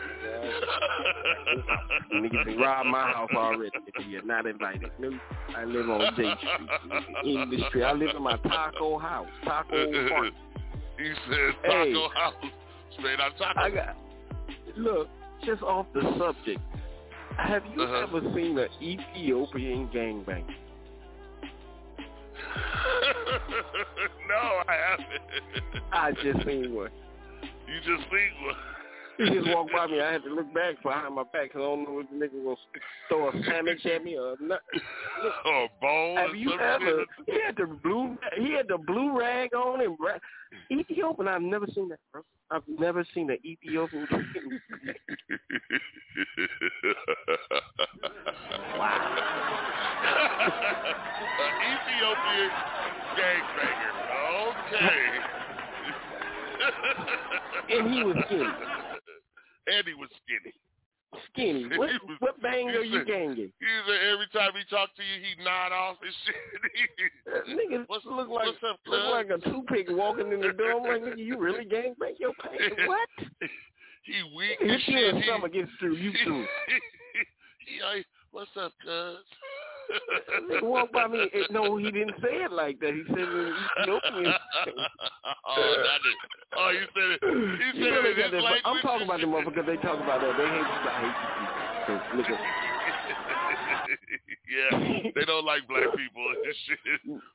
Niggas 2.15 2.59
robbed 2.61 2.89
my 2.89 3.11
house 3.13 3.31
already. 3.37 3.71
Nigga, 3.71 4.11
You're 4.11 4.25
not 4.25 4.47
invited. 4.47 4.91
No, 4.99 5.11
I 5.57 5.65
live 5.65 5.89
on 5.91 6.01
J 6.17 6.23
Street. 6.39 7.25
In 7.25 7.51
the 7.51 7.65
street. 7.69 7.83
I 7.85 7.93
live 7.93 8.11
in 8.17 8.23
my 8.23 8.37
taco 8.39 8.99
house. 8.99 9.27
Taco 9.45 10.09
park. 10.09 10.33
he 10.99 11.09
says 11.29 11.55
Hey. 11.65 11.93
taco 11.93 12.09
house. 12.15 12.35
Straight 12.99 13.21
out 13.21 13.33
taco. 13.39 13.61
I 13.61 13.71
got. 13.71 13.97
Look, 14.77 15.09
just 15.45 15.63
off 15.63 15.87
the 15.95 16.03
subject. 16.19 16.61
Have 17.37 17.63
you 17.75 17.83
Uh-huh. 17.83 18.07
ever 18.17 18.21
seen 18.35 18.59
an 18.59 18.69
Ethiopian 18.83 19.89
gangbang? 19.89 20.45
no, 24.29 24.63
I 24.69 24.77
haven't. 24.89 25.23
I 25.93 26.13
just 26.13 26.47
seen 26.47 26.75
one. 26.75 26.91
You 27.43 27.79
just 27.79 28.09
seen 28.11 28.33
one. 28.45 28.57
He 29.23 29.31
just 29.31 29.49
walked 29.49 29.73
by 29.73 29.87
me. 29.87 30.01
I 30.01 30.13
had 30.13 30.25
to 30.25 30.35
look 30.35 30.53
back 30.53 30.83
behind 30.83 31.15
my 31.15 31.23
back 31.23 31.53
because 31.53 31.61
I 31.61 31.65
don't 31.65 31.85
know 31.85 32.01
if 32.01 32.09
the 32.11 32.17
nigga 32.17 32.43
was 32.43 32.59
gonna 33.09 33.33
throw 33.33 33.41
a 33.41 33.45
sandwich 33.45 33.87
at 33.87 34.03
me 34.03 34.17
or 34.17 34.37
not. 34.41 34.61
or 35.45 35.69
bone 35.81 36.17
Have 36.17 36.35
you 36.35 36.53
ever? 36.55 37.05
He 37.27 37.39
had 37.45 37.57
the 37.57 37.67
blue. 37.67 38.17
He 38.37 38.53
had 38.53 38.69
the 38.69 38.79
blue 38.79 39.19
rag 39.19 39.55
on 39.55 39.81
and 39.81 39.97
ra- 40.01 40.19
Ethiopian. 40.71 41.29
I've 41.29 41.43
never 41.43 41.67
seen 41.75 41.89
that, 41.91 42.01
bro. 42.13 42.23
I've 42.51 42.63
never 42.79 43.05
seen 43.15 43.31
an 43.31 43.39
Ethiopian. 43.45 44.07
An 44.11 44.27
Ethiopian 51.73 52.51
gangbanger. 53.17 53.93
Okay. 54.73 55.03
and 57.79 57.93
he 57.93 58.03
was 58.05 58.17
skinny. 58.27 58.45
And 59.67 59.87
he 59.87 59.95
was 59.95 60.11
skinny. 60.25 60.55
Skinny. 61.31 61.69
What, 61.79 61.91
was, 62.09 62.17
what 62.21 62.43
bang 62.43 62.69
are 62.71 62.83
you 62.83 63.05
ganging? 63.05 63.53
He 63.53 63.71
said 63.87 64.01
every 64.13 64.27
time 64.33 64.53
he 64.57 64.65
talk 64.69 64.95
to 64.97 65.03
you, 65.03 65.21
he 65.21 65.45
nod 65.45 65.73
off 65.73 65.97
and 66.03 66.13
shit. 66.27 66.35
Uh, 67.33 67.39
nigga 67.49 67.85
what's, 67.87 68.05
look 68.05 68.29
like 68.29 68.47
what's 68.47 68.59
up, 68.69 68.79
look 68.87 69.11
like 69.11 69.31
a 69.31 69.39
toothpick 69.49 69.87
walking 69.91 70.33
in 70.33 70.41
the 70.41 70.53
door. 70.53 70.73
I'm 70.73 70.83
like, 70.83 71.03
nigga, 71.03 71.25
you 71.25 71.39
really 71.39 71.65
gang 71.65 71.95
bang 71.99 72.15
your 72.19 72.33
pants? 72.43 72.77
What? 72.87 73.09
he 74.03 74.23
weak 74.37 74.59
you 74.61 74.77
shit. 74.85 75.15
He, 75.17 75.23
summer 75.29 75.49
gets 75.49 75.71
through 75.79 75.97
you 75.97 76.13
too. 76.25 76.45
he 77.67 77.83
like, 77.83 78.07
what's 78.33 78.51
up, 78.57 78.73
cuz? 78.85 79.17
Walked 80.63 80.93
by 80.93 81.07
me. 81.07 81.29
eh, 81.35 81.47
No, 81.51 81.77
he 81.77 81.91
didn't 81.91 82.15
say 82.23 82.43
it 82.45 82.53
like 82.53 82.79
that. 82.81 82.95
He 82.95 83.03
said 83.09 83.19
it 83.19 83.29
in 83.29 83.55
Ethiopian. 83.83 84.33
oh, 85.47 85.75
that 85.85 86.01
is, 86.07 86.17
oh, 86.57 86.71
you 86.71 86.87
said 86.95 87.09
it. 87.13 87.21
You 87.23 87.85
You 87.85 87.91
know 87.91 88.01
it 88.05 88.19
in 88.19 88.33
his 88.33 88.43
language. 88.43 88.63
I'm 88.65 88.81
talking 88.81 89.07
about 89.07 89.21
the 89.21 89.27
motherfuckers. 89.27 89.67
They 89.67 89.77
talk 89.83 90.01
about 90.01 90.21
that. 90.21 90.35
They 90.37 90.49
hate 90.49 90.69
you. 90.71 90.79
I 90.87 91.01
hate 91.03 91.19
you. 91.23 91.49
So, 91.87 91.93
yeah, 94.49 95.11
they 95.15 95.25
don't 95.25 95.45
like 95.45 95.67
black 95.69 95.89
people 95.97 96.25
and 96.45 96.55
shit. 96.67 96.79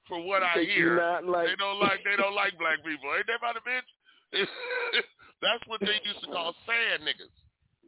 For 0.07 0.21
what 0.23 0.43
I 0.43 0.53
They 0.55 0.65
do 0.65 0.71
hear, 0.71 0.95
not 0.97 1.25
like- 1.25 1.47
they 1.47 1.55
don't 1.55 1.79
like 1.79 1.99
they 2.03 2.15
don't 2.15 2.35
like 2.35 2.57
black 2.57 2.79
people. 2.85 3.09
Ain't 3.15 3.27
that 3.27 3.37
about 3.41 3.57
a 3.57 3.63
bitch? 3.65 3.89
that's 5.41 5.63
what 5.67 5.79
they 5.81 5.99
used 6.03 6.21
to 6.23 6.27
call 6.31 6.53
sad 6.65 7.01
niggas 7.01 7.31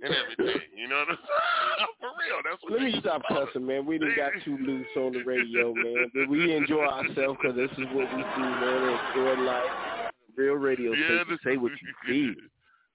and 0.01 0.13
everything. 0.13 0.61
You 0.75 0.87
know 0.87 1.03
what 1.03 1.09
I'm 1.09 1.19
saying? 1.19 1.91
For 1.99 2.11
real, 2.15 2.39
that's 2.43 2.61
what 2.63 2.73
Let 2.73 2.81
me 2.81 2.93
stop 2.99 3.21
cussing, 3.27 3.65
man. 3.65 3.85
We 3.85 3.97
didn't 3.99 4.15
got 4.15 4.31
too 4.45 4.57
loose 4.57 4.87
on 4.97 5.13
the 5.13 5.23
radio, 5.23 5.73
man. 5.73 6.11
But 6.13 6.29
we 6.29 6.55
enjoy 6.55 6.85
ourselves 6.85 7.39
because 7.41 7.55
this 7.55 7.71
is 7.77 7.87
what 7.91 8.07
we 8.15 8.21
do, 8.23 8.43
man. 8.43 8.99
Enjoy 9.15 9.41
life. 9.43 10.11
Real 10.35 10.55
radio 10.55 10.93
Yeah, 10.93 11.23
station. 11.23 11.39
Say 11.43 11.57
what 11.57 11.71
you 11.71 11.93
feel. 12.07 12.35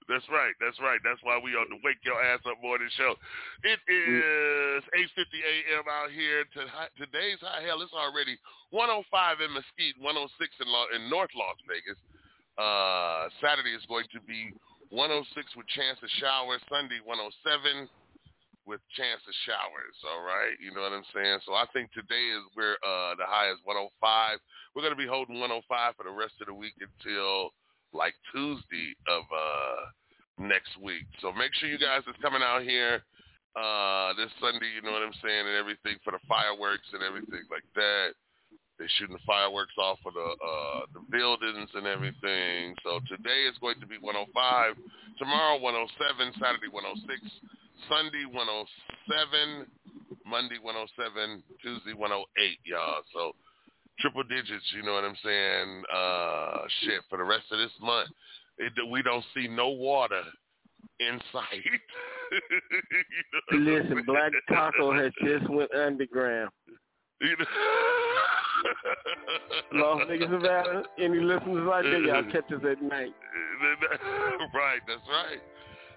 That's 0.07 0.25
right. 0.29 0.53
That's 0.61 0.77
right. 0.77 1.01
That's 1.01 1.17
why 1.25 1.41
we 1.41 1.57
on 1.57 1.65
the 1.69 1.81
Wake 1.81 1.97
Your 2.05 2.21
Ass 2.21 2.37
Up 2.45 2.61
Morning 2.61 2.89
Show. 2.93 3.17
It 3.65 3.81
is 3.89 4.83
8.50 4.93 5.33
a.m. 5.41 5.85
out 5.89 6.13
here. 6.13 6.45
Today's 6.93 7.41
high 7.41 7.65
hell. 7.65 7.81
It's 7.81 7.93
already 7.93 8.37
105 8.69 9.41
in 9.41 9.49
Mesquite, 9.49 9.97
106 9.97 10.37
in, 10.61 10.69
in 10.93 11.09
North 11.09 11.33
Las 11.33 11.57
Vegas. 11.65 11.97
Uh, 12.53 13.33
Saturday 13.41 13.73
is 13.73 13.81
going 13.89 14.05
to 14.13 14.21
be 14.29 14.53
106 14.89 15.55
with 15.55 15.67
chance 15.73 15.97
of 16.03 16.09
showers. 16.21 16.61
Sunday, 16.69 17.01
107 17.03 17.89
with 18.65 18.81
chance 18.97 19.21
of 19.25 19.35
showers. 19.45 19.95
All 20.09 20.25
right. 20.25 20.57
You 20.57 20.73
know 20.73 20.81
what 20.81 20.93
I'm 20.93 21.05
saying? 21.13 21.41
So 21.45 21.53
I 21.53 21.65
think 21.73 21.93
today 21.93 22.33
is 22.33 22.45
where 22.57 22.77
uh, 22.81 23.13
the 23.17 23.25
high 23.25 23.53
is 23.53 23.61
105. 23.65 23.93
We're 24.73 24.81
going 24.81 24.95
to 24.95 24.99
be 24.99 25.09
holding 25.09 25.37
105 25.39 25.65
for 25.95 26.03
the 26.03 26.13
rest 26.13 26.37
of 26.41 26.49
the 26.49 26.57
week 26.57 26.75
until 26.81 27.53
like 27.95 28.13
Tuesday 28.35 28.91
of 29.07 29.23
uh 29.31 29.81
next 30.37 30.75
week. 30.83 31.07
So 31.21 31.31
make 31.31 31.55
sure 31.55 31.69
you 31.69 31.79
guys 31.79 32.03
is 32.11 32.19
coming 32.21 32.43
out 32.43 32.61
here 32.61 33.01
uh 33.55 34.11
this 34.19 34.29
Sunday, 34.43 34.67
you 34.75 34.83
know 34.83 34.91
what 34.91 35.01
I'm 35.01 35.15
saying, 35.23 35.47
and 35.47 35.55
everything 35.55 35.95
for 36.03 36.11
the 36.11 36.19
fireworks 36.27 36.91
and 36.91 37.01
everything 37.01 37.47
like 37.47 37.63
that. 37.79 38.11
They're 38.77 38.91
shooting 38.99 39.15
the 39.15 39.23
fireworks 39.25 39.73
off 39.79 39.99
for 40.03 40.11
the 40.11 40.27
uh 40.35 40.81
the 40.93 41.03
buildings 41.11 41.69
and 41.73 41.87
everything. 41.87 42.75
So 42.83 42.99
today 43.07 43.47
is 43.47 43.55
going 43.59 43.79
to 43.79 43.87
be 43.87 43.97
105, 43.99 44.75
tomorrow 45.17 45.59
107, 45.59 46.35
Saturday 46.35 46.67
106, 46.67 47.23
Sunday 47.87 48.27
107, 48.27 49.67
Monday 50.27 50.59
107, 50.59 51.43
Tuesday 51.63 51.95
108, 51.95 52.59
y'all. 52.65 52.99
So 53.15 53.31
triple 53.99 54.23
digits, 54.23 54.65
you 54.75 54.83
know 54.83 54.93
what 54.93 55.07
I'm 55.07 55.19
saying? 55.23 55.83
Uh, 55.87 56.67
shit, 56.83 57.01
for 57.09 57.17
the 57.17 57.23
rest 57.23 57.47
of 57.51 57.59
this 57.59 57.71
month, 57.79 58.09
it, 58.57 58.73
we 58.91 59.01
don't 59.03 59.23
see 59.33 59.47
no 59.47 59.69
water 59.69 60.23
in 60.99 61.19
sight. 61.31 61.63
you 63.51 63.63
know 63.63 63.79
Listen. 63.79 64.03
Black 64.05 64.31
Taco 64.49 64.93
has 64.93 65.11
just 65.23 65.49
went 65.49 65.73
underground. 65.73 66.51
You 67.25 67.35
know? 69.79 69.99
Vegas, 70.07 70.29
Nevada. 70.29 70.83
Any 70.97 71.19
listeners 71.19 71.67
like 71.67 71.83
that, 71.83 72.01
y'all 72.01 72.23
catch 72.31 72.51
us 72.51 72.61
at 72.69 72.81
night. 72.81 73.13
right, 74.53 74.81
that's 74.87 75.07
right. 75.09 75.41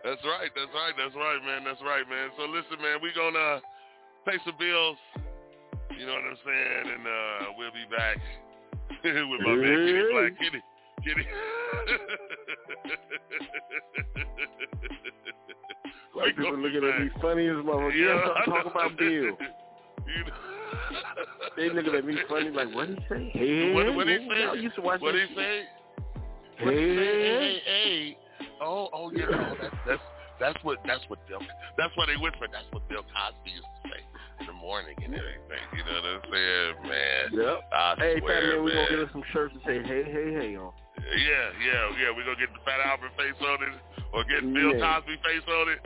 That's 0.04 0.22
right, 0.24 0.50
that's 0.54 0.70
right, 0.74 0.94
that's 0.96 1.14
right, 1.16 1.42
man, 1.44 1.64
that's 1.64 1.82
right, 1.82 2.08
man. 2.08 2.30
So 2.36 2.44
listen, 2.44 2.80
man, 2.80 3.00
we 3.02 3.10
gonna 3.14 3.60
pay 4.26 4.38
some 4.44 4.54
bills. 4.58 4.96
You 5.98 6.06
know 6.06 6.14
what 6.14 6.22
I'm 6.22 6.36
saying? 6.46 6.90
And 6.94 7.06
uh 7.06 7.52
we'll 7.58 7.72
be 7.72 7.84
back 7.90 8.18
with 9.04 9.40
my 9.42 9.54
man 9.54 9.74
Kitty. 9.74 10.12
Black 10.12 10.38
Kitty. 10.38 10.62
Kitty. 11.02 11.26
White 16.14 16.36
people 16.36 16.58
looking 16.58 16.84
at 16.84 17.00
me 17.00 17.10
funny 17.20 17.46
as 17.48 17.56
motherfucker. 17.56 17.94
Yeah, 17.94 18.28
I'm 18.38 18.44
talking 18.46 18.70
about 18.70 18.96
Bill. 18.98 19.36
You 20.06 20.24
know- 20.24 20.32
They 21.56 21.70
looking 21.70 21.94
at 21.94 22.04
me 22.04 22.16
funny 22.28 22.50
like, 22.50 22.72
what 22.74 22.88
he 22.88 22.96
say? 23.08 23.30
Hey, 23.32 23.72
what 23.74 23.94
what 23.94 24.06
he 24.06 24.16
say? 24.28 24.42
y'all 24.44 24.56
used 24.56 24.76
to 24.76 24.82
watch 24.82 25.00
what 25.00 25.14
he 25.14 25.26
say? 25.34 25.64
Hey, 26.58 26.66
Hey, 26.66 27.62
hey, 27.64 28.18
oh, 28.60 28.88
oh, 28.92 29.10
you 29.12 29.18
know, 29.30 29.54
that's 29.60 29.74
that's 29.86 30.02
that's 30.40 30.58
what 30.64 30.78
that's 30.86 31.02
what 31.08 31.18
Bill. 31.28 31.38
That's 31.76 31.94
what 31.96 32.06
they 32.06 32.16
whisper. 32.16 32.46
That's 32.50 32.66
what 32.70 32.86
Bill 32.88 33.02
Cosby 33.02 33.50
used 33.50 33.66
to 33.82 33.90
say 33.90 34.00
in 34.40 34.46
the 34.46 34.52
morning 34.54 34.94
and 35.02 35.14
everything. 35.14 35.64
You 35.74 35.82
know 35.86 35.94
what 35.98 36.06
I'm 36.18 36.22
saying, 36.30 36.74
man? 36.82 37.24
Yep. 37.34 37.58
I 37.72 37.94
Hey, 37.98 38.18
swear, 38.18 38.34
fat 38.34 38.42
man, 38.54 38.64
we 38.64 38.70
man. 38.74 38.76
gonna 38.86 38.90
get 38.90 39.00
us 39.06 39.12
some 39.14 39.24
shirts 39.32 39.54
and 39.54 39.62
say, 39.66 39.82
hey, 39.86 40.02
hey, 40.06 40.28
hey 40.34 40.50
on. 40.58 40.70
Yeah, 40.98 41.46
yeah, 41.62 41.82
yeah. 41.98 42.10
We 42.14 42.22
gonna 42.26 42.38
get 42.38 42.50
the 42.54 42.62
Fat 42.66 42.82
Albert 42.86 43.14
face 43.18 43.38
on 43.38 43.58
it, 43.62 43.74
or 44.14 44.22
get 44.26 44.42
Bill 44.42 44.74
Yeah. 44.74 44.82
Cosby 44.82 45.14
face 45.22 45.46
on 45.46 45.66
it, 45.74 45.80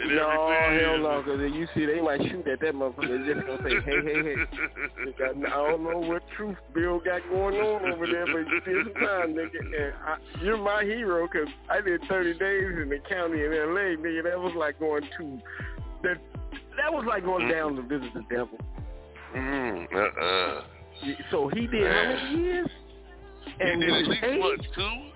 and 0.00 0.16
No, 0.16 0.28
everything. 0.28 0.88
hell 0.88 0.98
no, 0.98 1.22
because 1.22 1.40
you 1.52 1.66
see, 1.74 1.86
they 1.86 2.00
might 2.00 2.20
shoot 2.22 2.46
at 2.48 2.60
that 2.60 2.74
motherfucker. 2.74 3.24
They're 3.24 3.34
just 3.34 3.46
gonna 3.46 3.62
say, 3.62 3.80
hey, 3.84 4.02
hey, 4.04 4.22
hey. 4.22 5.24
I 5.24 5.32
don't 5.50 5.82
know 5.84 5.98
what 5.98 6.22
truth 6.36 6.56
Bill 6.74 7.00
got 7.00 7.20
going 7.30 7.56
on 7.56 7.92
over 7.92 8.06
there, 8.06 8.26
but 8.26 8.44
some 8.64 8.92
time, 8.94 9.34
nigga. 9.34 9.60
And 9.60 9.94
I, 10.04 10.16
you're 10.42 10.56
my 10.58 10.82
hero, 10.84 11.28
because 11.30 11.48
I 11.68 11.80
did 11.80 12.00
30 12.08 12.38
days 12.38 12.64
in 12.82 12.88
the 12.88 12.98
county 13.08 13.44
in 13.44 13.52
L.A., 13.52 13.96
nigga. 13.96 14.24
That 14.24 14.38
was 14.40 14.54
like 14.56 14.78
going 14.78 15.02
to, 15.18 15.38
that, 16.02 16.18
that 16.76 16.92
was 16.92 17.04
like 17.06 17.24
going 17.24 17.48
down 17.48 17.76
to 17.76 17.82
visit 17.82 18.12
the 18.14 18.22
devil. 18.30 18.58
Mm, 19.36 19.86
uh-uh. 19.94 20.62
So 21.30 21.48
he 21.48 21.66
did 21.66 21.86
how 21.86 22.02
many 22.12 22.42
years? 22.42 22.68
He 23.44 23.52
And 23.64 23.80
did 23.80 23.90
with 24.08 24.18
at 24.22 24.30
least 24.30 24.40
what 24.40 24.60
two? 24.74 25.10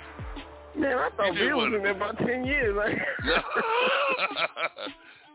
Man, 0.77 0.99
I 0.99 1.09
thought 1.17 1.35
Bill 1.35 1.57
was 1.59 1.73
in 1.75 1.83
there 1.83 1.93
about 1.93 2.19
10 2.19 2.45
years. 2.45 2.77
Like, 2.77 2.99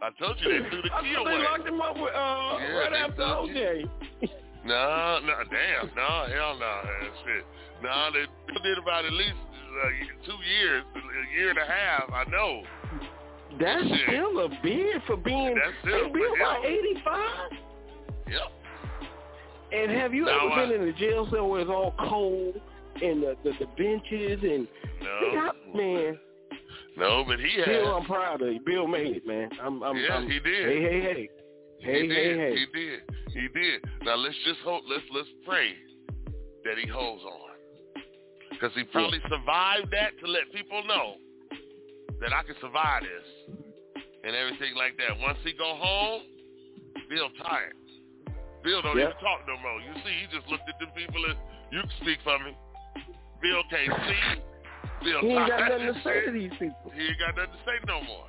I 0.01 0.09
told 0.17 0.37
you 0.39 0.63
they 0.63 0.69
threw 0.69 0.81
the 0.81 0.93
I 0.93 1.01
key 1.01 1.13
thought 1.15 1.25
they 1.25 1.37
locked 1.43 1.67
him 1.67 1.81
up 1.81 1.95
with, 1.95 2.13
uh, 2.13 2.57
Yeah, 2.59 2.77
right 2.79 2.93
after 2.93 3.21
OJ. 3.21 3.89
No, 4.65 5.19
no, 5.23 5.33
damn, 5.49 5.89
no, 5.95 6.25
hell 6.33 6.55
no, 6.59 6.81
man, 6.83 7.11
shit. 7.25 7.45
No, 7.81 8.09
they 8.13 8.25
did 8.61 8.77
about 8.77 9.05
at 9.05 9.13
least 9.13 9.33
uh, 9.33 9.89
two 10.25 10.37
years, 10.59 10.83
a 10.95 11.37
year 11.37 11.49
and 11.49 11.59
a 11.59 11.65
half. 11.65 12.09
I 12.13 12.23
know. 12.29 12.63
That's 13.59 13.83
Shit. 13.87 14.07
still 14.07 14.39
a 14.41 14.49
bid 14.61 15.01
for 15.07 15.17
being. 15.17 15.55
That's 15.55 15.75
still- 15.81 16.09
Bill, 16.13 16.33
about 16.35 16.65
85. 16.65 17.51
Yep. 18.29 18.41
And 19.71 19.91
have 19.91 20.13
you 20.13 20.25
Now, 20.25 20.45
ever 20.45 20.53
I- 20.61 20.65
been 20.67 20.81
in 20.81 20.87
a 20.89 20.93
jail 20.93 21.27
cell 21.31 21.47
where 21.49 21.61
it's 21.61 21.69
all 21.69 21.93
cold 22.09 22.59
and 23.01 23.23
the 23.23 23.35
the, 23.43 23.51
the 23.59 23.65
benches 23.77 24.39
and 24.43 24.67
No, 25.01 25.51
man, 25.75 26.19
no, 26.97 27.23
but 27.27 27.39
he 27.39 27.55
Bill, 27.65 27.85
had. 27.85 27.93
I'm 28.01 28.05
proud 28.05 28.41
of 28.41 28.53
you. 28.53 28.59
Bill 28.65 28.87
made 28.87 29.15
it, 29.17 29.25
man. 29.27 29.49
I'm, 29.61 29.81
I'm, 29.83 29.95
Yeah, 29.97 30.15
I'm, 30.15 30.29
he 30.29 30.39
did. 30.39 30.67
Hey, 30.67 30.81
hey, 30.81 31.01
hey, 31.01 31.29
hey, 31.81 32.01
he 32.01 32.07
hey, 32.07 32.07
did. 32.07 32.37
hey. 32.37 32.55
He 32.55 32.65
did. 32.79 32.99
He 33.33 33.47
did. 33.59 33.85
Now 34.03 34.15
let's 34.15 34.35
just 34.45 34.59
hope. 34.61 34.83
Let's 34.89 35.03
let's 35.13 35.29
pray 35.45 35.73
that 36.65 36.77
he 36.77 36.87
holds 36.89 37.23
on, 37.23 37.49
because 38.51 38.71
he 38.75 38.83
probably 38.83 39.19
survived 39.29 39.91
that 39.91 40.11
to 40.19 40.27
let 40.29 40.51
people 40.53 40.83
know 40.85 41.15
that 42.19 42.33
I 42.33 42.43
can 42.43 42.55
survive 42.59 43.03
this 43.03 43.55
and 44.25 44.35
everything 44.35 44.75
like 44.75 44.97
that. 44.97 45.17
Once 45.21 45.37
he 45.45 45.53
go 45.53 45.75
home, 45.79 46.23
Bill 47.09 47.29
tired. 47.41 47.73
Bill 48.61 48.81
don't 48.81 48.97
Yeah. 48.97 49.15
even 49.15 49.23
talk 49.23 49.47
no 49.47 49.55
more. 49.63 49.79
You 49.79 49.93
see, 50.03 50.11
he 50.19 50.27
just 50.35 50.45
looked 50.51 50.67
at 50.67 50.75
them 50.83 50.91
people 50.91 51.23
and 51.23 51.39
you 51.71 51.79
can 51.79 51.91
speak 52.01 52.19
for 52.25 52.37
me. 52.43 52.51
Bill 53.41 53.63
can't 53.69 53.93
see. 54.07 54.41
Bill 55.03 55.21
He 55.21 55.31
ain't 55.31 55.47
got 55.47 55.69
nothing 55.69 55.93
to 55.93 56.01
say 56.03 56.25
to 56.25 56.31
these 56.31 56.51
people. 56.59 56.91
He 56.93 57.01
ain't 57.07 57.19
got 57.19 57.35
nothing 57.35 57.55
to 57.55 57.61
say 57.65 57.77
no 57.87 58.03
more. 58.03 58.27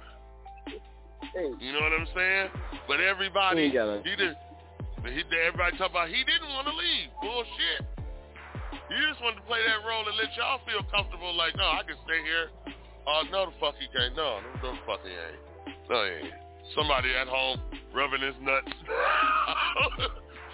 Hey, 1.35 1.51
You 1.61 1.73
know 1.73 1.81
what 1.83 1.93
I'm 1.93 2.09
saying? 2.15 2.49
But 2.89 3.01
everybody, 3.01 3.61
He 3.61 3.65
ain't 3.67 3.75
got 3.75 3.89
a- 3.89 4.03
he 4.03 4.15
did. 4.17 4.37
But 5.03 5.13
he, 5.13 5.23
everybody 5.43 5.77
talk 5.79 5.91
about 5.91 6.09
he 6.09 6.23
didn't 6.25 6.49
want 6.53 6.67
to 6.69 6.75
leave. 6.77 7.09
Bullshit. 7.23 7.83
He 8.89 8.97
just 9.09 9.21
wanted 9.23 9.43
to 9.43 9.47
play 9.47 9.63
that 9.67 9.83
role 9.87 10.07
and 10.07 10.17
let 10.17 10.31
y'all 10.37 10.61
feel 10.67 10.83
comfortable. 10.91 11.33
Like, 11.35 11.57
no, 11.57 11.65
I 11.65 11.83
can 11.87 11.97
stay 12.05 12.21
here. 12.23 12.51
Oh 13.07 13.23
no, 13.33 13.47
the 13.51 13.53
fuck 13.59 13.75
he 13.81 13.87
can't. 13.97 14.15
No, 14.15 14.41
no, 14.41 14.49
no, 14.63 14.69
the 14.77 14.83
fuck 14.87 15.01
he 15.03 15.11
ain't. 15.11 15.41
No, 15.89 16.05
he 16.05 16.27
ain't. 16.27 16.35
Somebody 16.77 17.11
at 17.15 17.27
home 17.27 17.59
rubbing 17.95 18.21
his 18.21 18.35
nuts 18.43 18.71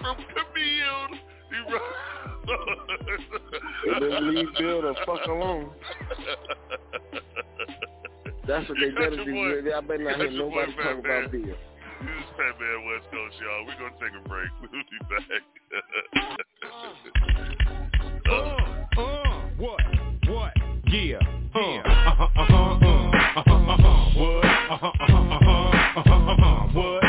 from 0.00 0.16
Camille. 0.16 1.20
He 1.50 1.56
right. 1.72 1.80
they 4.00 4.20
leave 4.20 4.48
Bill 4.58 4.82
the 4.82 4.94
fuck 5.04 5.26
alone. 5.26 5.70
That's 8.46 8.68
what 8.68 8.78
they 8.80 8.90
better 8.90 9.24
do. 9.24 9.32
Boy, 9.32 9.74
I 9.74 9.80
better 9.80 10.04
not 10.04 10.16
hear 10.16 10.30
nobody 10.30 10.72
boy, 10.72 10.82
talk 10.82 10.98
about 10.98 11.32
Bill. 11.32 11.42
This 11.42 11.54
is 12.08 12.28
Fat 12.36 12.54
Man 12.60 12.78
West 12.86 13.06
Coast, 13.10 13.36
y'all. 13.40 13.64
We're 13.66 13.78
going 13.78 13.92
to 13.92 13.98
take 13.98 14.14
a 14.14 14.20
break. 14.28 14.50
We'll 14.60 14.70
be 14.70 14.98
back. 15.08 15.42
uh, 18.30 19.00
uh, 19.00 19.36
what? 19.56 19.80
What? 20.28 20.52
Yeah. 20.88 21.18
Uh, 21.54 21.58
uh-huh, 21.58 22.28
uh-huh, 22.36 22.76
what? 24.16 24.44
What? 26.74 27.02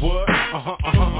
What? 0.00 1.11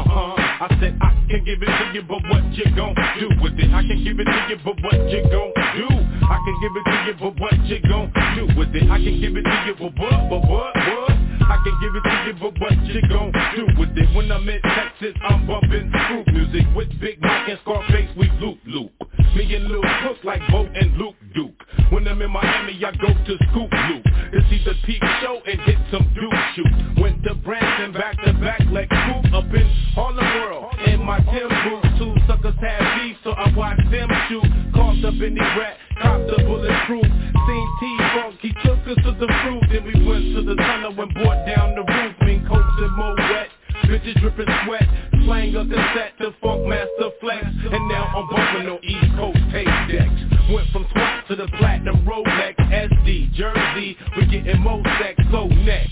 I 0.62 0.68
said 0.78 0.96
I 1.02 1.10
can 1.28 1.44
give 1.44 1.60
it 1.60 1.66
to 1.66 1.90
you, 1.92 2.02
but 2.02 2.22
what 2.30 2.44
you 2.54 2.62
gon' 2.76 2.94
do 3.18 3.28
with 3.42 3.58
it? 3.58 3.74
I 3.74 3.82
can 3.82 3.98
give 4.04 4.14
it 4.20 4.30
to 4.30 4.46
you, 4.48 4.56
but 4.62 4.78
what 4.80 5.10
you 5.10 5.20
gon' 5.26 5.50
do? 5.74 5.88
I 5.90 6.38
can 6.38 6.56
give 6.62 6.76
it 6.76 6.84
to 6.86 7.02
you, 7.04 7.14
but 7.18 7.40
what 7.40 7.66
you 7.66 7.80
gon' 7.82 8.12
do 8.36 8.46
with 8.56 8.70
it? 8.76 8.88
I 8.88 9.02
can 9.02 9.20
give 9.20 9.36
it 9.36 9.42
to 9.42 9.64
you, 9.66 9.74
but 9.74 9.98
what, 9.98 10.30
but 10.30 10.48
what, 10.48 10.76
what? 10.76 11.11
I 11.48 11.58
can 11.64 11.76
give 11.80 11.94
it 11.94 12.02
to 12.02 12.16
you, 12.26 12.34
but 12.40 12.60
what 12.60 12.72
you 12.86 13.00
gon' 13.08 13.32
do 13.56 13.66
with 13.78 13.96
it? 13.96 14.14
When 14.14 14.30
I'm 14.30 14.48
in 14.48 14.60
Texas, 14.62 15.14
I'm 15.22 15.46
bumping 15.46 15.90
groove 15.90 16.26
music 16.28 16.66
with 16.74 16.88
Big 17.00 17.20
Mike 17.20 17.48
and 17.48 17.58
Scarface, 17.62 18.10
we 18.16 18.30
loop 18.40 18.58
loop. 18.66 18.92
Me 19.36 19.54
and 19.54 19.64
Lil 19.68 19.82
Cook 20.02 20.18
like 20.24 20.42
Bo 20.50 20.66
and 20.66 20.96
Luke 20.98 21.16
Duke. 21.34 21.54
When 21.90 22.06
I'm 22.06 22.20
in 22.20 22.30
Miami, 22.30 22.76
I 22.84 22.92
go 22.92 23.08
to 23.08 23.36
Scoop 23.48 23.70
Loop 23.72 24.04
to 24.04 24.40
see 24.50 24.62
the 24.64 24.74
peep 24.84 25.02
show 25.20 25.40
and 25.46 25.60
hit 25.60 25.78
some 25.90 26.04
dude 26.14 26.32
shoot. 26.54 27.00
Went 27.00 27.22
to 27.24 27.34
Branson 27.36 27.92
back 27.92 28.16
to 28.24 28.32
back 28.34 28.60
like 28.70 28.88
Scoop 28.88 29.32
up 29.32 29.44
in 29.54 29.66
all 29.96 30.12
the 30.12 30.22
World. 30.22 30.74
In 30.86 31.02
my 31.04 31.18
Tim 31.20 31.48
boots, 31.48 31.88
two 31.98 32.14
suckers 32.26 32.54
had 32.60 33.00
beef, 33.00 33.16
so 33.24 33.30
I 33.32 33.54
watch 33.56 33.78
them 33.90 34.08
shoot. 34.28 34.44
Caught 34.74 35.04
up 35.04 35.14
in 35.14 35.34
the 35.34 35.40
rat, 35.40 35.76
copped 36.02 36.26
the 36.26 36.42
bulletproof. 36.44 37.06
Seen 37.06 37.68
T-Funk, 37.80 38.34
he 38.42 38.52
took 38.64 38.82
us 38.86 38.98
to 39.04 39.12
the 39.18 39.30
fruit. 39.42 39.62
Then 39.70 39.84
we 39.86 39.94
went 40.06 40.34
to 40.36 40.42
the 40.42 40.54
tunnel 40.54 40.94
and 41.00 41.14
brought 41.14 41.46
down 41.46 41.74
the 41.74 41.82
roof. 41.82 42.14
Mean 42.22 42.46
coats 42.46 42.76
and 42.78 42.96
more 42.96 43.14
wet. 43.16 43.48
Bitches 43.84 44.20
dripping 44.20 44.46
sweat, 44.64 44.86
playing 45.24 45.56
a 45.56 45.64
cassette 45.64 46.12
to 46.18 46.30
Funkmaster 46.42 47.10
Flex, 47.20 47.44
and 47.44 47.88
now 47.88 48.04
I'm 48.14 48.28
bumping 48.28 48.68
on 48.70 48.78
East 48.84 49.16
Coast 49.16 49.38
tape 49.50 49.66
decks. 49.90 50.52
Went 50.52 50.70
from 50.70 50.86
SWAT 50.92 51.24
to 51.28 51.36
the 51.36 51.48
platinum 51.58 52.04
Rolex 52.06 52.54
SD 52.58 53.32
Jersey, 53.32 53.96
we 54.16 54.26
getting 54.26 54.60
more 54.60 54.82
sex. 55.00 55.20
Go 55.30 55.46
next, 55.46 55.90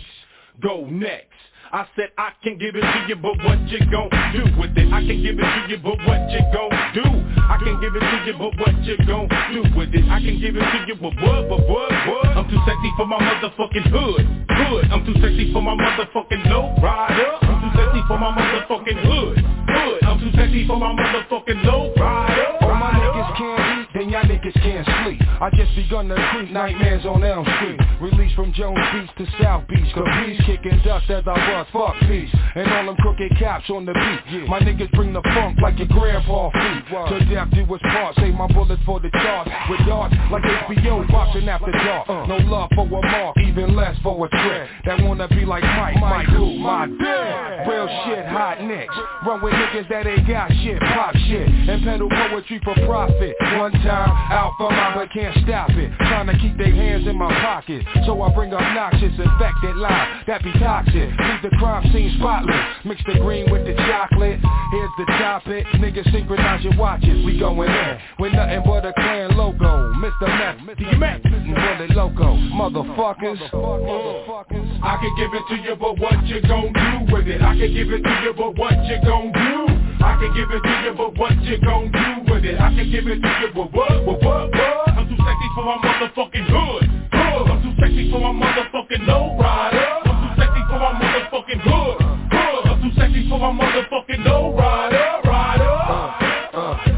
go 0.62 0.86
next. 0.86 1.39
I 1.72 1.86
said 1.94 2.10
I 2.18 2.34
can 2.42 2.58
give 2.58 2.74
it 2.74 2.82
to 2.82 3.00
you, 3.06 3.14
but 3.14 3.38
what 3.46 3.62
you 3.70 3.78
gon' 3.94 4.10
do 4.34 4.42
with 4.58 4.74
it? 4.74 4.90
I 4.90 5.06
can 5.06 5.22
give 5.22 5.38
it 5.38 5.46
to 5.46 5.60
you, 5.70 5.78
but 5.78 6.02
what 6.02 6.18
you 6.26 6.42
gon' 6.50 6.74
do? 6.98 7.06
I 7.46 7.62
can 7.62 7.78
give 7.78 7.94
it 7.94 8.02
to 8.02 8.16
you, 8.26 8.34
but 8.34 8.58
what 8.58 8.74
you 8.82 8.98
gon' 9.06 9.30
do 9.54 9.62
with 9.78 9.94
it? 9.94 10.02
I 10.10 10.18
can 10.18 10.34
give 10.42 10.58
it 10.58 10.66
to 10.66 10.78
you, 10.90 10.98
but 10.98 11.14
what, 11.22 11.46
but 11.46 11.62
what, 11.70 11.94
what? 12.10 12.26
I'm 12.26 12.50
too 12.50 12.58
sexy 12.66 12.90
for 12.98 13.06
my 13.06 13.22
motherfucking 13.22 13.86
hood, 13.86 14.26
hood. 14.50 14.84
I'm 14.90 15.06
too 15.06 15.14
sexy 15.22 15.52
for 15.54 15.62
my 15.62 15.78
motherfucking 15.78 16.42
low 16.50 16.74
rider. 16.82 17.38
I'm 17.46 17.62
too 17.62 17.70
sexy 17.78 18.02
for 18.10 18.18
my 18.18 18.34
motherfucking 18.34 18.98
hood, 19.06 19.38
hood. 19.38 20.09
I'm 20.20 20.32
too 20.32 20.36
sexy 20.36 20.66
for 20.66 20.76
my 20.76 20.92
motherfucking 20.92 21.64
low 21.64 21.94
rider. 21.96 22.58
All 22.60 22.74
my 22.74 22.92
niggas 22.92 23.38
can't 23.38 23.80
eat, 23.80 23.88
then 23.94 24.10
y'all 24.10 24.22
niggas 24.24 24.52
can't 24.52 24.86
sleep. 25.00 25.20
I 25.40 25.48
just 25.56 25.74
begun 25.74 26.08
to 26.08 26.16
creep 26.32 26.50
nightmares 26.50 27.06
on 27.06 27.24
Elm 27.24 27.46
Street. 27.56 27.80
Released 28.02 28.36
from 28.36 28.52
Jones 28.52 28.78
Beach 28.92 29.10
to 29.16 29.42
South 29.42 29.66
Beach. 29.66 29.88
Caprice 29.94 30.40
kicking 30.44 30.78
dust 30.84 31.08
as 31.08 31.24
I 31.26 31.34
bust 31.34 31.70
fuck 31.72 31.96
peace. 32.00 32.28
And 32.54 32.70
all 32.70 32.86
them 32.86 32.96
crooked 32.96 33.32
cops 33.38 33.70
on 33.70 33.86
the 33.86 33.94
beat. 33.94 34.46
My 34.46 34.60
niggas 34.60 34.92
bring 34.92 35.14
the 35.14 35.22
funk 35.22 35.58
like 35.62 35.78
your 35.78 35.88
grandpa 35.88 36.50
feet. 36.50 36.84
To 36.90 37.24
death 37.32 37.48
do 37.54 37.64
us 37.74 37.80
part. 37.80 38.14
Save 38.16 38.34
my 38.34 38.46
bullets 38.48 38.82
for 38.84 39.00
the 39.00 39.08
charts. 39.10 39.50
With 39.70 39.80
darts 39.86 40.14
like 40.30 40.42
HBO 40.42 41.08
boxing 41.10 41.48
after 41.48 41.72
dark. 41.72 42.08
Uh. 42.10 42.26
No 42.26 42.36
love 42.36 42.68
for 42.74 42.84
a 42.84 43.02
mark, 43.02 43.36
even 43.48 43.74
less 43.74 43.96
for 44.02 44.26
a 44.26 44.28
trick. 44.28 44.68
That 44.84 45.00
wanna 45.02 45.28
be 45.28 45.46
like 45.46 45.64
Mike, 45.64 45.96
Mike 45.96 46.28
who? 46.28 46.58
My 46.58 46.86
dad. 46.86 47.66
Real 47.66 47.88
shit, 48.04 48.26
hot 48.26 48.60
nicks. 48.60 48.94
Run 49.24 49.42
with 49.42 49.54
niggas 49.54 49.88
that 49.88 50.06
ain't 50.10 50.28
got 50.28 50.50
shit, 50.62 50.78
pop 50.80 51.14
shit. 51.28 51.46
And 51.46 51.84
peddle 51.84 52.08
poetry 52.08 52.60
for 52.64 52.74
profit. 52.86 53.36
One 53.58 53.72
time, 53.72 54.10
out 54.32 54.52
for 54.58 54.70
my 54.70 54.94
but 54.94 55.12
can't 55.12 55.36
stop 55.44 55.70
it. 55.70 55.90
Trying 55.98 56.26
to 56.26 56.38
keep 56.38 56.56
their 56.58 56.74
hands 56.74 57.06
in 57.06 57.16
my 57.16 57.32
pocket. 57.40 57.84
So 58.06 58.20
I 58.22 58.32
bring 58.34 58.52
obnoxious, 58.52 59.12
infected 59.18 59.76
line 59.76 60.24
that 60.26 60.42
be 60.42 60.52
toxic. 60.58 60.94
Leave 60.94 61.42
the 61.42 61.50
crime 61.58 61.90
scene 61.92 62.14
spotless. 62.18 62.56
Mix 62.84 63.02
the 63.06 63.14
green 63.20 63.50
with 63.50 63.66
the 63.66 63.74
chocolate. 63.74 64.38
Here's 64.72 64.90
the 64.98 65.06
topic. 65.18 65.66
Niggas 65.74 66.10
synchronize 66.12 66.64
your 66.64 66.76
watches. 66.76 67.24
We 67.24 67.38
going 67.38 67.70
in 67.70 67.98
with 68.18 68.32
nothing 68.32 68.62
but 68.64 68.84
a 68.86 68.92
clan 68.94 69.36
logo. 69.36 69.92
Mr. 69.94 70.26
Meth, 70.26 70.78
D 70.78 70.84
Mac, 70.96 71.22
Bullet 71.22 71.90
Loco. 71.96 72.34
Motherfuckers. 72.34 73.38
Motherfuckers. 73.50 74.80
I 74.82 74.96
can 74.96 75.14
give 75.16 75.34
it 75.34 75.42
to 75.48 75.56
you, 75.68 75.76
but 75.76 75.98
what 75.98 76.26
you 76.26 76.40
gon' 76.42 76.72
do 76.72 77.12
with 77.12 77.28
it? 77.28 77.42
I 77.42 77.56
can 77.56 77.72
give 77.72 77.90
it 77.90 78.02
to 78.02 78.20
you, 78.24 78.34
but 78.36 78.56
what 78.56 78.72
you 78.86 78.98
gon' 79.04 79.32
do? 79.32 79.69
I 80.00 80.16
can 80.16 80.32
give 80.34 80.50
it 80.50 80.62
to 80.62 80.74
you, 80.84 80.92
but 80.96 81.18
what 81.18 81.36
you 81.44 81.58
gon' 81.60 81.92
do 81.92 82.32
with 82.32 82.44
it? 82.44 82.58
I 82.58 82.72
can 82.72 82.90
give 82.90 83.06
it 83.06 83.20
to 83.20 83.30
you, 83.40 83.48
but 83.54 83.72
what, 83.72 84.06
what, 84.06 84.22
what, 84.22 84.50
what? 84.50 84.88
I'm 84.88 85.08
too 85.08 85.16
sexy 85.16 85.48
for 85.54 85.64
my 85.64 85.76
motherfucking 85.76 86.46
hood, 86.48 86.82
hood. 87.12 87.46
I'm 87.50 87.62
too 87.62 87.74
sexy 87.80 88.10
for 88.10 88.20
my 88.20 88.32
motherfucking 88.32 89.06
low 89.06 89.36
rider. 89.36 89.86
I'm 90.08 90.16
too 90.24 90.40
sexy 90.40 90.62
for 90.72 90.78
my 90.80 90.92
motherfucking 90.96 91.60
hood, 91.60 91.96
hood. 92.32 92.62
I'm 92.66 92.80
too 92.80 92.92
sexy 92.96 93.28
for 93.28 93.38
my 93.38 93.52
motherfucking 93.52 94.24
low 94.24 94.56
rider, 94.56 95.28
rider. 95.28 95.68
Uh, 95.68 96.56
uh. 96.56 96.89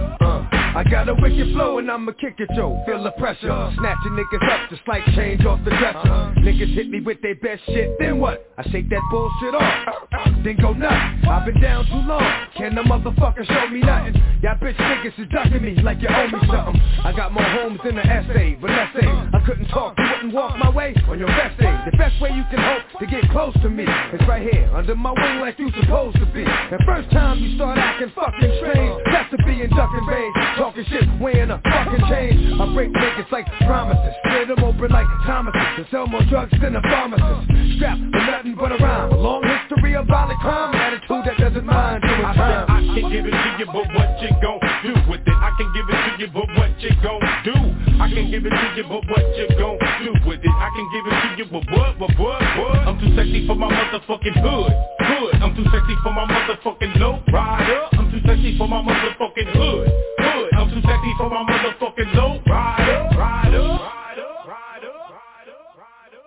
I 0.75 0.85
got 0.85 1.07
a 1.07 1.15
wicked 1.15 1.53
flow 1.53 1.79
and 1.79 1.91
I'ma 1.91 2.13
kick 2.13 2.37
it, 2.39 2.49
yo. 2.57 2.83
Feel 2.87 3.05
the 3.05 3.11
pressure. 3.13 3.73
Snatching 3.79 4.13
niggas 4.13 4.51
up 4.51 4.71
just 4.71 4.81
like 4.89 5.05
change 5.15 5.45
off 5.45 5.61
the 5.65 5.71
dresser. 5.71 6.33
Niggas 6.41 6.75
hit 6.75 6.89
me 6.89 7.01
with 7.01 7.21
their 7.21 7.35
best 7.35 7.61
shit, 7.67 7.91
then 7.99 8.19
what? 8.19 8.51
I 8.57 8.63
shake 8.71 8.89
that 8.89 9.03
bullshit 9.11 9.55
off. 9.55 10.33
Then 10.43 10.57
go 10.57 10.73
nuts. 10.73 11.27
I've 11.29 11.45
been 11.45 11.61
down 11.61 11.85
too 11.87 12.09
long. 12.09 12.25
Can 12.57 12.75
the 12.75 12.83
motherfucker 12.83 13.47
show 13.47 13.69
me 13.69 13.81
nothing? 13.81 14.15
Y'all 14.43 14.57
bitch 14.57 14.75
niggas 14.77 15.19
is 15.21 15.29
ducking 15.31 15.63
me 15.63 15.77
like 15.83 16.01
you 16.01 16.09
owe 16.09 16.27
me 16.27 16.41
something. 16.51 16.81
I 17.05 17.13
got 17.15 17.33
more 17.33 17.45
homes 17.45 17.79
in 17.85 17.95
the 17.97 18.07
essay, 18.07 18.57
but 18.61 18.71
let's 18.71 18.93
say 18.97 19.07
I 19.07 19.43
couldn't 19.47 19.69
talk, 19.69 19.95
you 19.99 20.05
wouldn't 20.05 20.35
walk 20.35 20.57
my 20.59 20.71
way 20.71 20.95
on 21.07 21.19
your 21.19 21.29
best 21.29 21.61
day. 21.61 21.71
The 21.91 21.97
best 21.99 22.21
way 22.21 22.31
you 22.31 22.43
can 22.51 22.59
hope 22.59 22.99
to 22.99 23.07
get 23.07 23.31
close 23.31 23.55
to 23.63 23.69
me 23.69 23.85
is 23.85 24.21
right 24.27 24.43
here, 24.43 24.71
under 24.75 24.97
my 24.97 25.13
wing 25.13 25.41
like 25.41 25.59
you 25.59 25.71
supposed 25.81 26.17
to 26.19 26.27
be. 26.27 26.43
The 26.43 26.83
first 26.87 27.11
time 27.11 27.39
you 27.39 27.55
start 27.57 27.79
acting 27.79 28.11
fucking 28.17 28.53
strange, 28.59 28.99
that's 29.13 29.31
to 29.31 29.39
be 29.45 29.63
in 29.63 29.71
ducking 29.71 30.07
range. 30.07 30.35
Talking 30.63 30.87
shit, 30.95 31.03
weighing 31.19 31.51
a 31.51 31.59
fucking 31.59 32.07
change. 32.07 32.39
I 32.55 32.73
break 32.73 32.95
niggas 32.95 33.27
like 33.33 33.51
promises, 33.67 34.15
split 34.23 34.47
them 34.47 34.63
open 34.63 34.95
like 34.95 35.11
Thomases, 35.27 35.59
and 35.59 35.87
sell 35.91 36.07
more 36.07 36.23
drugs 36.31 36.55
than 36.63 36.77
a 36.77 36.83
pharmacist. 36.83 37.51
Strapped 37.75 37.99
with 37.99 38.23
nothing 38.31 38.55
but 38.55 38.71
a 38.71 38.79
rhyme, 38.79 39.11
a 39.11 39.17
long 39.19 39.43
history 39.43 39.97
of 39.97 40.07
violent 40.07 40.39
crime, 40.39 40.71
attitude 40.79 41.27
that 41.27 41.35
doesn't 41.43 41.67
mind 41.67 42.07
doing 42.07 42.23
I 42.23 42.35
time. 42.39 42.67
I 42.71 42.79
can 42.95 43.11
give 43.11 43.27
it 43.27 43.35
to 43.35 43.51
you, 43.59 43.67
but 43.75 43.91
what 43.91 44.23
you 44.23 44.31
gon' 44.39 44.63
do 44.87 44.95
with 45.11 45.27
it? 45.27 45.35
I 45.35 45.51
can 45.59 45.67
give 45.75 45.87
it 45.91 45.99
to 45.99 46.11
you, 46.23 46.29
but 46.31 46.47
what 46.55 46.71
you 46.79 46.91
gon' 47.03 47.23
do? 47.43 47.59
I 47.99 48.07
can 48.07 48.31
give 48.31 48.47
it 48.47 48.55
to 48.55 48.67
you, 48.79 48.85
but 48.87 49.03
what 49.11 49.27
you 49.35 49.47
gon' 49.59 49.83
do 49.99 50.15
with 50.31 50.47
it? 50.47 50.55
I 50.63 50.71
can 50.71 50.87
give 50.95 51.05
it 51.11 51.17
to 51.19 51.29
you, 51.43 51.47
but 51.51 51.65
what, 51.75 51.99
but 51.99 52.15
what, 52.23 52.39
what? 52.39 52.79
I'm 52.87 53.03
too 53.03 53.11
sexy 53.19 53.51
for 53.51 53.59
my 53.59 53.67
motherfucking 53.67 54.39
hood, 54.39 54.73
hood. 55.11 55.43
I'm 55.43 55.59
too 55.59 55.67
sexy 55.75 55.99
for 56.07 56.15
my 56.15 56.23
motherfucking 56.23 57.03
low 57.03 57.19
rider. 57.35 57.83
I'm 57.99 58.15
too 58.15 58.23
sexy 58.23 58.55
for 58.55 58.71
my 58.71 58.79
motherfucking 58.79 59.51
hood, 59.59 59.91
hood. 60.23 60.52
Too 60.73 60.81
sexy 60.81 61.13
for 61.19 61.29
my 61.29 61.45
motherfucking 61.45 62.15
low 62.15 62.41
rider, 62.47 63.07
rider, 63.19 63.61
rider, 63.61 64.25
rider, 64.49 64.95
rider, 65.13 65.61
rider. 65.77 66.23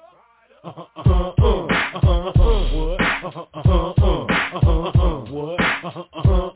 Uh, 0.64 0.70
uh, 0.96 1.34
uh, 1.42 1.66
uh, 1.66 2.06
uh, 2.06 2.30
uh, 2.30 2.62
what? 2.76 3.02
Uh, 3.02 3.26
uh, 3.26 3.50
uh, 3.56 3.94
uh, 3.98 4.22
uh, 4.22 4.70
uh, 4.70 4.94
uh, 4.94 5.26
what? 5.32 5.60
Uh, 5.60 5.86
uh, 5.86 6.04
uh, 6.14 6.14
uh, 6.16 6.30
uh, 6.30 6.46
uh, 6.46 6.55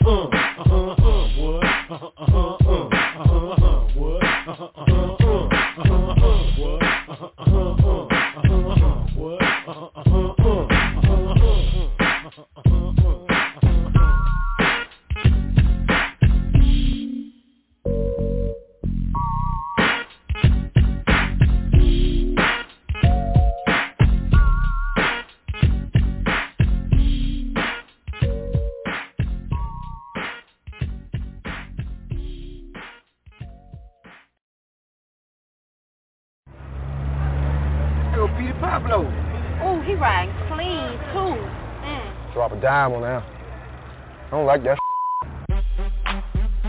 dime 42.69 42.93
on 42.93 43.01
that. 43.01 43.25
I 43.25 44.29
don't 44.29 44.45
like 44.45 44.61
that. 44.61 44.77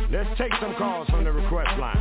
Let's 0.09 0.33
take 0.41 0.53
some 0.57 0.75
calls 0.81 1.07
from 1.11 1.25
the 1.25 1.33
request 1.33 1.77
line. 1.79 2.01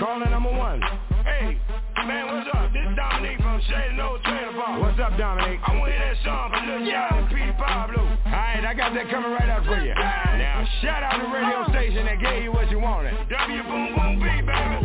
Caller 0.00 0.30
number 0.30 0.48
one. 0.56 0.80
Hey, 1.20 1.60
man, 2.08 2.32
what's 2.32 2.48
up? 2.56 2.72
This 2.72 2.88
Dominique 2.96 3.44
from 3.44 3.60
Shady 3.68 3.92
No 3.92 4.16
Trailer 4.24 4.56
Park. 4.56 4.80
What's 4.80 4.98
up, 5.04 5.18
Dominique? 5.20 5.60
I 5.68 5.76
want 5.76 5.92
to 5.92 5.98
hear 6.00 6.00
that 6.00 6.24
song 6.24 6.48
for 6.48 6.64
Lil 6.64 6.88
Jon 6.88 7.12
and 7.12 7.28
Petey 7.28 7.52
Pablo. 7.60 8.08
Alright, 8.24 8.64
I 8.64 8.72
got 8.72 8.94
that 8.96 9.10
coming 9.12 9.32
right 9.36 9.50
up 9.52 9.68
for 9.68 9.76
you. 9.84 9.92
Now, 9.92 10.64
shout 10.80 11.02
out 11.04 11.20
the 11.20 11.28
radio 11.28 11.68
station 11.68 12.08
that 12.08 12.18
gave 12.24 12.42
you 12.42 12.52
what 12.52 12.70
you 12.70 12.80
wanted. 12.80 13.12
W 13.28 13.62
Boom 13.68 13.92
Boom 14.00 14.16
B, 14.16 14.24
baby. 14.48 14.76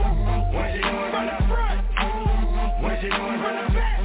What 0.51 0.76
you 0.76 0.84
doing 0.84 1.08
from 1.08 1.26
the 1.32 1.39
front? 1.47 1.80
What 2.84 2.99
you 2.99 3.10
doing 3.16 3.39
from 3.39 3.54
the 3.64 3.74
back? 3.80 4.03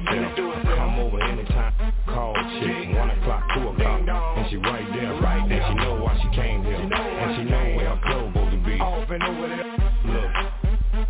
Keep 0.00 0.20
herself. 0.20 0.54
Come 0.64 0.98
over 1.00 1.20
anytime, 1.22 1.72
call 2.06 2.34
chick, 2.60 2.96
one 2.96 3.10
o'clock, 3.10 3.44
two 3.54 3.68
o'clock, 3.68 4.00
and 4.08 4.50
she 4.50 4.56
right 4.56 4.86
there, 4.94 5.14
right 5.20 5.48
there. 5.48 5.62
And 5.62 5.78
She 5.78 5.84
know 5.84 5.94
why 6.02 6.18
she 6.22 6.28
came 6.36 6.62
here, 6.64 6.76
and 6.76 7.36
she 7.36 7.44
know 7.50 7.64
where 7.76 7.88
her 7.90 8.00
clothes 8.04 8.32
supposed 8.34 8.52
to 8.52 8.58
be. 8.64 8.78
Off 8.80 9.10
and 9.10 9.22
over 9.22 9.48
there. 9.48 9.66
Look, 10.06 10.32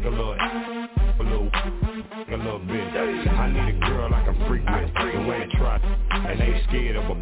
a 0.05 0.11
little, 0.11 0.35
a 0.35 1.23
little, 1.23 1.51
a 1.51 2.37
little 2.37 2.59
bit. 2.61 2.87
I 2.87 3.51
need 3.51 3.77
a 3.77 3.79
girl 3.81 4.15
I 4.15 4.25
can 4.25 4.37
freak 4.47 4.65
with, 4.65 4.91
the 4.95 5.21
way 5.29 5.39
they 5.47 5.51
try, 5.59 5.77
and 6.11 6.41
ain't 6.41 6.65
scared 6.69 6.97
of 6.97 7.05
a. 7.05 7.15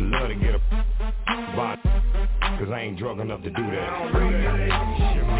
Love 0.00 0.28
to 0.28 0.34
get 0.34 0.54
a 0.54 0.60
body, 1.54 1.82
cause 2.58 2.70
I 2.72 2.80
ain't 2.80 2.98
drunk 2.98 3.20
enough 3.20 3.42
to 3.42 3.50
do 3.50 3.62
that. 3.62 3.88
Shamika, 4.14 5.39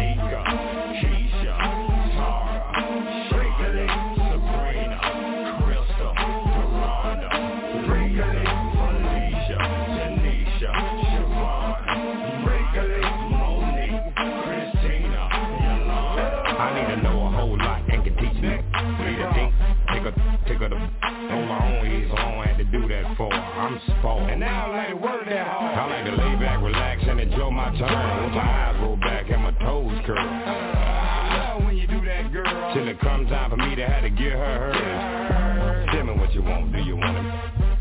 spoiled. 23.85 24.29
And 24.29 24.39
now 24.39 24.71
I 24.71 24.77
like 24.77 24.89
to 24.89 24.95
work 24.95 25.25
that 25.25 25.47
hard. 25.47 25.77
I 25.77 25.85
like 25.87 26.05
to 26.05 26.15
lay 26.21 26.35
back, 26.39 26.61
relax, 26.61 27.01
and 27.07 27.19
enjoy 27.19 27.49
my 27.49 27.69
time. 27.77 28.25
With 28.25 28.33
my 28.33 28.41
eyes 28.41 28.75
roll 28.81 28.97
back 28.97 29.29
and 29.29 29.41
my 29.43 29.51
toes 29.59 30.01
curl. 30.05 30.17
I 30.17 31.53
love 31.53 31.63
when 31.65 31.77
you 31.77 31.87
do 31.87 32.01
that, 32.05 32.31
girl. 32.31 32.73
Till 32.73 32.87
it 32.87 32.99
comes 32.99 33.29
time 33.29 33.49
for 33.49 33.57
me 33.57 33.75
to 33.75 33.85
have 33.85 34.03
to 34.03 34.09
give 34.09 34.33
her 34.33 34.73
hers. 34.73 35.89
Tell 35.93 36.03
me 36.03 36.13
what 36.13 36.33
you 36.33 36.41
want. 36.43 36.71
Do 36.71 36.79
you 36.79 36.95
want 36.95 37.17
it 37.17 37.25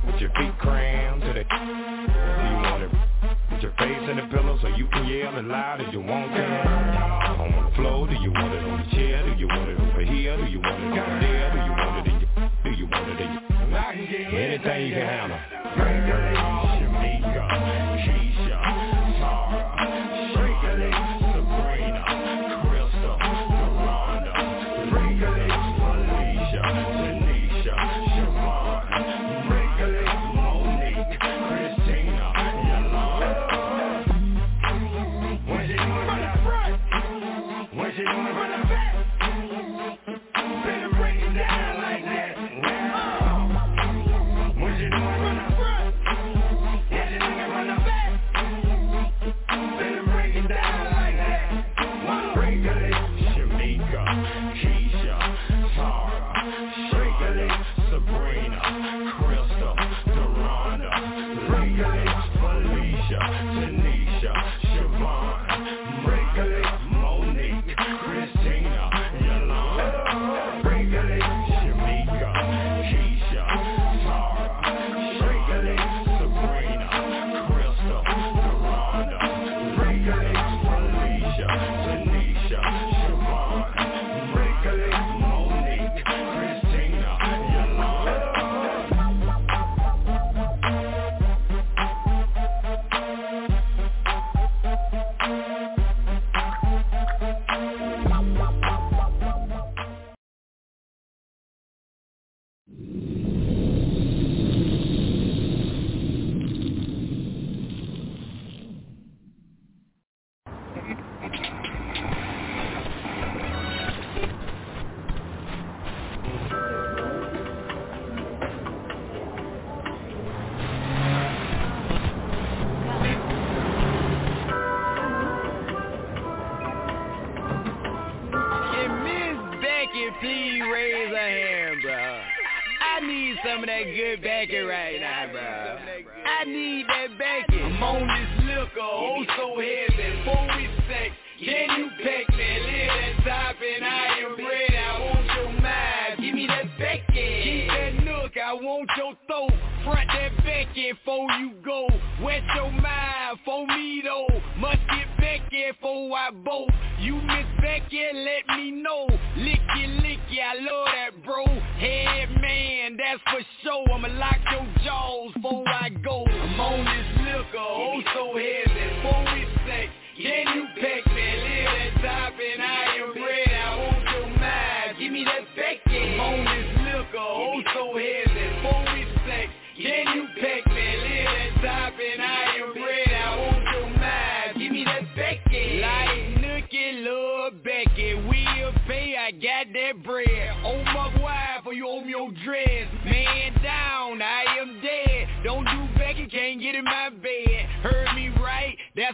with 0.06 0.20
your 0.20 0.30
feet 0.30 0.58
crammed 0.58 1.22
to 1.22 1.28
the? 1.28 1.44
Do 1.44 2.44
you 2.50 2.58
want 2.62 2.82
it 2.82 2.90
with 3.52 3.62
your 3.62 3.72
face 3.78 4.08
in 4.10 4.16
the 4.16 4.26
pillow 4.30 4.58
so 4.62 4.68
you 4.68 4.86
can 4.92 5.06
yell 5.06 5.36
as 5.38 5.44
loud 5.44 5.80
as 5.80 5.92
you 5.92 6.00
want 6.00 6.32
to? 6.34 6.42
On 7.40 7.50
the 7.50 7.76
floor? 7.76 8.06
Do 8.06 8.14
you 8.14 8.32
want 8.32 8.52
it 8.54 8.64
on 8.64 8.80
the 8.84 8.96
chair? 8.96 9.24
Do 9.24 9.38
you 9.38 9.46
want 9.48 9.68
it 9.68 9.78
over 9.80 10.02
here? 10.04 10.36
Do 10.36 10.44
you 10.50 10.60
want 10.60 10.82
it 10.82 10.98
over 10.98 11.20
there? 11.20 11.50
Do 11.52 11.58
you 11.64 11.72
want 11.72 12.06
it 12.06 12.10
in 12.10 12.20
your? 12.20 12.30
Do 12.64 12.70
you 12.70 12.86
want 12.86 13.08
it 13.08 13.20
in 13.20 13.32
your? 13.32 13.40
Anything 14.40 14.86
you 14.88 14.94
can 14.94 15.06
handle. 15.06 15.59
Shamika, 15.76 16.49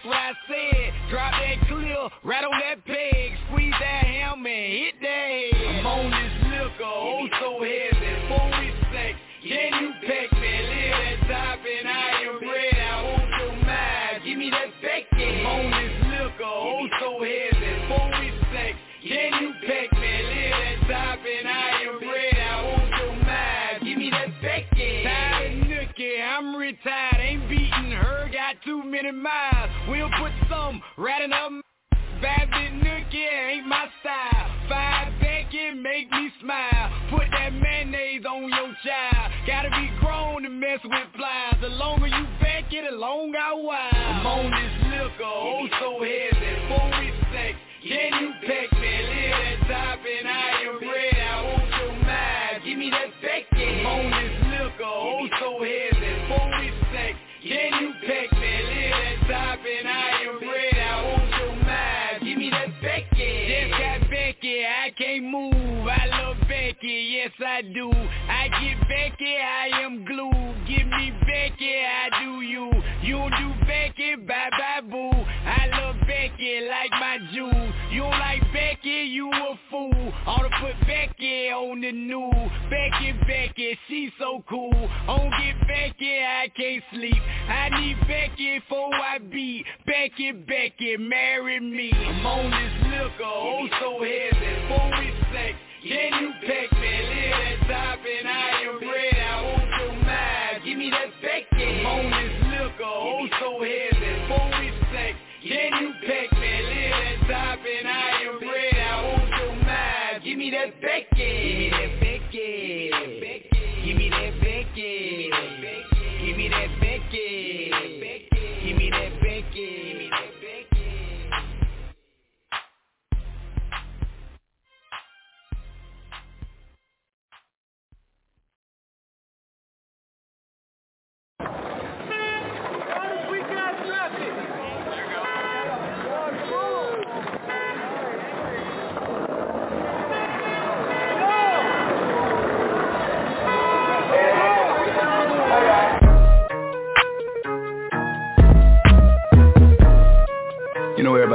right, 0.07 0.37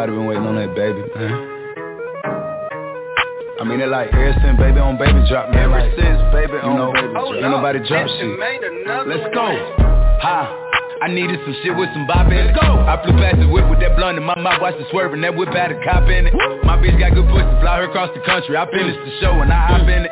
everybody 0.01 0.17
been 0.17 0.25
waiting 0.25 0.47
on 0.49 0.55
that 0.57 0.73
baby, 0.73 1.01
man. 1.13 1.33
I 3.59 3.63
mean, 3.63 3.77
it 3.81 3.89
like 3.93 4.09
ever 4.09 4.33
since 4.41 4.57
baby 4.57 4.81
on 4.81 4.97
baby 4.97 5.21
drop, 5.29 5.53
man. 5.53 5.69
Ever 5.69 5.77
like, 5.77 5.93
since 5.93 6.17
baby 6.33 6.57
you 6.57 6.73
know, 6.73 6.89
baby 6.89 7.13
drop. 7.13 7.37
Ain't 7.37 7.53
nobody 7.53 7.79
drop 7.85 8.09
shit. 8.09 8.33
Let's 9.05 9.29
go. 9.29 9.45
Ha. 10.25 10.57
I 11.01 11.09
needed 11.09 11.41
some 11.45 11.55
shit 11.61 11.73
with 11.77 11.89
some 11.93 12.05
bop 12.05 12.29
in 12.29 12.37
it. 12.37 12.53
Let's 12.53 12.61
go. 12.61 12.81
I 12.81 12.97
flew 13.01 13.13
past 13.17 13.37
the 13.41 13.49
whip 13.49 13.69
with 13.69 13.81
that 13.81 13.97
blunt 13.97 14.17
in 14.17 14.23
my 14.25 14.37
mouth, 14.37 14.61
watched 14.61 14.81
it 14.81 14.85
swerving. 14.89 15.21
That 15.21 15.33
whip 15.33 15.49
had 15.49 15.71
a 15.73 15.77
cop 15.85 16.09
in 16.09 16.29
it. 16.29 16.33
My 16.65 16.77
bitch 16.77 16.97
got 16.97 17.13
good 17.13 17.25
pussy, 17.29 17.49
fly 17.61 17.81
her 17.81 17.89
across 17.89 18.09
the 18.13 18.21
country. 18.25 18.57
I 18.57 18.65
finished 18.69 19.01
the 19.05 19.13
show 19.21 19.33
and 19.41 19.53
I 19.53 19.61
hop 19.69 19.85
in 19.85 20.05
it. 20.05 20.11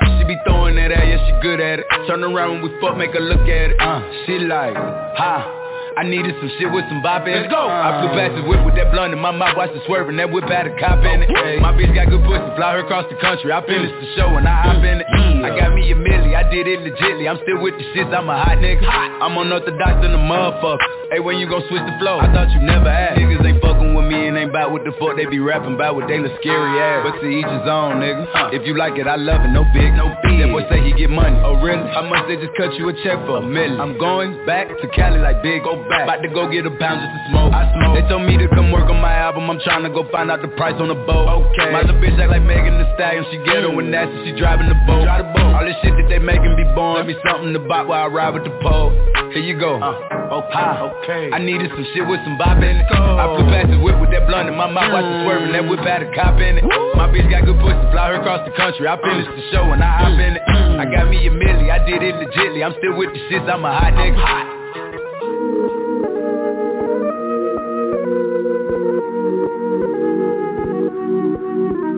Throwing 0.45 0.75
that 0.75 0.91
at, 0.91 1.07
yeah, 1.07 1.19
she 1.25 1.33
good 1.41 1.59
at 1.59 1.79
it. 1.79 1.85
Turn 2.07 2.23
around 2.23 2.61
when 2.61 2.71
we 2.71 2.81
fuck, 2.81 2.97
make 2.97 3.13
her 3.13 3.19
look 3.21 3.41
at 3.41 3.71
it. 3.71 3.79
Uh, 3.79 4.01
she 4.25 4.39
like, 4.39 4.75
ha. 4.75 5.57
I 5.91 6.07
needed 6.07 6.31
some 6.39 6.47
shit 6.55 6.71
with 6.71 6.87
some 6.87 7.03
bop 7.03 7.27
in 7.27 7.35
it. 7.35 7.51
Let's 7.51 7.51
go. 7.51 7.67
I 7.67 7.99
flew 7.99 8.15
past 8.15 8.39
the 8.39 8.47
whip 8.47 8.63
with 8.63 8.79
that 8.79 8.95
blunt 8.95 9.11
in 9.11 9.19
my 9.19 9.35
mouth, 9.35 9.59
watched 9.59 9.75
it 9.75 9.83
swerving. 9.85 10.15
That 10.23 10.31
whip 10.31 10.47
had 10.47 10.63
a 10.65 10.71
cop 10.79 11.03
in 11.03 11.27
it. 11.27 11.29
My 11.59 11.75
bitch 11.75 11.91
got 11.91 12.07
good 12.07 12.23
pussy, 12.23 12.47
fly 12.55 12.79
her 12.79 12.87
across 12.87 13.11
the 13.11 13.19
country. 13.19 13.51
I 13.51 13.59
finished 13.67 13.99
the 13.99 14.07
show 14.15 14.31
and 14.39 14.47
I 14.47 14.55
hop 14.71 14.79
in 14.79 15.03
it. 15.03 15.07
I 15.43 15.51
got 15.51 15.75
me 15.75 15.91
a 15.91 15.95
milli, 15.95 16.31
I 16.31 16.47
did 16.47 16.63
it 16.63 16.79
legitly. 16.79 17.27
I'm 17.27 17.43
still 17.43 17.59
with 17.59 17.75
the 17.75 17.83
shits, 17.91 18.07
I'm 18.15 18.31
a 18.31 18.39
hot 18.39 18.63
nigga. 18.63 18.87
I'm 18.87 19.35
unorthodox 19.35 19.99
than 19.99 20.15
the 20.15 20.23
motherfucker. 20.23 20.79
Hey, 21.11 21.19
when 21.19 21.43
you 21.43 21.49
gon' 21.51 21.67
switch 21.67 21.83
the 21.83 21.95
flow? 21.99 22.23
I 22.23 22.31
thought 22.31 22.47
you 22.55 22.63
never 22.63 22.87
asked. 22.87 23.19
Niggas 23.19 23.43
ain't 23.43 23.59
fucking 23.59 23.91
with 23.91 24.07
me 24.07 24.30
ain't 24.41 24.51
bout 24.51 24.71
what 24.73 24.83
the 24.83 24.91
fuck 24.97 25.15
they 25.15 25.29
be 25.29 25.37
rapping 25.37 25.77
about 25.77 25.95
with 25.95 26.09
they 26.09 26.17
look 26.17 26.33
scary 26.41 26.81
ass. 26.81 27.05
But 27.05 27.21
to 27.21 27.27
each 27.29 27.45
his 27.45 27.65
own, 27.69 28.01
nigga. 28.01 28.25
If 28.57 28.65
you 28.65 28.73
like 28.73 28.97
it, 28.97 29.05
I 29.05 29.15
love 29.15 29.45
it. 29.45 29.53
No 29.53 29.61
big, 29.69 29.93
no 29.93 30.09
big. 30.25 30.41
That 30.41 30.49
boy 30.49 30.65
say 30.67 30.81
he 30.81 30.91
get 30.97 31.13
money. 31.13 31.37
Oh 31.45 31.61
really? 31.61 31.85
How 31.93 32.01
much 32.01 32.25
they 32.25 32.41
just 32.41 32.57
cut 32.57 32.73
you 32.75 32.89
a 32.89 32.93
check 33.05 33.21
for? 33.29 33.37
A 33.37 33.45
million. 33.45 33.77
I'm 33.79 33.97
going 34.01 34.41
back 34.49 34.67
to 34.73 34.87
Cali 34.97 35.21
like 35.21 35.45
big. 35.45 35.63
Go 35.63 35.77
back. 35.85 36.09
About 36.09 36.25
to 36.25 36.29
go 36.33 36.49
get 36.49 36.65
a 36.65 36.73
pound 36.81 37.05
just 37.05 37.13
to 37.13 37.21
smoke. 37.29 37.53
I 37.53 37.69
smoke. 37.77 37.93
They 37.93 38.05
told 38.09 38.25
me 38.25 38.35
to 38.41 38.49
come 38.49 38.73
work 38.73 38.89
on 38.89 38.97
my 38.97 39.13
album. 39.13 39.49
I'm 39.49 39.61
trying 39.61 39.85
to 39.85 39.93
go 39.93 40.09
find 40.09 40.33
out 40.33 40.41
the 40.41 40.49
price 40.57 40.75
on 40.81 40.89
the 40.89 40.97
boat. 40.97 41.29
Okay. 41.29 41.69
My 41.69 41.85
little 41.85 42.01
bitch 42.01 42.17
act 42.17 42.33
like 42.33 42.43
Megan 42.43 42.81
Thee 42.81 42.89
Stallion. 42.97 43.25
She 43.29 43.37
ghetto 43.45 43.77
and 43.77 43.91
nasty. 43.93 44.25
She 44.25 44.31
driving 44.39 44.67
the 44.67 44.79
boat. 44.89 45.05
Drive 45.05 45.21
the 45.21 45.29
boat. 45.37 45.53
All 45.53 45.65
this 45.65 45.77
shit 45.85 45.93
that 45.93 46.09
they 46.09 46.17
making 46.17 46.57
be 46.57 46.65
born. 46.73 46.97
Let 46.97 47.05
me 47.05 47.15
something 47.21 47.53
to 47.53 47.61
buy 47.61 47.85
while 47.85 48.05
I 48.05 48.09
ride 48.09 48.33
with 48.33 48.43
the 48.43 48.55
pole. 48.65 48.89
Here 49.31 49.43
you 49.43 49.55
go. 49.55 49.79
Uh, 49.79 50.43
okay. 50.43 50.67
okay. 50.99 51.23
I 51.31 51.39
needed 51.39 51.71
some 51.71 51.85
shit 51.93 52.03
with 52.03 52.19
some 52.23 52.37
bop 52.37 52.57
in 52.57 52.75
it. 52.75 52.85
I 52.91 53.31
flew 53.31 53.47
past 53.47 53.71
the 53.71 53.79
whip 53.79 53.95
with 54.01 54.11
that 54.11 54.27
blunt 54.31 54.47
in 54.47 54.55
my 54.55 54.71
mouth, 54.71 54.95
watched 54.95 55.11
it 55.11 55.19
swerving. 55.27 55.51
That 55.51 55.67
whip 55.67 55.83
had 55.83 56.07
a 56.07 56.09
cop 56.15 56.39
in 56.39 56.55
it. 56.55 56.63
My 56.95 57.11
bitch 57.11 57.27
got 57.27 57.43
good 57.43 57.59
pussy, 57.59 57.83
fly 57.91 58.15
her 58.15 58.23
across 58.23 58.47
the 58.47 58.55
country. 58.55 58.87
I 58.87 58.95
finished 58.95 59.27
the 59.27 59.43
show 59.51 59.67
and 59.75 59.83
I 59.83 59.91
hop 59.91 60.15
in 60.15 60.39
it. 60.39 60.43
I 60.79 60.87
got 60.87 61.11
me 61.11 61.19
a 61.27 61.31
milli, 61.31 61.67
I 61.67 61.83
did 61.83 61.99
it 61.99 62.15
legitly. 62.15 62.63
I'm 62.63 62.71
still 62.79 62.95
with 62.95 63.11
the 63.11 63.19
shits, 63.27 63.43
I'm 63.51 63.65
a 63.67 63.71
hot 63.75 63.91
nigga. 63.91 64.15
hot. 64.15 64.47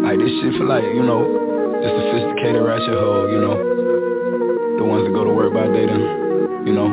Like 0.01 0.18
this 0.18 0.34
shit 0.41 0.57
for 0.57 0.65
like, 0.65 0.89
you 0.89 1.05
know, 1.05 1.22
the 1.30 1.85
sophisticated 1.85 2.65
ratchet 2.65 2.97
hoe, 2.97 3.30
you 3.30 3.38
know. 3.38 3.55
The 4.81 4.84
ones 4.84 5.05
that 5.05 5.14
go 5.14 5.23
to 5.23 5.31
work 5.31 5.53
by 5.53 5.69
day 5.69 5.85
then, 5.85 6.65
you 6.65 6.73
know, 6.73 6.89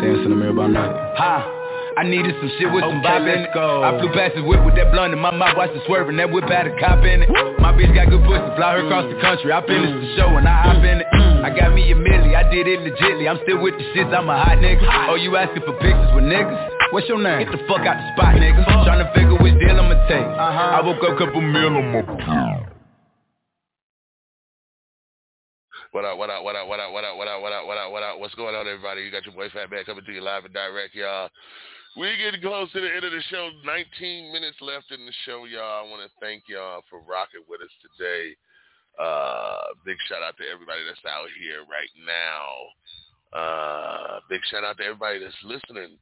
dance 0.00 0.24
in 0.24 0.30
the 0.32 0.36
mirror 0.36 0.56
by 0.56 0.66
night. 0.66 0.96
Ha! 1.20 1.61
I 1.96 2.04
needed 2.04 2.34
some 2.40 2.50
shit 2.58 2.72
with 2.72 2.84
some 2.84 3.02
bop 3.02 3.20
in 3.22 3.44
it. 3.44 3.52
I 3.52 3.98
flew 4.00 4.08
past 4.16 4.34
the 4.34 4.42
whip 4.42 4.64
with 4.64 4.76
that 4.76 4.92
blunt 4.92 5.12
in 5.12 5.20
my 5.20 5.30
mouth, 5.30 5.56
watched 5.56 5.76
it 5.76 5.82
swerving. 5.86 6.16
That 6.16 6.30
whip 6.32 6.44
had 6.48 6.66
a 6.66 6.74
cop 6.80 7.04
in 7.04 7.22
it. 7.22 7.28
My 7.60 7.72
bitch 7.72 7.92
got 7.94 8.08
good 8.08 8.24
pussy, 8.24 8.48
fly 8.56 8.80
her 8.80 8.86
across 8.86 9.12
the 9.12 9.18
country. 9.20 9.52
I 9.52 9.60
finished 9.66 9.92
the 9.92 10.08
show 10.16 10.28
and 10.32 10.48
I 10.48 10.56
hop 10.62 10.80
in 10.80 11.04
it. 11.04 11.08
Mm. 11.12 11.44
I 11.44 11.50
got 11.52 11.74
me 11.74 11.90
a 11.92 11.96
milli, 11.96 12.32
I 12.32 12.48
did 12.48 12.66
it 12.66 12.80
legitly. 12.80 13.28
I'm 13.28 13.38
still 13.44 13.60
with 13.60 13.76
the 13.76 13.84
shits, 13.92 14.14
I'm 14.14 14.28
a 14.30 14.36
hot 14.36 14.58
nigga. 14.58 14.84
Oh, 15.10 15.16
you 15.16 15.36
asking 15.36 15.62
for 15.68 15.76
pictures 15.82 16.12
with 16.14 16.24
niggas? 16.24 16.56
What's 16.92 17.08
your 17.08 17.20
name? 17.20 17.44
Get 17.44 17.52
the 17.52 17.62
fuck 17.68 17.84
out 17.84 18.00
the 18.00 18.06
spot, 18.16 18.36
nigga. 18.40 18.64
Tryna 18.88 19.12
figure 19.12 19.36
which 19.36 19.58
deal 19.60 19.76
I'ma 19.76 19.96
take. 20.08 20.24
Uh-huh. 20.24 20.76
I 20.76 20.80
woke 20.80 21.02
up 21.04 21.18
couple 21.18 21.40
mil 21.40 21.76
on 21.76 21.92
my 21.92 22.02
What 25.92 26.06
up, 26.06 26.16
what 26.16 26.30
up, 26.30 26.42
what 26.42 26.56
up, 26.56 26.68
what 26.68 26.80
up, 26.80 26.90
what 26.90 27.04
up, 27.04 27.16
what 27.18 27.28
up, 27.28 27.42
what 27.42 27.52
up, 27.52 27.66
what 27.66 27.76
up, 27.76 27.92
what 27.92 28.02
up? 28.02 28.18
What's 28.18 28.34
going 28.34 28.54
on, 28.54 28.66
everybody? 28.66 29.02
You 29.02 29.10
got 29.12 29.26
your 29.26 29.34
boy 29.34 29.50
Fat 29.52 29.70
Man 29.70 29.84
coming 29.84 30.04
to 30.06 30.12
you 30.12 30.22
live 30.22 30.46
and 30.46 30.54
direct, 30.54 30.94
y'all. 30.94 31.28
We 31.92 32.08
getting 32.16 32.40
close 32.40 32.72
to 32.72 32.80
the 32.80 32.88
end 32.88 33.04
of 33.04 33.12
the 33.12 33.20
show. 33.28 33.50
19 33.68 34.32
minutes 34.32 34.56
left 34.64 34.88
in 34.88 35.04
the 35.04 35.12
show, 35.28 35.44
y'all. 35.44 35.84
I 35.84 35.90
want 35.90 36.00
to 36.00 36.10
thank 36.24 36.48
y'all 36.48 36.80
for 36.88 37.04
rocking 37.04 37.44
with 37.44 37.60
us 37.60 37.74
today. 37.84 38.32
Uh, 38.96 39.76
big 39.84 40.00
shout 40.08 40.24
out 40.24 40.32
to 40.40 40.44
everybody 40.48 40.80
that's 40.88 41.04
out 41.04 41.28
here 41.36 41.60
right 41.68 41.92
now. 42.00 42.48
Uh, 43.36 44.20
big 44.32 44.40
shout 44.48 44.64
out 44.64 44.80
to 44.80 44.84
everybody 44.84 45.20
that's 45.20 45.36
listening 45.44 46.00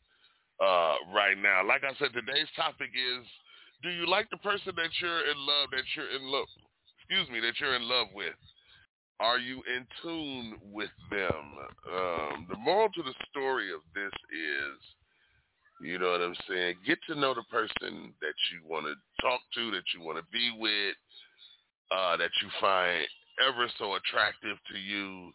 uh, 0.63 0.95
right 1.11 1.35
now. 1.35 1.67
Like 1.67 1.83
I 1.83 1.91
said, 1.99 2.15
today's 2.15 2.51
topic 2.55 2.95
is: 2.95 3.27
Do 3.83 3.91
you 3.91 4.07
like 4.07 4.31
the 4.31 4.39
person 4.47 4.71
that 4.79 4.95
you're 5.03 5.27
in 5.27 5.39
love? 5.43 5.75
That 5.75 5.87
you're 5.99 6.15
in 6.15 6.23
love? 6.31 6.47
Excuse 7.03 7.27
me, 7.35 7.43
that 7.43 7.59
you're 7.59 7.75
in 7.75 7.91
love 7.91 8.15
with? 8.15 8.39
Are 9.19 9.39
you 9.43 9.59
in 9.67 9.83
tune 10.03 10.55
with 10.71 10.95
them? 11.11 11.45
Um, 11.91 12.47
the 12.49 12.57
moral 12.63 12.95
to 12.95 13.03
the 13.03 13.15
story 13.31 13.75
of 13.75 13.83
this 13.91 14.15
is, 14.31 14.79
you 15.81 15.99
know 15.99 16.13
what 16.13 16.21
I'm 16.21 16.37
saying? 16.49 16.77
Get 16.87 16.99
to 17.09 17.19
know 17.19 17.35
the 17.35 17.45
person 17.51 18.13
that 18.21 18.37
you 18.53 18.69
want 18.69 18.87
to 18.87 18.95
talk 19.23 19.41
to, 19.55 19.71
that 19.73 19.85
you 19.95 20.05
want 20.05 20.19
to 20.19 20.25
be 20.33 20.53
with, 20.59 20.95
uh, 21.91 22.17
that 22.17 22.31
you 22.43 22.49
find 22.61 23.07
ever 23.47 23.67
so 23.79 23.95
attractive 23.95 24.57
to 24.73 24.79
you. 24.79 25.33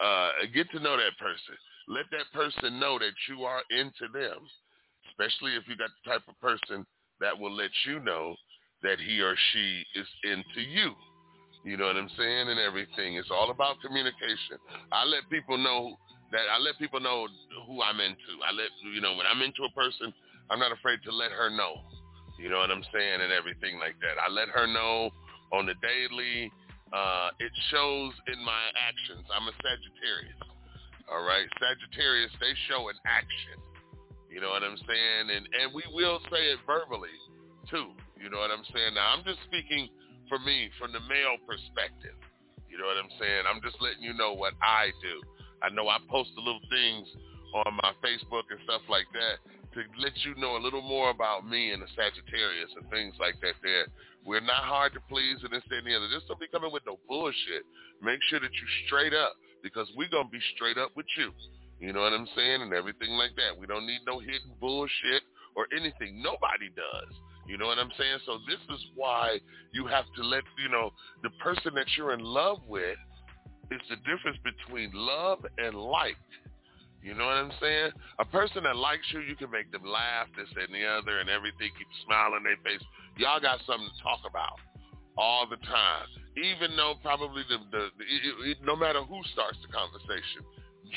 Uh, 0.00 0.30
get 0.54 0.70
to 0.70 0.80
know 0.80 0.96
that 0.96 1.18
person. 1.18 1.56
Let 1.88 2.06
that 2.12 2.30
person 2.32 2.78
know 2.80 2.98
that 2.98 3.16
you 3.28 3.44
are 3.44 3.62
into 3.70 4.08
them, 4.12 4.38
especially 5.10 5.56
if 5.56 5.64
you 5.66 5.76
got 5.76 5.90
the 6.04 6.10
type 6.10 6.22
of 6.28 6.38
person 6.40 6.86
that 7.20 7.38
will 7.38 7.54
let 7.54 7.70
you 7.86 8.00
know 8.00 8.36
that 8.82 8.98
he 9.00 9.20
or 9.20 9.34
she 9.52 9.84
is 9.96 10.06
into 10.24 10.60
you. 10.60 10.92
You 11.64 11.76
know 11.76 11.86
what 11.86 11.96
I'm 11.96 12.10
saying? 12.16 12.48
And 12.48 12.60
everything. 12.60 13.16
It's 13.16 13.30
all 13.30 13.50
about 13.50 13.80
communication. 13.84 14.56
I 14.92 15.04
let 15.04 15.28
people 15.28 15.58
know 15.58 15.96
that 16.32 16.46
I 16.52 16.58
let 16.60 16.78
people 16.78 17.00
know 17.00 17.26
who 17.66 17.82
I'm 17.82 18.00
into. 18.00 18.32
I 18.44 18.52
let 18.52 18.68
you 18.84 19.00
know 19.00 19.16
when 19.16 19.26
I'm 19.26 19.40
into 19.40 19.64
a 19.64 19.72
person, 19.72 20.12
I'm 20.50 20.58
not 20.58 20.72
afraid 20.72 21.00
to 21.04 21.12
let 21.12 21.32
her 21.32 21.48
know. 21.50 21.80
You 22.38 22.48
know 22.48 22.58
what 22.62 22.70
I'm 22.70 22.84
saying? 22.94 23.20
And 23.20 23.32
everything 23.32 23.78
like 23.80 23.98
that. 24.00 24.20
I 24.20 24.30
let 24.30 24.48
her 24.48 24.66
know 24.66 25.10
on 25.52 25.66
the 25.66 25.74
daily. 25.82 26.52
Uh, 26.92 27.28
it 27.40 27.52
shows 27.70 28.12
in 28.32 28.38
my 28.44 28.64
actions. 28.78 29.26
I'm 29.34 29.48
a 29.48 29.54
Sagittarius. 29.60 30.40
All 31.10 31.24
right. 31.24 31.48
Sagittarius, 31.58 32.32
they 32.40 32.54
show 32.68 32.88
in 32.88 32.96
action. 33.04 33.58
You 34.30 34.40
know 34.44 34.52
what 34.52 34.62
I'm 34.62 34.76
saying? 34.76 35.24
And 35.32 35.44
and 35.48 35.72
we 35.72 35.82
will 35.90 36.20
say 36.28 36.52
it 36.52 36.60
verbally 36.68 37.16
too. 37.72 37.96
You 38.20 38.28
know 38.28 38.38
what 38.38 38.52
I'm 38.52 38.64
saying? 38.72 38.92
Now 38.94 39.16
I'm 39.16 39.24
just 39.24 39.40
speaking 39.48 39.88
for 40.28 40.38
me 40.38 40.68
from 40.78 40.92
the 40.92 41.00
male 41.08 41.40
perspective. 41.48 42.16
You 42.68 42.76
know 42.76 42.84
what 42.84 43.00
I'm 43.00 43.10
saying? 43.16 43.48
I'm 43.48 43.64
just 43.64 43.80
letting 43.80 44.04
you 44.04 44.12
know 44.12 44.36
what 44.36 44.52
I 44.60 44.92
do. 45.00 45.16
I 45.62 45.68
know 45.70 45.88
I 45.88 45.98
post 46.08 46.30
the 46.34 46.42
little 46.42 46.64
things 46.70 47.08
on 47.66 47.74
my 47.82 47.92
Facebook 48.04 48.46
and 48.50 48.60
stuff 48.64 48.82
like 48.88 49.06
that 49.12 49.40
to 49.74 49.80
let 50.00 50.12
you 50.24 50.34
know 50.36 50.56
a 50.56 50.62
little 50.62 50.82
more 50.82 51.10
about 51.10 51.48
me 51.48 51.72
and 51.72 51.82
the 51.82 51.90
Sagittarius 51.96 52.72
and 52.76 52.88
things 52.90 53.14
like 53.20 53.40
that 53.40 53.56
there. 53.62 53.86
We're 54.24 54.44
not 54.44 54.64
hard 54.64 54.92
to 54.94 55.00
please 55.08 55.40
and 55.42 55.52
this, 55.52 55.64
that, 55.70 55.78
and 55.78 55.86
the 55.86 55.96
other. 55.96 56.08
Just 56.12 56.28
don't 56.28 56.40
be 56.40 56.48
coming 56.48 56.72
with 56.72 56.84
no 56.86 56.98
bullshit. 57.08 57.64
Make 58.02 58.20
sure 58.28 58.40
that 58.40 58.52
you 58.52 58.66
straight 58.86 59.14
up 59.14 59.32
because 59.62 59.88
we're 59.96 60.12
going 60.12 60.26
to 60.26 60.32
be 60.32 60.42
straight 60.54 60.78
up 60.78 60.92
with 60.96 61.06
you. 61.16 61.32
You 61.80 61.92
know 61.92 62.00
what 62.00 62.12
I'm 62.12 62.28
saying? 62.34 62.62
And 62.62 62.72
everything 62.72 63.12
like 63.16 63.36
that. 63.36 63.58
We 63.58 63.66
don't 63.66 63.86
need 63.86 64.00
no 64.06 64.18
hidden 64.18 64.52
bullshit 64.60 65.22
or 65.54 65.66
anything. 65.72 66.22
Nobody 66.22 66.68
does. 66.74 67.12
You 67.46 67.56
know 67.56 67.66
what 67.66 67.78
I'm 67.78 67.92
saying? 67.96 68.18
So 68.26 68.38
this 68.46 68.60
is 68.74 68.84
why 68.94 69.38
you 69.72 69.86
have 69.86 70.04
to 70.16 70.22
let, 70.22 70.44
you 70.62 70.68
know, 70.68 70.92
the 71.22 71.30
person 71.40 71.72
that 71.74 71.86
you're 71.96 72.12
in 72.12 72.20
love 72.20 72.58
with 72.68 72.98
is 73.70 73.80
the 73.88 73.96
difference 74.08 74.38
between 74.44 74.90
love 74.94 75.44
and 75.58 75.74
like. 75.74 76.16
You 77.02 77.14
know 77.14 77.26
what 77.26 77.38
I'm 77.38 77.54
saying? 77.60 77.90
A 78.18 78.24
person 78.24 78.64
that 78.64 78.76
likes 78.76 79.06
you, 79.14 79.20
you 79.20 79.36
can 79.36 79.50
make 79.50 79.70
them 79.70 79.86
laugh, 79.86 80.26
this 80.36 80.50
and 80.50 80.74
the 80.74 80.84
other, 80.84 81.20
and 81.20 81.30
everything, 81.30 81.70
keep 81.78 81.86
smiling 82.04 82.42
their 82.42 82.58
face. 82.66 82.82
Y'all 83.16 83.40
got 83.40 83.62
something 83.66 83.86
to 83.86 84.02
talk 84.02 84.26
about 84.26 84.58
all 85.16 85.46
the 85.46 85.62
time. 85.62 86.06
Even 86.36 86.74
though 86.76 86.94
probably 87.02 87.42
the, 87.48 87.58
the, 87.70 87.90
the 87.98 88.54
no 88.66 88.74
matter 88.74 89.02
who 89.02 89.22
starts 89.32 89.58
the 89.62 89.70
conversation, 89.70 90.42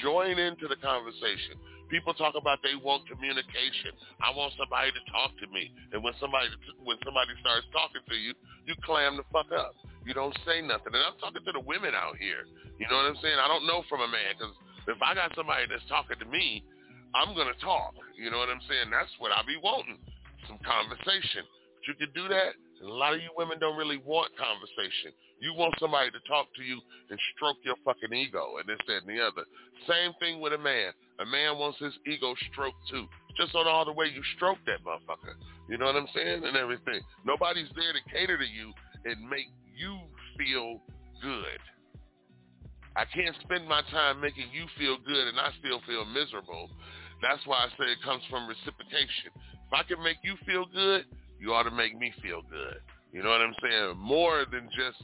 join 0.01 0.37
into 0.37 0.67
the 0.67 0.77
conversation. 0.77 1.57
People 1.91 2.15
talk 2.15 2.39
about 2.39 2.63
they 2.63 2.79
want 2.79 3.03
communication. 3.03 3.91
I 4.23 4.31
want 4.31 4.55
somebody 4.55 4.95
to 4.95 5.03
talk 5.11 5.35
to 5.43 5.47
me. 5.51 5.75
And 5.91 5.99
when 5.99 6.15
somebody 6.23 6.47
when 6.87 6.95
somebody 7.03 7.35
starts 7.43 7.67
talking 7.75 7.99
to 7.99 8.15
you, 8.15 8.31
you 8.63 8.79
clam 8.87 9.19
the 9.19 9.27
fuck 9.27 9.51
up. 9.51 9.75
You 10.07 10.15
don't 10.15 10.33
say 10.47 10.63
nothing. 10.63 10.95
And 10.95 11.03
I'm 11.03 11.19
talking 11.19 11.43
to 11.43 11.51
the 11.51 11.59
women 11.59 11.91
out 11.91 12.15
here. 12.15 12.47
You 12.79 12.87
know 12.87 12.95
what 12.95 13.11
I'm 13.11 13.19
saying? 13.19 13.35
I 13.35 13.51
don't 13.51 13.67
know 13.67 13.83
from 13.91 13.99
a 13.99 14.07
man 14.07 14.39
because 14.39 14.55
if 14.87 15.03
I 15.03 15.11
got 15.13 15.35
somebody 15.35 15.67
that's 15.67 15.83
talking 15.91 16.15
to 16.15 16.27
me, 16.31 16.63
I'm 17.11 17.35
gonna 17.35 17.59
talk. 17.59 17.91
You 18.15 18.31
know 18.31 18.39
what 18.39 18.47
I'm 18.47 18.63
saying? 18.71 18.87
That's 18.87 19.11
what 19.19 19.35
I 19.35 19.43
be 19.43 19.59
wanting. 19.59 19.99
Some 20.47 20.63
conversation. 20.63 21.43
But 21.75 21.83
you 21.91 21.93
can 21.99 22.11
do 22.15 22.31
that. 22.31 22.55
A 22.81 22.87
lot 22.87 23.13
of 23.13 23.21
you 23.21 23.29
women 23.35 23.59
don't 23.59 23.77
really 23.77 23.99
want 23.99 24.31
conversation. 24.39 25.11
You 25.41 25.53
want 25.53 25.75
somebody 25.77 26.09
to 26.09 26.21
talk 26.29 26.47
to 26.55 26.63
you 26.63 26.79
and 27.09 27.17
stroke 27.35 27.57
your 27.61 27.75
fucking 27.83 28.13
ego 28.13 28.57
and 28.57 28.69
this, 28.69 28.77
that, 28.87 29.05
and 29.05 29.09
the 29.09 29.21
other. 29.21 29.45
Same 29.89 30.13
thing 30.21 30.39
with 30.39 30.53
a 30.53 30.57
man. 30.57 30.93
A 31.21 31.25
man 31.25 31.57
wants 31.57 31.77
his 31.77 31.93
ego 32.07 32.33
stroked 32.51 32.81
too. 32.89 33.05
Just 33.37 33.53
on 33.53 33.67
all 33.67 33.85
the 33.85 33.93
way 33.93 34.07
you 34.07 34.21
stroke 34.35 34.57
that 34.65 34.83
motherfucker. 34.83 35.37
You 35.69 35.77
know 35.77 35.85
what 35.85 35.95
I'm 35.95 36.09
saying? 36.15 36.43
And 36.43 36.57
everything. 36.57 36.99
Nobody's 37.25 37.69
there 37.75 37.93
to 37.93 38.01
cater 38.09 38.37
to 38.37 38.45
you 38.45 38.73
and 39.05 39.29
make 39.29 39.47
you 39.77 39.97
feel 40.37 40.81
good. 41.21 41.61
I 42.95 43.05
can't 43.05 43.35
spend 43.41 43.67
my 43.69 43.81
time 43.91 44.19
making 44.19 44.49
you 44.51 44.65
feel 44.77 44.97
good 44.97 45.27
and 45.27 45.39
I 45.39 45.51
still 45.59 45.79
feel 45.87 46.05
miserable. 46.05 46.69
That's 47.21 47.45
why 47.45 47.63
I 47.63 47.67
say 47.77 47.91
it 47.93 48.03
comes 48.03 48.23
from 48.29 48.49
reciprocation. 48.49 49.31
If 49.37 49.71
I 49.71 49.83
can 49.83 50.03
make 50.03 50.17
you 50.23 50.35
feel 50.45 50.65
good, 50.65 51.05
you 51.39 51.53
ought 51.53 51.63
to 51.63 51.71
make 51.71 51.97
me 51.97 52.11
feel 52.21 52.41
good. 52.49 52.81
You 53.13 53.23
know 53.23 53.29
what 53.29 53.41
I'm 53.41 53.55
saying? 53.61 53.97
More 53.97 54.45
than 54.49 54.67
just 54.75 54.99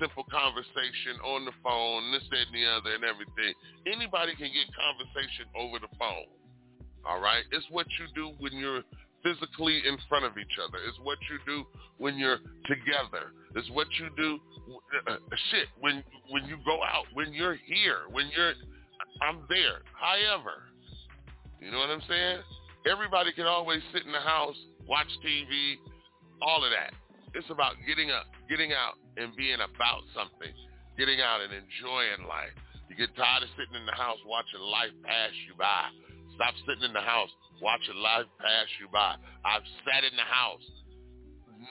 simple 0.00 0.24
conversation 0.32 1.20
on 1.22 1.44
the 1.44 1.52
phone, 1.62 2.10
this, 2.10 2.24
that, 2.32 2.48
and 2.48 2.56
the 2.56 2.66
other, 2.66 2.96
and 2.96 3.04
everything. 3.04 3.52
Anybody 3.86 4.32
can 4.34 4.48
get 4.48 4.66
conversation 4.72 5.46
over 5.54 5.78
the 5.78 5.92
phone. 6.00 6.32
All 7.04 7.20
right? 7.20 7.44
It's 7.52 7.66
what 7.70 7.86
you 8.00 8.08
do 8.16 8.32
when 8.40 8.56
you're 8.56 8.82
physically 9.22 9.82
in 9.86 9.96
front 10.08 10.24
of 10.24 10.36
each 10.38 10.56
other. 10.56 10.78
It's 10.88 10.98
what 11.04 11.18
you 11.28 11.38
do 11.44 11.64
when 11.98 12.16
you're 12.16 12.40
together. 12.66 13.36
It's 13.54 13.68
what 13.70 13.86
you 14.00 14.08
do, 14.16 14.40
uh, 15.06 15.16
shit, 15.50 15.68
when 15.80 16.02
when 16.28 16.44
you 16.46 16.56
go 16.64 16.82
out, 16.82 17.04
when 17.12 17.32
you're 17.32 17.58
here, 17.66 18.08
when 18.10 18.30
you're, 18.34 18.54
I'm 19.20 19.44
there. 19.48 19.82
However, 19.92 20.64
you 21.60 21.70
know 21.70 21.78
what 21.78 21.90
I'm 21.90 22.02
saying? 22.08 22.40
Everybody 22.90 23.32
can 23.32 23.46
always 23.46 23.80
sit 23.92 24.06
in 24.06 24.12
the 24.12 24.20
house, 24.20 24.56
watch 24.88 25.08
TV, 25.24 25.76
all 26.40 26.64
of 26.64 26.70
that. 26.70 26.94
It's 27.34 27.50
about 27.50 27.78
getting 27.86 28.10
up, 28.10 28.26
getting 28.48 28.72
out, 28.72 28.98
and 29.16 29.34
being 29.36 29.62
about 29.62 30.02
something. 30.14 30.50
Getting 30.98 31.20
out 31.22 31.40
and 31.40 31.54
enjoying 31.54 32.26
life. 32.26 32.54
You 32.90 32.98
get 32.98 33.14
tired 33.14 33.46
of 33.46 33.50
sitting 33.54 33.78
in 33.78 33.86
the 33.86 33.94
house 33.94 34.18
watching 34.26 34.60
life 34.60 34.90
pass 35.06 35.30
you 35.46 35.54
by. 35.54 35.86
Stop 36.34 36.54
sitting 36.66 36.90
in 36.90 36.92
the 36.92 37.06
house 37.06 37.30
watching 37.62 37.94
life 38.02 38.26
pass 38.42 38.66
you 38.82 38.90
by. 38.90 39.14
I've 39.46 39.66
sat 39.86 40.02
in 40.02 40.16
the 40.18 40.26
house. 40.26 40.66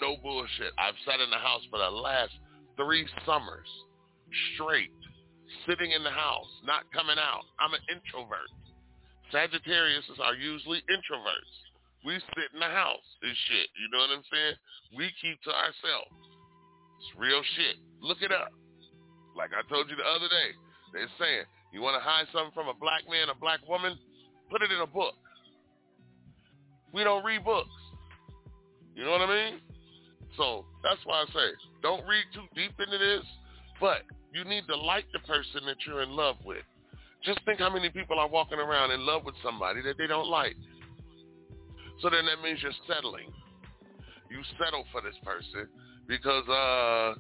No 0.02 0.15
bullshit. 0.23 0.72
I've 0.80 0.95
sat 1.03 1.19
in 1.19 1.30
the 1.30 1.44
house 1.44 1.61
for 1.69 1.80
the 1.80 1.91
last 1.91 2.31
three 2.77 3.03
summers 3.26 3.68
straight, 4.56 4.94
sitting 5.68 5.91
in 5.91 6.03
the 6.03 6.14
house, 6.14 6.48
not 6.64 6.88
coming 6.94 7.18
out. 7.19 7.44
I'm 7.60 7.73
an 7.73 7.84
introvert. 7.91 8.48
Sagittarius 9.31 10.06
are 10.23 10.36
usually 10.36 10.80
introverts. 10.88 11.56
We 12.05 12.15
sit 12.15 12.49
in 12.53 12.59
the 12.59 12.71
house 12.71 13.07
and 13.21 13.35
shit. 13.47 13.67
You 13.76 13.88
know 13.91 13.99
what 13.99 14.15
I'm 14.15 14.26
saying? 14.31 14.55
We 14.95 15.11
keep 15.19 15.41
to 15.43 15.51
ourselves. 15.51 16.15
It's 16.99 17.11
real 17.19 17.41
shit. 17.55 17.76
Look 18.01 18.21
it 18.21 18.31
up. 18.31 18.51
Like 19.35 19.51
I 19.51 19.67
told 19.67 19.89
you 19.89 19.95
the 19.95 20.07
other 20.07 20.27
day, 20.27 20.49
they're 20.93 21.11
saying, 21.19 21.43
you 21.71 21.81
want 21.81 21.99
to 21.99 22.03
hide 22.03 22.27
something 22.34 22.55
from 22.55 22.67
a 22.67 22.73
black 22.73 23.03
man, 23.09 23.30
a 23.30 23.38
black 23.38 23.59
woman? 23.67 23.97
Put 24.49 24.63
it 24.63 24.71
in 24.71 24.81
a 24.81 24.88
book. 24.88 25.15
We 26.93 27.03
don't 27.03 27.23
read 27.23 27.45
books. 27.45 27.69
You 28.95 29.05
know 29.05 29.11
what 29.11 29.21
I 29.21 29.27
mean? 29.27 29.59
So 30.35 30.65
that's 30.84 30.99
why 31.05 31.23
I 31.23 31.26
say, 31.31 31.47
don't 31.81 32.05
read 32.07 32.26
too 32.34 32.47
deep 32.55 32.73
into 32.80 32.97
this, 32.97 33.23
but 33.80 34.01
you 34.34 34.43
need 34.43 34.67
to 34.67 34.76
like 34.76 35.05
the 35.13 35.19
person 35.19 35.65
that 35.67 35.77
you're 35.85 36.01
in 36.01 36.11
love 36.11 36.38
with. 36.45 36.63
Just 37.23 37.39
think 37.45 37.59
how 37.59 37.69
many 37.69 37.89
people 37.89 38.19
are 38.19 38.27
walking 38.27 38.59
around 38.59 38.91
in 38.91 39.05
love 39.05 39.26
with 39.26 39.35
somebody 39.43 39.81
that 39.84 39.97
they 39.97 40.07
don't 40.07 40.27
like. 40.27 40.55
So 42.01 42.09
then 42.09 42.26
that 42.26 42.41
means 42.43 42.59
you're 42.61 42.76
settling. 42.88 43.31
You 44.30 44.39
settle 44.61 44.85
for 44.91 45.01
this 45.01 45.17
person 45.26 45.67
because 46.07 46.47
uh 46.47 47.17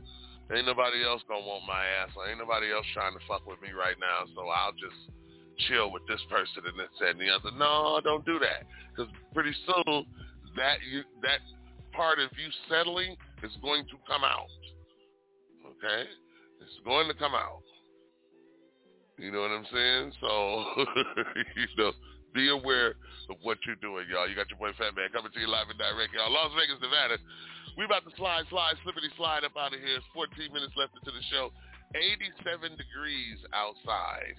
ain't 0.55 0.65
nobody 0.65 1.03
else 1.03 1.21
gonna 1.27 1.45
want 1.45 1.65
my 1.67 1.83
ass. 2.01 2.09
Or 2.15 2.29
ain't 2.29 2.39
nobody 2.39 2.71
else 2.71 2.85
trying 2.93 3.13
to 3.13 3.23
fuck 3.27 3.45
with 3.45 3.61
me 3.61 3.71
right 3.71 3.97
now. 3.99 4.25
So 4.35 4.47
I'll 4.47 4.77
just 4.77 4.97
chill 5.67 5.91
with 5.91 6.05
this 6.07 6.21
person 6.29 6.63
and 6.65 6.79
this 6.79 6.93
and 7.01 7.19
the 7.19 7.29
other. 7.29 7.51
No, 7.57 7.99
don't 8.03 8.25
do 8.25 8.39
that. 8.39 8.63
Because 8.91 9.11
pretty 9.33 9.53
soon 9.65 10.05
that 10.55 10.77
you 10.89 11.03
that 11.21 11.39
part 11.91 12.19
of 12.19 12.29
you 12.37 12.49
settling 12.69 13.15
is 13.43 13.51
going 13.61 13.85
to 13.85 13.97
come 14.07 14.23
out. 14.23 14.49
Okay, 15.65 16.09
it's 16.61 16.79
going 16.85 17.07
to 17.07 17.13
come 17.13 17.35
out. 17.35 17.63
You 19.17 19.31
know 19.31 19.41
what 19.41 19.51
I'm 19.51 19.67
saying? 19.71 20.13
So 20.21 20.63
you 21.57 21.67
know, 21.77 21.91
be 22.33 22.49
aware 22.49 22.95
of 23.29 23.37
what 23.41 23.57
you're 23.65 23.79
doing, 23.79 24.05
y'all. 24.09 24.27
You 24.27 24.35
got 24.35 24.49
your 24.49 24.59
boy 24.59 24.73
Fat 24.77 24.95
Man 24.95 25.09
coming 25.13 25.31
to 25.31 25.39
you 25.39 25.47
live 25.47 25.69
and 25.69 25.77
direct, 25.77 26.13
y'all. 26.13 26.31
Las 26.31 26.51
Vegas, 26.57 26.81
Nevada. 26.81 27.17
We 27.77 27.85
about 27.85 28.03
to 28.03 28.13
slide, 28.17 28.43
slide, 28.49 28.75
slippity 28.83 29.07
slide 29.15 29.45
up 29.45 29.55
out 29.55 29.73
of 29.73 29.79
here. 29.79 29.97
It's 29.97 30.09
14 30.13 30.51
minutes 30.51 30.73
left 30.75 30.97
into 30.97 31.13
the 31.13 31.23
show. 31.31 31.53
87 31.95 32.77
degrees 32.77 33.39
outside. 33.53 34.37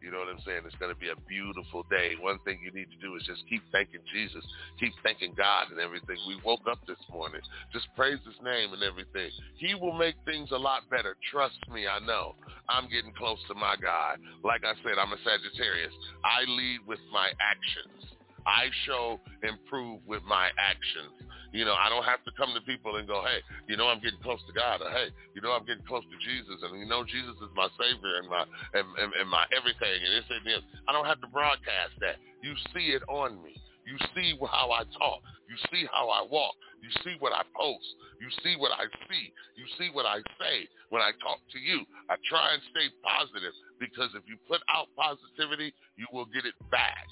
You 0.00 0.10
know 0.12 0.18
what 0.18 0.28
I'm 0.28 0.42
saying? 0.44 0.62
It's 0.66 0.76
going 0.76 0.92
to 0.92 1.00
be 1.00 1.08
a 1.08 1.18
beautiful 1.28 1.84
day. 1.88 2.12
One 2.20 2.38
thing 2.44 2.60
you 2.62 2.70
need 2.70 2.88
to 2.92 3.00
do 3.00 3.16
is 3.16 3.24
just 3.24 3.42
keep 3.48 3.62
thanking 3.72 4.04
Jesus, 4.12 4.44
keep 4.78 4.92
thanking 5.02 5.32
God 5.36 5.70
and 5.70 5.80
everything. 5.80 6.16
We 6.28 6.38
woke 6.44 6.68
up 6.70 6.78
this 6.86 7.00
morning. 7.10 7.40
Just 7.72 7.88
praise 7.96 8.20
his 8.24 8.36
name 8.44 8.72
and 8.72 8.82
everything. 8.82 9.30
He 9.56 9.74
will 9.74 9.96
make 9.96 10.16
things 10.24 10.50
a 10.52 10.58
lot 10.58 10.88
better. 10.90 11.16
Trust 11.32 11.58
me, 11.72 11.86
I 11.88 11.98
know. 12.04 12.36
I'm 12.68 12.88
getting 12.90 13.12
close 13.16 13.38
to 13.48 13.54
my 13.54 13.76
God. 13.80 14.18
Like 14.44 14.62
I 14.64 14.74
said, 14.84 15.00
I'm 15.00 15.12
a 15.12 15.20
Sagittarius. 15.24 15.94
I 16.24 16.44
lead 16.44 16.80
with 16.86 17.00
my 17.12 17.32
actions. 17.40 18.15
I 18.46 18.70
show 18.86 19.18
and 19.42 19.58
prove 19.66 20.00
with 20.06 20.22
my 20.22 20.48
actions. 20.54 21.12
You 21.52 21.64
know, 21.64 21.74
I 21.74 21.88
don't 21.88 22.04
have 22.04 22.22
to 22.24 22.32
come 22.38 22.54
to 22.54 22.62
people 22.62 22.96
and 22.96 23.06
go, 23.06 23.22
hey, 23.26 23.42
you 23.66 23.76
know 23.76 23.88
I'm 23.88 23.98
getting 23.98 24.20
close 24.22 24.40
to 24.46 24.54
God, 24.54 24.82
or 24.82 24.90
hey, 24.90 25.10
you 25.34 25.42
know 25.42 25.50
I'm 25.52 25.66
getting 25.66 25.86
close 25.86 26.04
to 26.06 26.18
Jesus, 26.22 26.62
and 26.62 26.78
you 26.78 26.86
know 26.86 27.02
Jesus 27.02 27.34
is 27.42 27.50
my 27.54 27.66
Savior 27.74 28.22
and 28.22 28.28
my 28.28 28.44
and, 28.74 28.86
and, 28.98 29.10
and 29.18 29.28
my 29.30 29.46
everything, 29.50 29.98
and 30.04 30.12
this 30.14 30.28
and 30.30 30.44
this. 30.46 30.62
I 30.86 30.92
don't 30.92 31.06
have 31.06 31.20
to 31.22 31.30
broadcast 31.30 31.98
that. 32.00 32.22
You 32.42 32.54
see 32.74 32.94
it 32.94 33.02
on 33.08 33.42
me. 33.42 33.56
You 33.86 33.96
see 34.14 34.34
how 34.50 34.74
I 34.74 34.82
talk. 34.98 35.22
You 35.46 35.56
see 35.70 35.86
how 35.88 36.10
I 36.10 36.26
walk. 36.26 36.58
You 36.82 36.90
see 37.06 37.14
what 37.22 37.32
I 37.32 37.42
post. 37.54 37.86
You 38.20 38.28
see 38.42 38.58
what 38.58 38.74
I 38.74 38.90
see. 39.06 39.30
You 39.54 39.64
see 39.78 39.90
what 39.94 40.06
I 40.06 40.18
say 40.38 40.66
when 40.90 41.00
I 41.02 41.14
talk 41.22 41.38
to 41.54 41.58
you. 41.58 41.86
I 42.10 42.18
try 42.28 42.52
and 42.52 42.62
stay 42.74 42.90
positive 43.02 43.54
because 43.78 44.10
if 44.18 44.26
you 44.26 44.36
put 44.50 44.60
out 44.68 44.90
positivity, 44.98 45.72
you 45.96 46.06
will 46.12 46.26
get 46.26 46.44
it 46.44 46.54
back. 46.70 47.06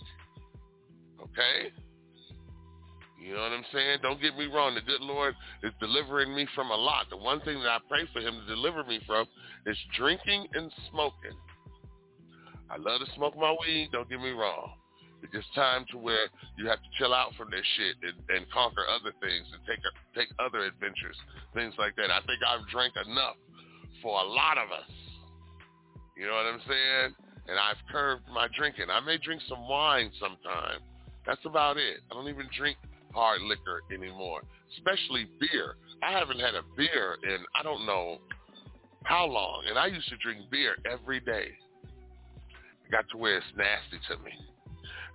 Okay? 1.25 1.73
You 3.25 3.35
know 3.35 3.41
what 3.41 3.53
I'm 3.53 3.65
saying? 3.73 3.99
Don't 4.03 4.21
get 4.21 4.37
me 4.37 4.47
wrong. 4.47 4.75
The 4.75 4.83
good 4.83 5.01
Lord 5.01 5.35
is 5.63 5.73
delivering 5.81 6.35
me 6.35 6.47
from 6.55 6.71
a 6.71 6.77
lot. 6.77 7.07
The 7.09 7.17
one 7.17 7.41
thing 7.41 7.59
that 7.61 7.69
I 7.69 7.79
pray 7.89 8.05
for 8.13 8.21
him 8.21 8.35
to 8.35 8.47
deliver 8.55 8.85
me 8.85 9.01
from 9.07 9.27
is 9.65 9.79
drinking 9.97 10.47
and 10.53 10.71
smoking. 10.91 11.33
I 12.69 12.77
love 12.77 13.01
to 13.01 13.09
smoke 13.17 13.35
my 13.37 13.57
weed. 13.65 13.89
Don't 13.93 14.09
get 14.11 14.21
me 14.21 14.31
wrong. 14.31 14.73
It's 15.23 15.33
just 15.33 15.49
time 15.55 15.87
to 15.91 15.97
where 15.97 16.29
you 16.59 16.69
have 16.69 16.77
to 16.77 16.91
chill 16.99 17.15
out 17.15 17.33
from 17.37 17.49
this 17.51 17.65
shit 17.79 17.97
and, 18.05 18.37
and 18.37 18.45
conquer 18.53 18.85
other 18.93 19.17
things 19.25 19.49
and 19.57 19.61
take 19.65 19.81
take 20.13 20.29
other 20.37 20.69
adventures, 20.69 21.17
things 21.55 21.73
like 21.79 21.97
that. 21.97 22.13
I 22.13 22.21
think 22.29 22.45
I've 22.45 22.69
drank 22.69 22.93
enough 22.93 23.41
for 24.03 24.21
a 24.21 24.27
lot 24.29 24.59
of 24.59 24.69
us. 24.69 24.91
You 26.15 26.27
know 26.27 26.37
what 26.37 26.45
I'm 26.45 26.61
saying? 26.69 27.15
And 27.49 27.57
I've 27.59 27.81
curbed 27.91 28.29
my 28.29 28.49
drinking. 28.55 28.93
I 28.93 29.01
may 29.01 29.17
drink 29.17 29.41
some 29.49 29.67
wine 29.67 30.11
sometime. 30.21 30.85
That's 31.27 31.45
about 31.45 31.77
it. 31.77 32.01
I 32.11 32.15
don't 32.15 32.29
even 32.29 32.49
drink 32.57 32.77
hard 33.15 33.41
liquor 33.43 33.81
anymore, 33.93 34.43
especially 34.77 35.29
beer. 35.41 35.77
I 36.03 36.13
haven't 36.13 36.41
had 36.41 36.55
a 36.55 36.63
beer 36.77 37.17
in 37.23 37.39
I 37.59 37.63
don't 37.63 37.87
know 37.87 38.19
how 39.05 39.27
long, 39.27 39.65
and 39.69 39.79
I 39.79 39.87
used 39.87 40.09
to 40.09 40.17
drink 40.17 40.51
beer 40.51 40.77
every 40.91 41.21
day. 41.21 41.49
It 42.85 42.91
got 42.91 43.05
to 43.13 43.17
where 43.17 43.39
it's 43.39 43.47
nasty 43.57 44.01
to 44.09 44.23
me. 44.23 44.33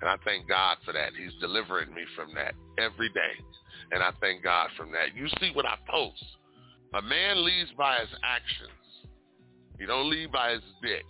And 0.01 0.09
I 0.09 0.15
thank 0.23 0.47
God 0.47 0.77
for 0.85 0.93
that. 0.93 1.11
He's 1.17 1.33
delivering 1.41 1.93
me 1.93 2.03
from 2.15 2.33
that 2.35 2.53
every 2.81 3.09
day. 3.09 3.35
And 3.91 4.01
I 4.01 4.11
thank 4.21 4.43
God 4.43 4.69
from 4.77 4.91
that. 4.91 5.15
You 5.15 5.27
see 5.39 5.51
what 5.53 5.65
I 5.65 5.75
post. 5.89 6.23
A 6.93 7.01
man 7.01 7.43
leads 7.43 7.69
by 7.77 7.97
his 7.99 8.09
actions. 8.23 8.71
He 9.77 9.85
don't 9.85 10.09
lead 10.09 10.31
by 10.31 10.51
his 10.51 10.61
dick. 10.81 11.05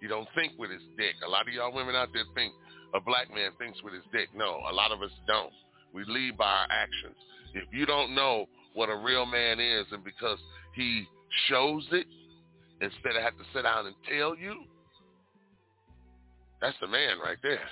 He 0.00 0.08
don't 0.08 0.28
think 0.34 0.52
with 0.58 0.70
his 0.70 0.82
dick. 0.96 1.14
A 1.24 1.28
lot 1.28 1.48
of 1.48 1.54
y'all 1.54 1.72
women 1.72 1.94
out 1.94 2.08
there 2.12 2.24
think 2.34 2.52
a 2.94 3.00
black 3.00 3.32
man 3.34 3.50
thinks 3.58 3.82
with 3.82 3.94
his 3.94 4.04
dick. 4.12 4.28
No, 4.34 4.60
a 4.70 4.72
lot 4.72 4.92
of 4.92 5.02
us 5.02 5.10
don't. 5.26 5.52
We 5.94 6.04
lead 6.04 6.36
by 6.36 6.46
our 6.46 6.66
actions. 6.70 7.16
If 7.54 7.64
you 7.72 7.86
don't 7.86 8.14
know 8.14 8.46
what 8.74 8.88
a 8.88 8.96
real 8.96 9.26
man 9.26 9.60
is 9.60 9.86
and 9.92 10.02
because 10.02 10.38
he 10.74 11.06
shows 11.48 11.86
it 11.92 12.06
instead 12.80 13.16
of 13.16 13.22
have 13.22 13.36
to 13.36 13.44
sit 13.52 13.62
down 13.62 13.86
and 13.86 13.96
tell 14.08 14.36
you, 14.36 14.64
that's 16.60 16.76
the 16.80 16.88
man 16.88 17.18
right 17.22 17.38
there. 17.42 17.68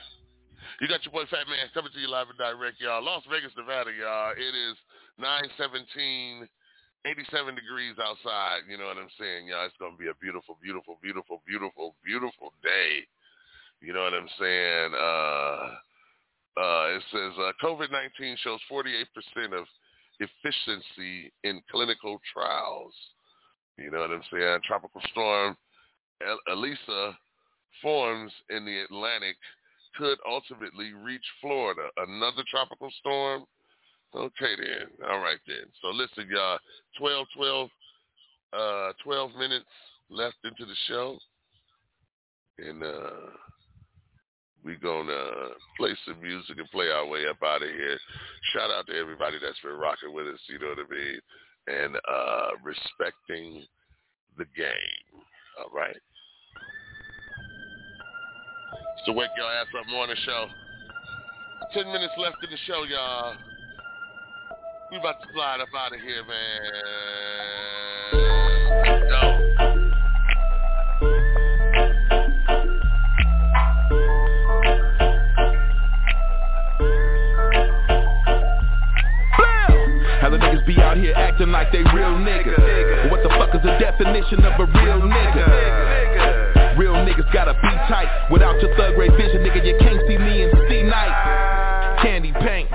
You 0.81 0.89
got 0.89 1.05
your 1.05 1.13
boy 1.13 1.29
Fat 1.31 1.49
Man 1.49 1.69
coming 1.73 1.93
to 1.93 2.01
you 2.01 2.09
live 2.09 2.29
and 2.29 2.39
direct, 2.39 2.81
y'all. 2.81 3.05
Las 3.05 3.23
Vegas, 3.31 3.53
Nevada, 3.57 3.91
y'all. 3.93 4.33
It 4.33 4.55
is 4.55 4.77
917, 5.21 6.49
87 7.07 7.55
degrees 7.55 7.97
outside. 8.01 8.65
You 8.69 8.77
know 8.77 8.89
what 8.89 8.97
I'm 8.97 9.13
saying, 9.17 9.49
y'all? 9.49 9.65
It's 9.69 9.77
going 9.77 9.97
to 9.97 10.01
be 10.01 10.09
a 10.09 10.17
beautiful, 10.21 10.57
beautiful, 10.61 10.99
beautiful, 11.01 11.41
beautiful, 11.47 11.97
beautiful 12.05 12.53
day. 12.65 13.05
You 13.83 13.93
know 13.93 14.03
what 14.03 14.15
I'm 14.15 14.29
saying? 14.39 14.93
Uh, 14.95 16.61
uh, 16.61 16.97
it 16.97 17.03
says 17.13 17.33
uh, 17.39 17.53
COVID-19 17.65 18.37
shows 18.39 18.61
48% 18.71 19.59
of 19.59 19.67
efficiency 20.19 21.33
in 21.45 21.63
clinical 21.71 22.21
trials. 22.33 22.93
You 23.79 23.91
know 23.91 24.01
what 24.01 24.11
I'm 24.11 24.23
saying? 24.31 24.59
Tropical 24.67 25.01
storm 25.11 25.57
Elsa 26.49 27.17
forms 27.83 28.33
in 28.51 28.65
the 28.65 28.81
Atlantic 28.81 29.37
could 29.97 30.19
ultimately 30.29 30.93
reach 30.93 31.25
Florida. 31.41 31.89
Another 31.97 32.45
tropical 32.51 32.91
storm? 33.01 33.45
Okay 34.15 34.57
then. 34.59 35.09
All 35.09 35.21
right 35.21 35.39
then. 35.47 35.65
So 35.81 35.89
listen, 35.89 36.29
y'all. 36.31 36.59
12, 36.99 37.27
12, 37.37 37.71
uh, 38.53 38.93
12 39.03 39.31
minutes 39.37 39.65
left 40.11 40.37
into 40.45 40.67
the 40.67 40.75
show. 40.89 41.19
And 42.59 42.83
uh, 42.83 43.31
we 44.65 44.77
gonna 44.77 45.49
play 45.77 45.97
some 46.07 46.21
music 46.21 46.59
and 46.59 46.71
play 46.71 46.89
our 46.89 47.07
way 47.07 47.27
up 47.29 47.43
out 47.43 47.63
of 47.63 47.69
here. 47.69 47.99
Shout 48.53 48.71
out 48.71 48.87
to 48.87 48.95
everybody 48.97 49.39
that's 49.43 49.61
been 49.61 49.73
rocking 49.73 50.13
with 50.13 50.27
us, 50.27 50.41
you 50.49 50.59
know 50.59 50.69
what 50.69 50.79
I 50.79 50.89
mean, 50.91 51.21
and 51.67 51.97
uh, 51.97 52.51
respecting 52.63 53.65
the 54.37 54.45
game. 54.57 55.23
All 55.59 55.71
right. 55.75 55.97
So 59.07 59.13
wake 59.13 59.31
your 59.37 59.51
ass 59.51 59.67
up 59.79 59.87
morning 59.89 60.17
show. 60.25 60.47
Ten 61.73 61.87
minutes 61.87 62.13
left 62.19 62.37
in 62.43 62.51
the 62.51 62.57
show, 62.67 62.85
y'all. 62.85 63.37
We 64.91 64.99
about 64.99 65.23
to 65.23 65.29
slide 65.33 65.61
up 65.61 65.69
out 65.77 65.95
of 65.95 66.01
here, 66.01 66.25
man. 66.27 66.61
Yo. 69.09 69.70
Definition 84.01 84.45
of 84.45 84.59
a 84.61 84.65
real 84.65 85.01
nigga? 85.05 86.79
Real 86.79 86.95
niggas 86.95 87.31
gotta 87.33 87.53
be 87.53 87.69
tight. 87.89 88.09
Without 88.31 88.61
your 88.63 88.75
thug 88.77 88.97
ray 88.97 89.09
vision, 89.09 89.45
nigga, 89.45 89.65
you 89.65 89.77
can't 89.79 90.01
see 90.09 90.17
me 90.17 90.43
and 90.43 90.53
see 90.69 90.83
night. 90.83 91.99
Candy 92.01 92.33
paint, 92.33 92.71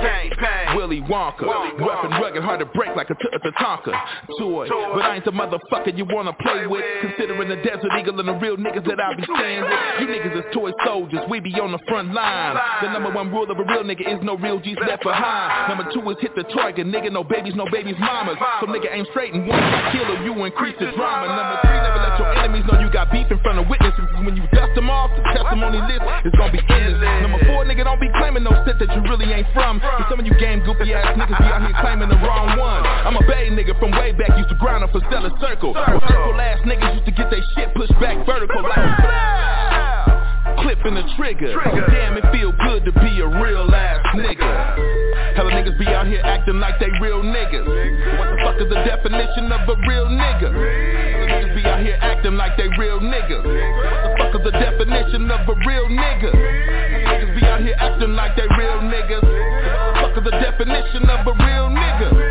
Willy 0.76 1.02
Wonka. 1.02 1.47
Weapon 1.81 2.11
rugged, 2.22 2.43
hard 2.43 2.60
to 2.60 2.65
break 2.65 2.94
like 3.06 3.18
a, 3.18 3.22
t- 3.22 3.30
a 3.34 3.52
Tonka. 3.64 3.94
Toy, 4.40 4.68
but 4.69 5.06
I 5.06 5.15
ain't 5.15 5.26
the 5.26 5.32
motherfucker 5.32 5.95
you 5.95 6.06
wanna 6.06 6.34
play 6.34 6.68
with. 6.68 6.84
Considering 7.02 7.49
the 7.49 7.57
Desert 7.57 7.91
Eagle 7.99 8.19
and 8.19 8.27
the 8.27 8.34
real 8.34 8.57
niggas 8.57 8.86
that 8.86 8.99
I 8.99 9.15
be 9.15 9.23
staying 9.23 9.61
with. 9.61 9.80
You 10.02 10.07
niggas 10.07 10.38
is 10.40 10.45
toy 10.53 10.72
soldiers, 10.86 11.22
we 11.30 11.40
be 11.40 11.53
on 11.60 11.72
the 11.72 11.80
front 11.88 12.14
line. 12.14 12.57
The 12.82 12.91
number 12.91 13.11
one 13.11 13.32
rule 13.32 13.49
of 13.49 13.57
a 13.57 13.64
real 13.64 13.84
nigga 13.84 14.02
is 14.07 14.19
no 14.23 14.38
real 14.38 14.60
G's 14.60 14.77
left 14.88 15.03
behind. 15.03 15.69
Number 15.69 15.91
two 15.94 16.02
is 16.10 16.18
hit 16.22 16.36
the 16.36 16.44
target, 16.53 16.88
nigga, 16.88 17.11
no 17.11 17.23
babies, 17.23 17.53
no 17.56 17.65
babies, 17.72 17.95
mamas. 17.99 18.38
So 18.61 18.68
nigga 18.68 18.90
aim 18.91 19.06
straight 19.11 19.34
and 19.34 19.48
one 19.48 19.61
killer, 19.91 20.23
you 20.23 20.34
increase 20.44 20.76
the 20.80 20.91
drama. 20.95 21.30
Number 21.30 21.57
three, 21.61 21.77
never 21.77 21.99
let 22.02 22.19
your 22.19 22.32
enemies 22.41 22.65
know 22.65 22.80
you 22.82 22.90
got 22.91 23.11
beef 23.11 23.30
in 23.30 23.40
front 23.40 23.60
of 23.60 23.68
witnesses. 23.69 24.06
When 24.26 24.36
you 24.36 24.44
dust 24.53 24.73
them 24.76 24.90
off, 24.90 25.11
the 25.15 25.23
testimony 25.38 25.80
list 25.86 26.03
is 26.26 26.34
gonna 26.38 26.52
be 26.52 26.61
endless. 26.69 27.22
Number 27.22 27.40
four, 27.45 27.65
nigga, 27.65 27.84
don't 27.86 28.02
be 28.02 28.10
claiming 28.18 28.44
no 28.44 28.52
shit 28.65 28.80
that 28.80 28.90
you 28.95 29.02
really 29.06 29.30
ain't 29.32 29.48
from. 29.53 29.80
Cause 29.80 30.07
some 30.10 30.19
of 30.19 30.26
you 30.26 30.34
game 30.40 30.64
goofy 30.65 30.94
ass 30.94 31.14
niggas 31.18 31.38
be 31.38 31.48
out 31.52 31.61
here 31.61 31.76
claiming 31.82 32.10
the 32.10 32.19
wrong 32.26 32.57
one. 32.57 32.84
I'm 33.03 33.15
a 33.17 33.23
Bay 33.27 33.49
nigga 33.51 33.77
from 33.80 33.91
way 33.91 34.11
back, 34.13 34.38
used 34.38 34.49
to 34.49 34.55
grind 34.55 34.84
up 34.84 34.91
for 34.91 35.01
Stella 35.09 35.30
Circle. 35.41 35.73
Circle 35.73 36.39
ass 36.39 36.59
niggas 36.65 36.93
used 36.95 37.05
to 37.05 37.11
get 37.11 37.30
their 37.30 37.43
shit 37.55 37.73
pushed 37.76 37.93
back 37.99 38.26
vertical 38.26 38.63
like 38.63 40.05
clipping 40.65 40.95
the 40.95 41.05
trigger. 41.15 41.53
trigger. 41.53 41.85
Damn, 41.93 42.17
it 42.17 42.26
feel 42.34 42.49
good 42.51 42.85
to 42.85 42.91
be 42.97 43.22
a 43.22 43.27
real 43.27 43.69
ass 43.69 44.01
nigga. 44.17 44.49
niggas 45.38 45.77
be 45.77 45.85
out 45.88 46.07
here 46.07 46.22
acting 46.26 46.59
like 46.59 46.80
they 46.80 46.89
real 46.99 47.22
niggas. 47.22 47.69
What 48.17 48.27
the 48.34 48.38
fuck 48.41 48.57
is 48.57 48.69
the 48.69 48.81
definition 48.81 49.51
of 49.53 49.61
a 49.69 49.76
real 49.85 50.09
nigga? 50.09 50.49
Niggas 50.49 51.55
be 51.55 51.63
out 51.69 51.81
here 51.85 51.97
acting 52.01 52.35
like 52.35 52.57
they 52.57 52.67
real 52.81 52.99
niggas. 52.99 53.45
What 53.45 54.01
the 54.01 54.17
fuck 54.17 54.35
is 54.35 54.43
the 54.43 54.51
definition 54.57 55.30
of 55.30 55.45
a 55.47 55.55
real 55.69 55.85
nigga? 55.85 56.34
Niggas 56.34 57.39
be 57.39 57.45
out 57.45 57.61
here 57.61 57.77
acting 57.77 58.15
like 58.15 58.35
they 58.35 58.49
real 58.57 58.81
niggas. 58.81 59.22
What 59.22 59.38
the 59.93 60.01
fuck 60.01 60.17
is 60.17 60.23
the 60.26 60.35
definition 60.41 61.09
of 61.09 61.27
a 61.27 61.34
real 61.45 61.69
nigga? 61.69 62.24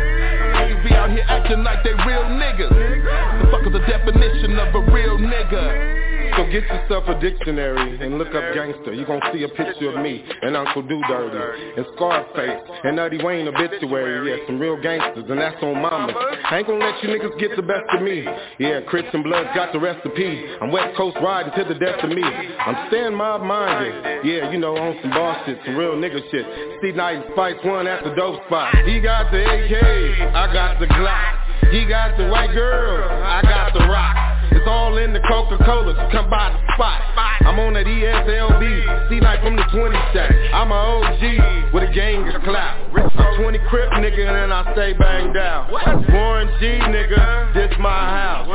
Out 1.05 1.11
here 1.11 1.25
acting 1.27 1.63
like 1.63 1.83
they 1.83 1.91
real 1.91 2.23
niggas. 2.23 2.73
The 2.73 3.51
fuck 3.51 3.61
is 3.61 3.73
the 3.73 3.85
definition 3.85 4.57
of 4.57 4.73
a 4.73 4.91
real 4.91 5.19
nigga? 5.19 6.14
So 6.35 6.43
get 6.51 6.63
yourself 6.63 7.07
a 7.07 7.19
dictionary 7.19 8.03
and 8.03 8.17
look 8.17 8.35
up 8.35 8.43
gangster. 8.53 8.93
You 8.93 9.05
gon' 9.05 9.21
see 9.31 9.43
a 9.43 9.49
picture 9.49 9.95
of 9.95 10.03
me 10.03 10.23
and 10.41 10.57
Uncle 10.57 10.81
Do 10.81 11.01
Dirty 11.07 11.71
and 11.77 11.85
Scarface 11.95 12.61
and 12.83 12.97
Nutty 12.97 13.23
Wayne 13.23 13.47
obituary. 13.47 14.31
Yeah, 14.31 14.45
some 14.45 14.59
real 14.59 14.75
gangsters 14.81 15.25
and 15.29 15.39
that's 15.39 15.61
on 15.63 15.81
mama. 15.81 16.13
I 16.49 16.57
ain't 16.57 16.67
gonna 16.67 16.83
let 16.83 17.01
you 17.01 17.09
niggas 17.09 17.39
get 17.39 17.55
the 17.55 17.61
best 17.61 17.85
of 17.93 18.01
me. 18.01 18.25
Yeah, 18.59 18.81
Crips 18.81 19.07
and 19.13 19.23
Bloods 19.23 19.49
got 19.55 19.71
the 19.71 19.79
recipe. 19.79 20.45
I'm 20.61 20.71
West 20.71 20.97
Coast 20.97 21.15
riding 21.23 21.53
to 21.55 21.73
the 21.73 21.79
death 21.79 22.03
of 22.03 22.09
me. 22.09 22.23
I'm 22.23 22.89
staying 22.89 23.15
mob-minded. 23.15 24.25
Yeah, 24.25 24.51
you 24.51 24.59
know, 24.59 24.75
on 24.75 24.97
some 25.01 25.11
boss 25.11 25.45
shit, 25.45 25.57
some 25.65 25.77
real 25.77 25.93
nigga 25.93 26.19
shit. 26.31 26.45
See 26.81 26.91
Night 26.91 27.23
Spice 27.31 27.63
one 27.63 27.87
at 27.87 28.03
the 28.03 28.13
dope 28.15 28.43
spot. 28.47 28.75
He 28.85 28.99
got 28.99 29.31
the 29.31 29.39
AK, 29.39 30.35
I 30.35 30.51
got 30.51 30.79
the 30.79 30.87
Glock. 30.87 31.45
He 31.71 31.85
got 31.85 32.17
the 32.17 32.27
white 32.27 32.53
girl, 32.53 33.09
I 33.09 33.41
got 33.41 33.73
the 33.73 33.85
rock. 33.87 34.15
It's 34.51 34.65
all 34.67 34.97
in 34.97 35.13
the 35.13 35.19
Coca-Cola, 35.27 36.09
come 36.11 36.29
by 36.29 36.53
the 36.53 36.59
spot. 36.73 37.01
I'm 37.45 37.59
on 37.59 37.73
that 37.73 37.85
ESLB, 37.85 39.09
see 39.09 39.19
night 39.19 39.41
from 39.43 39.55
the 39.55 39.63
20 39.71 39.95
stack. 40.11 40.31
I'm 40.53 40.71
a 40.71 40.75
OG 40.75 41.73
with 41.73 41.83
a 41.83 41.91
gang 41.93 42.27
of 42.29 42.41
clap. 42.43 42.77
I'm 42.95 43.41
20 43.41 43.59
crip 43.69 43.91
nigga 43.91 44.25
and 44.25 44.53
I 44.53 44.71
stay 44.73 44.93
banged 44.93 45.37
out. 45.37 45.69
Warren 45.69 46.49
G 46.59 46.65
nigga, 46.89 47.53
this 47.53 47.71
my 47.79 47.89
house. 47.89 48.47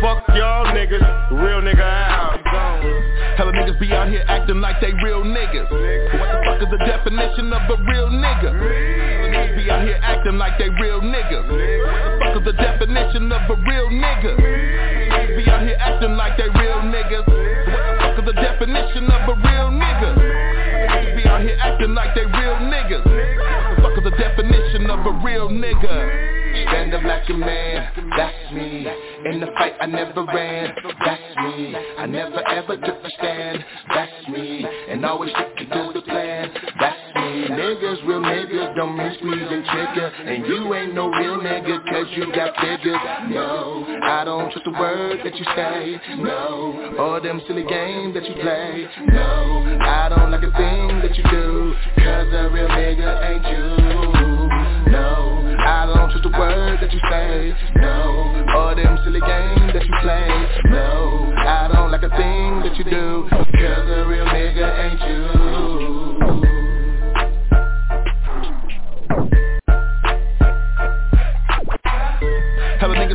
Fuck 0.00 0.24
y'all 0.36 0.66
niggas, 0.72 1.04
real 1.42 1.60
nigga 1.60 1.82
out. 1.82 2.38
Hella 3.36 3.52
niggas 3.52 3.80
be 3.80 3.92
out 3.92 4.08
here 4.08 4.24
acting 4.28 4.60
like 4.60 4.80
they 4.80 4.92
real 5.02 5.24
niggas. 5.24 5.68
What 6.20 6.28
the 6.32 6.38
fuck 6.44 6.62
is 6.62 6.70
the 6.70 6.78
definition 6.84 7.52
of 7.52 7.62
a 7.68 7.76
real 7.84 8.08
nigga? 8.08 8.52
Hella 8.52 9.28
niggas 9.28 9.56
be 9.56 9.70
out 9.70 9.82
here 9.82 9.98
acting 10.02 10.38
like 10.38 10.58
they 10.58 10.68
real 10.80 11.00
niggas. 11.00 12.19
What 12.30 12.44
the 12.44 12.52
definition 12.52 13.32
of 13.32 13.50
a 13.50 13.56
real 13.68 13.90
nigga? 13.90 14.38
Niggas 14.38 15.36
be 15.36 15.50
out 15.50 15.62
here 15.62 15.76
acting 15.80 16.16
like 16.16 16.38
they 16.38 16.44
real 16.44 16.78
niggas. 16.86 17.26
What 17.26 17.26
the 17.26 17.98
fuck 17.98 18.18
is 18.20 18.24
the 18.24 18.32
definition 18.34 19.10
of 19.10 19.28
a 19.28 19.34
real 19.34 19.68
nigga? 19.74 20.14
Niggas 20.14 21.16
be 21.16 21.28
out 21.28 21.42
here 21.42 21.58
acting 21.60 21.92
like 21.92 22.14
they 22.14 22.24
real 22.26 22.54
niggas. 22.70 23.02
What 23.82 23.82
the 23.82 23.82
fuck 23.82 23.98
is 23.98 24.04
the 24.04 24.16
definition 24.16 24.88
of 24.90 25.04
a 25.06 25.24
real 25.26 25.48
nigga? 25.48 26.40
Stand 26.70 26.94
up 26.94 27.02
like 27.02 27.28
a 27.28 27.34
man, 27.34 27.90
that's 28.16 28.52
me 28.52 28.86
In 29.26 29.40
the 29.40 29.46
fight 29.58 29.74
I 29.80 29.86
never 29.86 30.24
ran, 30.24 30.74
that's 31.04 31.36
me 31.36 31.74
I 31.98 32.06
never 32.06 32.46
ever 32.48 32.76
took 32.76 33.04
a 33.04 33.10
stand, 33.18 33.64
that's 33.88 34.28
me 34.28 34.66
And 34.88 35.04
always 35.06 35.30
stick 35.30 35.68
to 35.70 35.90
the 35.94 36.02
plan, 36.02 36.50
that's 36.78 37.14
me 37.14 37.46
Niggas, 37.50 38.06
real 38.06 38.20
don't 38.80 38.96
mean 38.96 39.12
squeezing 39.18 39.62
trigger 39.68 40.08
And 40.24 40.46
you 40.46 40.72
ain't 40.72 40.94
no 40.94 41.10
real 41.10 41.36
nigga 41.36 41.84
cause 41.84 42.06
you 42.16 42.32
got 42.32 42.56
figures. 42.56 42.96
No, 43.28 43.84
I 44.02 44.24
don't 44.24 44.50
trust 44.50 44.66
a 44.66 44.70
word 44.70 45.20
that 45.22 45.36
you 45.36 45.44
say, 45.54 46.00
no 46.16 46.96
Or 46.98 47.20
them 47.20 47.42
silly 47.46 47.64
games 47.64 48.14
that 48.14 48.24
you 48.24 48.34
play, 48.40 48.88
no 49.12 49.76
I 49.82 50.08
don't 50.08 50.30
like 50.30 50.44
a 50.44 50.52
thing 50.56 50.88
that 51.04 51.14
you 51.14 51.24
do 51.28 51.74
Cause 51.98 52.32
a 52.32 52.48
real 52.48 52.68
nigga 52.68 53.10
ain't 53.28 53.44
you, 53.52 53.68
no 54.90 55.44
I 55.60 55.84
don't 55.84 56.10
trust 56.10 56.24
a 56.24 56.38
word 56.38 56.78
that 56.80 56.90
you 56.90 57.00
say, 57.10 57.52
no 57.76 58.48
Or 58.56 58.74
them 58.74 58.98
silly 59.04 59.20
games 59.20 59.74
that 59.74 59.84
you 59.84 59.94
play, 60.00 60.72
no 60.72 61.34
I 61.36 61.68
don't 61.70 61.90
like 61.90 62.02
a 62.02 62.08
thing 62.16 62.60
that 62.64 62.74
you 62.78 62.84
do 62.84 63.28
Cause 63.28 63.88
a 63.92 64.06
real 64.08 64.24
nigga 64.24 64.88
ain't 64.88 65.00
you 65.02 66.09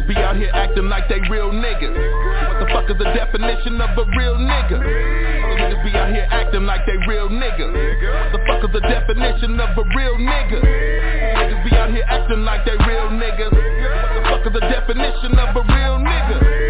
be 0.08 0.16
out 0.18 0.36
here 0.38 0.52
acting 0.54 0.88
like 0.90 1.10
they 1.10 1.20
real 1.30 1.52
niggas. 1.52 1.94
What 1.94 2.60
the 2.60 2.68
fuck 2.74 2.90
is 2.90 2.98
the 2.98 3.10
definition 3.14 3.82
of 3.82 3.98
a 3.98 4.06
real 4.18 4.36
nigga? 4.38 4.78
Niggas 4.78 5.84
be 5.84 5.92
out 5.98 6.10
here 6.14 6.28
acting 6.30 6.66
like 6.66 6.86
they 6.86 6.98
real 7.08 7.30
niggas. 7.30 7.74
What 7.74 8.32
the 8.32 8.40
fuck 8.46 8.64
is 8.66 8.74
the 8.74 8.82
definition 8.82 9.60
of 9.60 9.78
a 9.78 9.84
real 9.96 10.18
nigga? 10.18 10.62
Niggas 10.62 11.64
be 11.66 11.76
out 11.76 11.90
here 11.90 12.06
acting 12.08 12.44
like 12.46 12.66
they 12.66 12.78
real 12.86 13.10
niggas. 13.10 13.52
What 13.52 14.14
the 14.14 14.22
fuck 14.30 14.46
is 14.46 14.54
the 14.54 14.60
definition 14.70 15.40
of 15.40 15.56
a 15.56 15.62
real 15.74 15.98
nigga? 15.98 16.65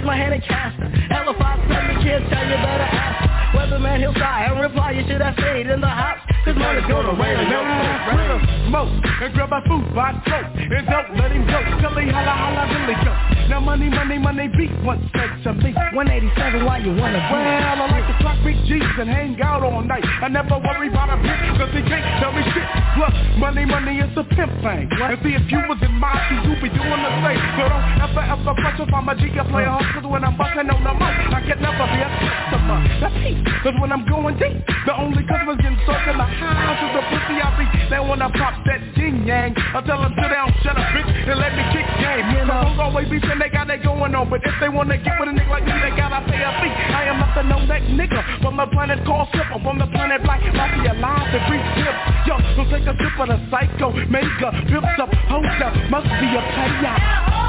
Raise 0.00 0.06
my 0.06 0.16
hand 0.16 0.32
and 0.32 0.42
cast 0.42 0.80
her. 0.80 0.88
Hella 1.12 1.36
five 1.38 1.60
seven 1.68 2.00
kids 2.02 2.24
tell 2.32 2.40
you 2.40 2.56
better 2.56 2.88
ask. 2.88 3.52
Weatherman, 3.52 4.00
he'll 4.00 4.14
sigh 4.14 4.48
and 4.48 4.58
reply, 4.58 4.92
you 4.92 5.04
should 5.06 5.20
have 5.20 5.34
stayed 5.36 5.66
in 5.66 5.78
the 5.78 5.88
house. 5.88 6.24
Cause 6.42 6.56
money's 6.56 6.88
gonna 6.88 7.12
rain 7.20 7.36
and 7.36 8.08
Rhythm, 8.08 8.40
smoke, 8.70 8.88
and 9.20 9.34
grab 9.34 9.50
my 9.50 9.60
food 9.68 9.94
by 9.94 10.16
throat. 10.24 10.56
And 10.56 10.86
don't 10.88 11.16
let 11.20 11.32
him 11.32 11.44
go, 11.44 11.60
till 11.84 12.00
he 12.00 12.08
holla 12.08 12.32
holla 12.32 12.64
really 12.72 12.96
go. 13.04 13.39
Now 13.50 13.58
money, 13.58 13.90
money, 13.90 14.14
money 14.14 14.46
beat 14.46 14.70
one 14.86 15.02
said 15.10 15.42
to 15.42 15.50
me. 15.58 15.74
187, 15.74 16.62
why 16.62 16.78
you 16.78 16.94
wanna 16.94 17.18
be? 17.18 17.34
Well, 17.34 17.42
I 17.42 17.74
like 17.90 18.06
to 18.06 18.14
clock 18.22 18.38
big 18.46 18.54
G's 18.70 18.86
and 18.94 19.10
hang 19.10 19.34
out 19.42 19.66
all 19.66 19.82
night. 19.82 20.06
I 20.06 20.30
never 20.30 20.54
worry 20.62 20.86
about 20.86 21.10
a 21.10 21.18
bitch, 21.18 21.58
cause 21.58 21.74
he 21.74 21.82
can't 21.82 22.06
tell 22.22 22.30
me 22.30 22.46
shit. 22.54 22.62
Plus, 22.94 23.10
money, 23.42 23.66
money 23.66 23.98
is 23.98 24.14
a 24.14 24.22
pimp 24.22 24.54
thing. 24.62 24.86
And 24.86 25.18
see, 25.26 25.34
if 25.34 25.50
you 25.50 25.66
was 25.66 25.82
in 25.82 25.90
my 25.98 26.14
shoes, 26.30 26.46
you'd 26.46 26.62
be 26.62 26.70
doing 26.70 27.02
the 27.02 27.10
same. 27.26 27.42
So 27.58 27.66
don't 27.66 27.86
ever, 28.06 28.22
ever 28.22 28.54
pressure 28.54 28.86
if 28.86 28.94
I'm 28.94 29.10
a 29.10 29.18
G, 29.18 29.34
I 29.34 29.42
play 29.42 29.66
a 29.66 29.74
cause 29.98 30.06
when 30.06 30.22
I'm 30.22 30.38
busting 30.38 30.70
on 30.70 30.86
the 30.86 30.94
mic, 30.94 31.34
I 31.34 31.42
can 31.42 31.58
never 31.58 31.90
be 31.90 31.98
a 32.06 32.10
customer. 32.22 32.78
That's 33.02 33.18
peace. 33.18 33.42
Cause 33.66 33.74
when 33.82 33.90
I'm 33.90 34.06
going 34.06 34.38
deep, 34.38 34.62
the 34.86 34.94
only 34.94 35.26
customers 35.26 35.58
getting 35.58 35.74
soaked 35.90 36.06
in 36.06 36.14
the 36.14 36.28
house 36.38 36.78
is 36.86 36.92
the 36.94 37.02
pussy 37.02 37.42
I 37.42 37.50
be. 37.58 37.66
Then 37.90 38.06
when 38.06 38.22
I 38.22 38.30
pop 38.30 38.62
that 38.70 38.78
ding 38.94 39.26
yang, 39.26 39.58
I 39.58 39.82
tell 39.82 39.98
them 39.98 40.14
sit 40.14 40.30
down, 40.30 40.54
shut 40.62 40.78
up, 40.78 40.86
bitch, 40.94 41.10
and 41.10 41.34
let 41.34 41.50
me 41.58 41.66
kick 41.74 41.88
game. 41.98 42.30
You 42.30 42.46
know, 42.46 42.78
always 42.78 43.10
be 43.10 43.18
saying 43.18 43.39
they 43.40 43.48
got 43.48 43.66
that 43.68 43.82
going 43.82 44.14
on, 44.14 44.28
but 44.28 44.44
if 44.44 44.52
they 44.60 44.68
wanna 44.68 45.00
get 45.00 45.16
with 45.16 45.28
a 45.28 45.32
nigga 45.32 45.48
like 45.48 45.64
me, 45.64 45.72
they 45.80 45.96
gotta 45.96 46.20
pay 46.28 46.44
a 46.44 46.52
fee. 46.60 46.72
I 46.92 47.08
am 47.08 47.18
not 47.18 47.32
the 47.32 47.42
know 47.42 47.64
that 47.66 47.82
nigga 47.88 48.20
from 48.44 48.60
the 48.60 48.66
planet 48.68 49.00
called 49.08 49.28
Slipper, 49.32 49.58
from 49.64 49.80
the 49.80 49.88
planet 49.96 50.22
Black 50.22 50.44
Mafia 50.52 50.92
live 51.00 51.26
to 51.32 51.40
free 51.48 51.64
tips. 51.80 52.00
Yo, 52.28 52.36
so 52.54 52.68
take 52.68 52.84
a 52.84 52.92
sip 53.00 53.16
of 53.16 53.28
the 53.32 53.40
psycho, 53.48 53.96
mega, 54.12 54.52
pimps 54.68 55.00
up, 55.00 55.08
hoes 55.32 55.58
up, 55.64 55.72
must 55.88 56.10
be 56.20 56.28
a 56.36 56.42
payout. 56.52 57.40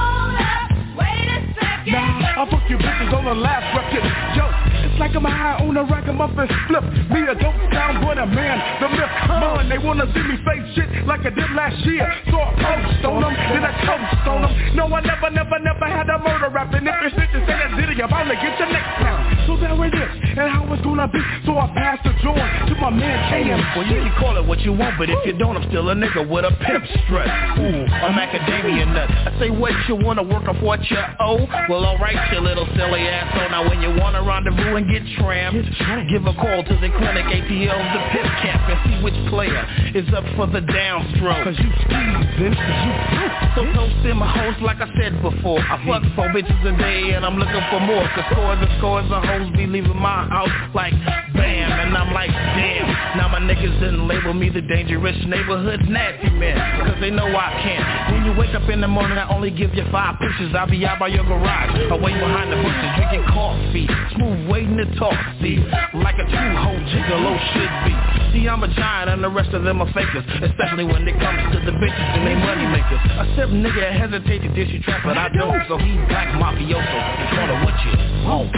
Nah, 1.81 2.43
I 2.43 2.47
fuck 2.49 2.69
you 2.69 2.77
bitches 2.77 3.11
on 3.11 3.25
the 3.25 3.33
last 3.33 3.65
record. 3.75 4.05
Yo, 4.37 4.70
it's 4.91 4.99
like 4.99 5.15
I'm 5.15 5.23
high 5.23 5.63
on 5.63 5.77
a 5.77 5.83
rack, 5.87 6.03
I'm 6.07 6.19
up 6.19 6.35
and 6.35 6.51
flip. 6.67 6.83
Me 7.07 7.23
a 7.23 7.35
dope 7.35 7.55
sound 7.71 8.03
boy, 8.03 8.15
the 8.19 8.27
man, 8.27 8.59
the 8.83 8.87
myth. 8.91 9.13
Man, 9.39 9.69
they 9.71 9.79
wanna 9.79 10.03
see 10.11 10.19
me 10.19 10.35
face 10.43 10.67
shit 10.75 11.07
like 11.07 11.23
I 11.23 11.31
did 11.31 11.51
last 11.55 11.79
year. 11.87 12.03
So 12.27 12.35
I 12.35 12.51
post 12.59 13.05
on 13.07 13.23
them, 13.23 13.31
then 13.31 13.63
I 13.63 13.71
toast 13.87 14.27
on 14.27 14.41
them. 14.43 14.51
No, 14.75 14.91
I 14.91 14.99
never, 14.99 15.31
never, 15.31 15.59
never 15.63 15.87
had 15.87 16.11
a 16.11 16.19
murder 16.19 16.51
rap. 16.51 16.73
And 16.75 16.83
if 16.83 16.95
your 16.99 17.11
snitches 17.15 17.43
say 17.47 17.55
that 17.55 17.71
did 17.79 17.87
it, 17.87 17.97
you're 17.97 18.11
bound 18.11 18.27
to 18.27 18.35
get 18.35 18.59
your 18.59 18.67
neck 18.67 18.83
snapped. 18.99 19.47
So 19.47 19.55
there 19.55 19.71
it 19.79 19.95
is, 19.95 20.11
and 20.35 20.51
how 20.51 20.67
it's 20.75 20.83
gonna 20.83 21.07
be. 21.07 21.23
So 21.47 21.55
I 21.55 21.71
pass 21.71 21.97
the 22.03 22.11
joint 22.19 22.51
to 22.67 22.75
my 22.75 22.91
man 22.91 23.15
KM. 23.31 23.59
Well, 23.79 23.87
you 23.87 23.95
can 24.03 24.13
call 24.19 24.35
it 24.35 24.45
what 24.45 24.59
you 24.61 24.73
want, 24.75 24.99
but 24.99 25.09
if 25.09 25.23
you 25.25 25.33
don't, 25.39 25.55
I'm 25.55 25.67
still 25.71 25.87
a 25.89 25.95
nigga 25.95 26.27
with 26.27 26.43
a 26.43 26.51
pimp 26.67 26.83
strut. 27.07 27.31
Ooh, 27.59 27.87
I'm 27.87 28.19
academia 28.19 28.85
nut. 28.91 29.07
I 29.07 29.31
say 29.39 29.49
what 29.49 29.71
you 29.87 29.95
wanna 29.95 30.23
work 30.23 30.47
off 30.51 30.59
what 30.61 30.83
you 30.91 30.99
owe. 31.19 31.47
Well, 31.69 31.85
alright, 31.85 32.19
you 32.31 32.39
little 32.39 32.67
silly 32.75 33.07
asshole. 33.07 33.49
Now 33.49 33.67
when 33.67 33.81
you 33.81 33.95
wanna 33.95 34.21
rendezvous 34.23 34.80
and 34.81 34.89
get 34.89 35.03
trammed, 35.21 35.61
give 36.09 36.25
a 36.25 36.33
call 36.33 36.63
to 36.63 36.75
the 36.81 36.89
clinic, 36.97 37.25
ATL's 37.25 37.89
the 37.93 38.01
pimp 38.09 38.31
camp, 38.41 38.61
and 38.65 38.79
see 38.85 38.97
which 39.03 39.17
player 39.29 39.61
is 39.93 40.07
up 40.13 40.25
for 40.35 40.47
the 40.47 40.61
downstroke. 40.61 41.43
Cause 41.43 41.57
you 41.61 41.69
squeeze, 41.85 42.25
bitch, 42.41 42.57
cause 42.57 42.81
you 42.85 43.41
So 43.55 43.61
toast 43.73 44.05
in 44.05 44.17
my 44.17 44.25
hoes 44.25 44.57
like 44.61 44.81
I 44.81 44.89
said 44.97 45.21
before. 45.21 45.59
I 45.59 45.77
fuck 45.85 46.03
four 46.15 46.29
bitches 46.33 46.61
a 46.65 46.73
day 46.77 47.13
and 47.13 47.25
I'm 47.25 47.37
looking 47.37 47.61
for 47.69 47.79
more. 47.79 48.07
Cause 48.15 48.25
scores 48.31 48.57
and 48.57 48.71
scores 48.79 49.05
of 49.11 49.23
hoes 49.23 49.51
be 49.55 49.67
leaving 49.67 49.97
my 49.97 50.25
house 50.27 50.49
like 50.73 50.93
bam, 51.33 51.69
and 51.69 51.95
I'm 51.95 52.13
like 52.13 52.31
damn. 52.31 53.17
Now 53.17 53.27
my 53.27 53.39
niggas 53.39 53.79
didn't 53.79 54.07
label 54.07 54.33
me 54.33 54.49
the 54.49 54.61
dangerous 54.61 55.17
neighborhood 55.27 55.81
nasty 55.89 56.29
man, 56.29 56.57
cause 56.87 56.97
they 57.01 57.11
know 57.11 57.27
I 57.27 57.53
can't. 57.61 58.13
When 58.13 58.25
you 58.25 58.33
wake 58.39 58.55
up 58.55 58.67
in 58.69 58.81
the 58.81 58.87
morning, 58.87 59.17
I 59.17 59.29
only 59.29 59.51
give 59.51 59.75
you 59.75 59.85
five 59.91 60.15
pushes. 60.17 60.55
I'll 60.55 60.69
be 60.69 60.85
out 60.85 60.99
by 60.99 61.07
your 61.07 61.25
garage, 61.25 61.91
away 61.91 62.13
behind 62.13 62.51
the 62.51 62.57
bushes, 62.57 62.89
drinking 62.97 63.25
coffee, 63.29 63.87
smooth 64.15 64.49
waiting 64.49 64.70
to 64.77 64.85
talk, 64.95 65.13
see, 65.41 65.57
like 65.93 66.15
a 66.15 66.25
true 66.25 66.55
hoe 66.55 66.79
gigolo 66.91 67.33
should 67.53 67.73
be. 67.85 67.93
See, 68.33 68.47
I'm 68.47 68.63
a 68.63 68.67
giant 68.73 69.09
and 69.09 69.23
the 69.23 69.29
rest 69.29 69.53
of 69.53 69.63
them 69.63 69.81
are 69.81 69.91
fakers, 69.93 70.25
especially 70.41 70.85
when 70.85 71.07
it 71.07 71.19
comes 71.19 71.41
to 71.53 71.59
the 71.65 71.71
bitches 71.71 72.17
and 72.17 72.27
they 72.27 72.35
money 72.35 72.67
makers. 72.67 72.99
A 73.19 73.25
simp 73.35 73.51
nigga 73.51 73.91
hesitate 73.91 74.39
to 74.39 74.49
dish 74.53 74.69
you 74.71 74.81
trap, 74.83 75.01
but 75.03 75.17
I 75.17 75.29
don't, 75.29 75.67
so 75.67 75.77
he 75.77 75.93
black 76.07 76.29
mafioso, 76.39 76.97
it's 77.21 77.35
sort 77.35 77.49
of 77.49 77.63
what 77.63 77.75
you 77.85 77.91
want. 78.27 78.51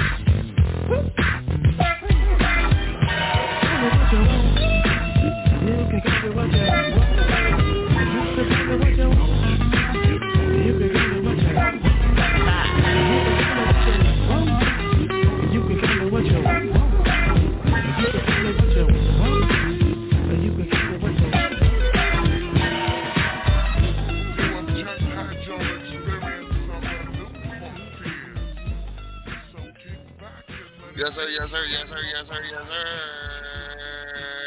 Yes, 31.04 31.12
sir, 31.16 31.28
yes, 31.28 31.52
sir, 31.52 31.66
yes, 31.68 31.84
sir, 31.90 32.00
yes, 32.00 32.24
sir, 32.32 32.40
yes, 32.48 32.64
sir. 32.64 32.88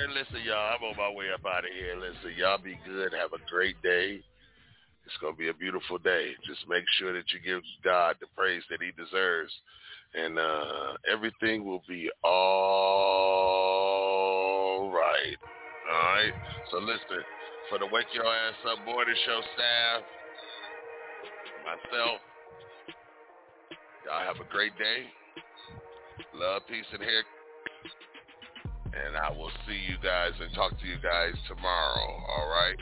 Listen, 0.09 0.41
y'all, 0.49 0.73
I'm 0.73 0.81
on 0.89 0.97
my 0.97 1.13
way 1.13 1.29
up 1.29 1.45
out 1.45 1.69
of 1.69 1.71
here. 1.77 2.01
Listen, 2.01 2.33
y'all 2.33 2.57
be 2.57 2.81
good. 2.89 3.13
Have 3.13 3.37
a 3.37 3.45
great 3.45 3.77
day. 3.83 4.25
It's 5.05 5.19
going 5.21 5.35
to 5.35 5.39
be 5.39 5.51
a 5.51 5.53
beautiful 5.53 5.99
day. 5.99 6.33
Just 6.49 6.67
make 6.67 6.85
sure 6.97 7.13
that 7.13 7.29
you 7.29 7.41
give 7.45 7.61
God 7.85 8.17
the 8.25 8.27
praise 8.35 8.63
that 8.71 8.81
he 8.81 8.89
deserves. 8.97 9.53
And 10.15 10.39
uh, 10.39 10.97
everything 11.13 11.67
will 11.67 11.83
be 11.87 12.09
all 12.25 12.33
right. 14.89 15.37
All 15.93 16.09
right? 16.09 16.33
So 16.73 16.79
listen, 16.79 17.21
for 17.69 17.77
the 17.79 17.87
Wake 17.93 18.09
Your 18.15 18.25
Ass 18.25 18.57
Up 18.65 18.83
Morning 18.87 19.15
Show 19.27 19.43
staff, 19.53 20.09
myself, 21.69 22.17
y'all 24.09 24.25
have 24.25 24.41
a 24.41 24.49
great 24.51 24.73
day. 24.79 25.05
Love, 26.35 26.63
peace, 26.69 26.87
and 26.93 27.03
hair. 27.03 27.23
And 28.93 29.17
I 29.17 29.31
will 29.31 29.51
see 29.67 29.77
you 29.89 29.97
guys 30.03 30.33
and 30.41 30.53
talk 30.55 30.79
to 30.81 30.87
you 30.87 30.97
guys 31.03 31.35
tomorrow, 31.49 32.25
all 32.29 32.49
right? 32.49 32.77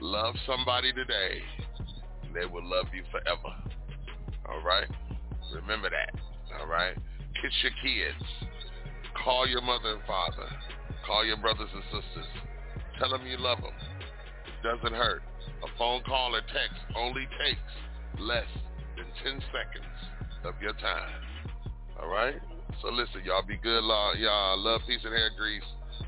Love 0.00 0.34
somebody 0.46 0.92
today, 0.92 1.42
they 2.32 2.46
will 2.46 2.64
love 2.64 2.86
you 2.94 3.02
forever, 3.10 3.54
all 4.48 4.62
right? 4.62 4.88
Remember 5.54 5.90
that, 5.90 6.14
all 6.58 6.66
right? 6.66 6.94
Kiss 7.42 7.52
your 7.62 7.72
kids. 7.82 8.24
Call 9.24 9.46
your 9.46 9.60
mother 9.60 9.94
and 9.94 10.02
father. 10.06 10.48
Call 11.06 11.24
your 11.24 11.36
brothers 11.36 11.68
and 11.74 11.82
sisters. 11.84 12.30
Tell 12.98 13.10
them 13.10 13.26
you 13.26 13.38
love 13.38 13.60
them. 13.60 13.74
Doesn't 14.62 14.96
hurt. 14.96 15.22
A 15.62 15.78
phone 15.78 16.02
call 16.04 16.34
or 16.34 16.40
text 16.40 16.80
only 16.96 17.26
takes 17.44 18.20
less 18.20 18.48
than 18.96 19.06
10 19.24 19.42
seconds 19.52 19.98
of 20.44 20.54
your 20.62 20.72
time. 20.74 21.27
All 22.00 22.08
right? 22.08 22.40
So 22.82 22.88
listen, 22.88 23.22
y'all 23.24 23.42
be 23.46 23.56
good. 23.56 23.82
Y'all 23.82 24.58
love 24.58 24.80
peace 24.86 25.00
and 25.04 25.12
hair 25.12 25.30
grease. 25.36 25.62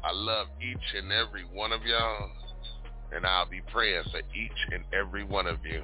I 0.04 0.12
love 0.12 0.46
each 0.60 0.94
and 0.96 1.10
every 1.12 1.44
one 1.52 1.72
of 1.72 1.82
y'all. 1.82 2.30
And 3.12 3.26
I'll 3.26 3.48
be 3.48 3.60
praying 3.72 4.04
for 4.12 4.20
each 4.20 4.60
and 4.70 4.84
every 4.94 5.24
one 5.24 5.46
of 5.46 5.58
you. 5.64 5.82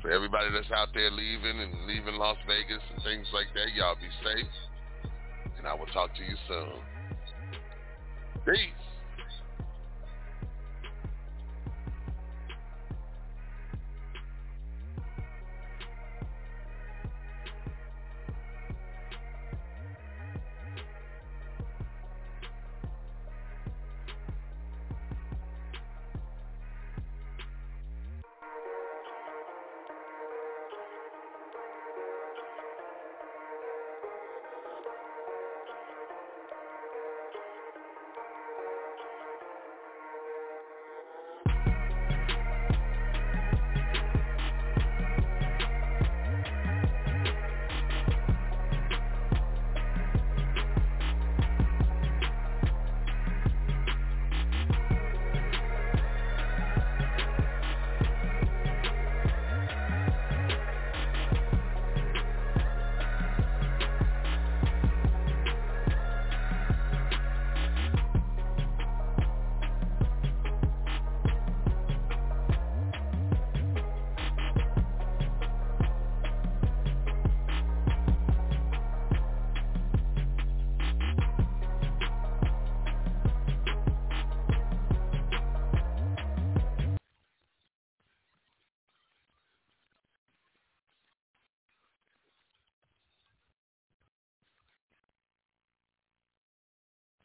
For 0.00 0.10
everybody 0.10 0.50
that's 0.52 0.70
out 0.70 0.88
there 0.94 1.10
leaving 1.10 1.60
and 1.60 1.86
leaving 1.86 2.14
Las 2.16 2.36
Vegas 2.46 2.82
and 2.94 3.02
things 3.02 3.26
like 3.32 3.46
that, 3.54 3.74
y'all 3.74 3.96
be 3.96 4.10
safe. 4.22 4.46
And 5.58 5.66
I 5.66 5.74
will 5.74 5.86
talk 5.86 6.14
to 6.14 6.22
you 6.22 6.36
soon. 6.48 6.72
Peace. 8.44 8.81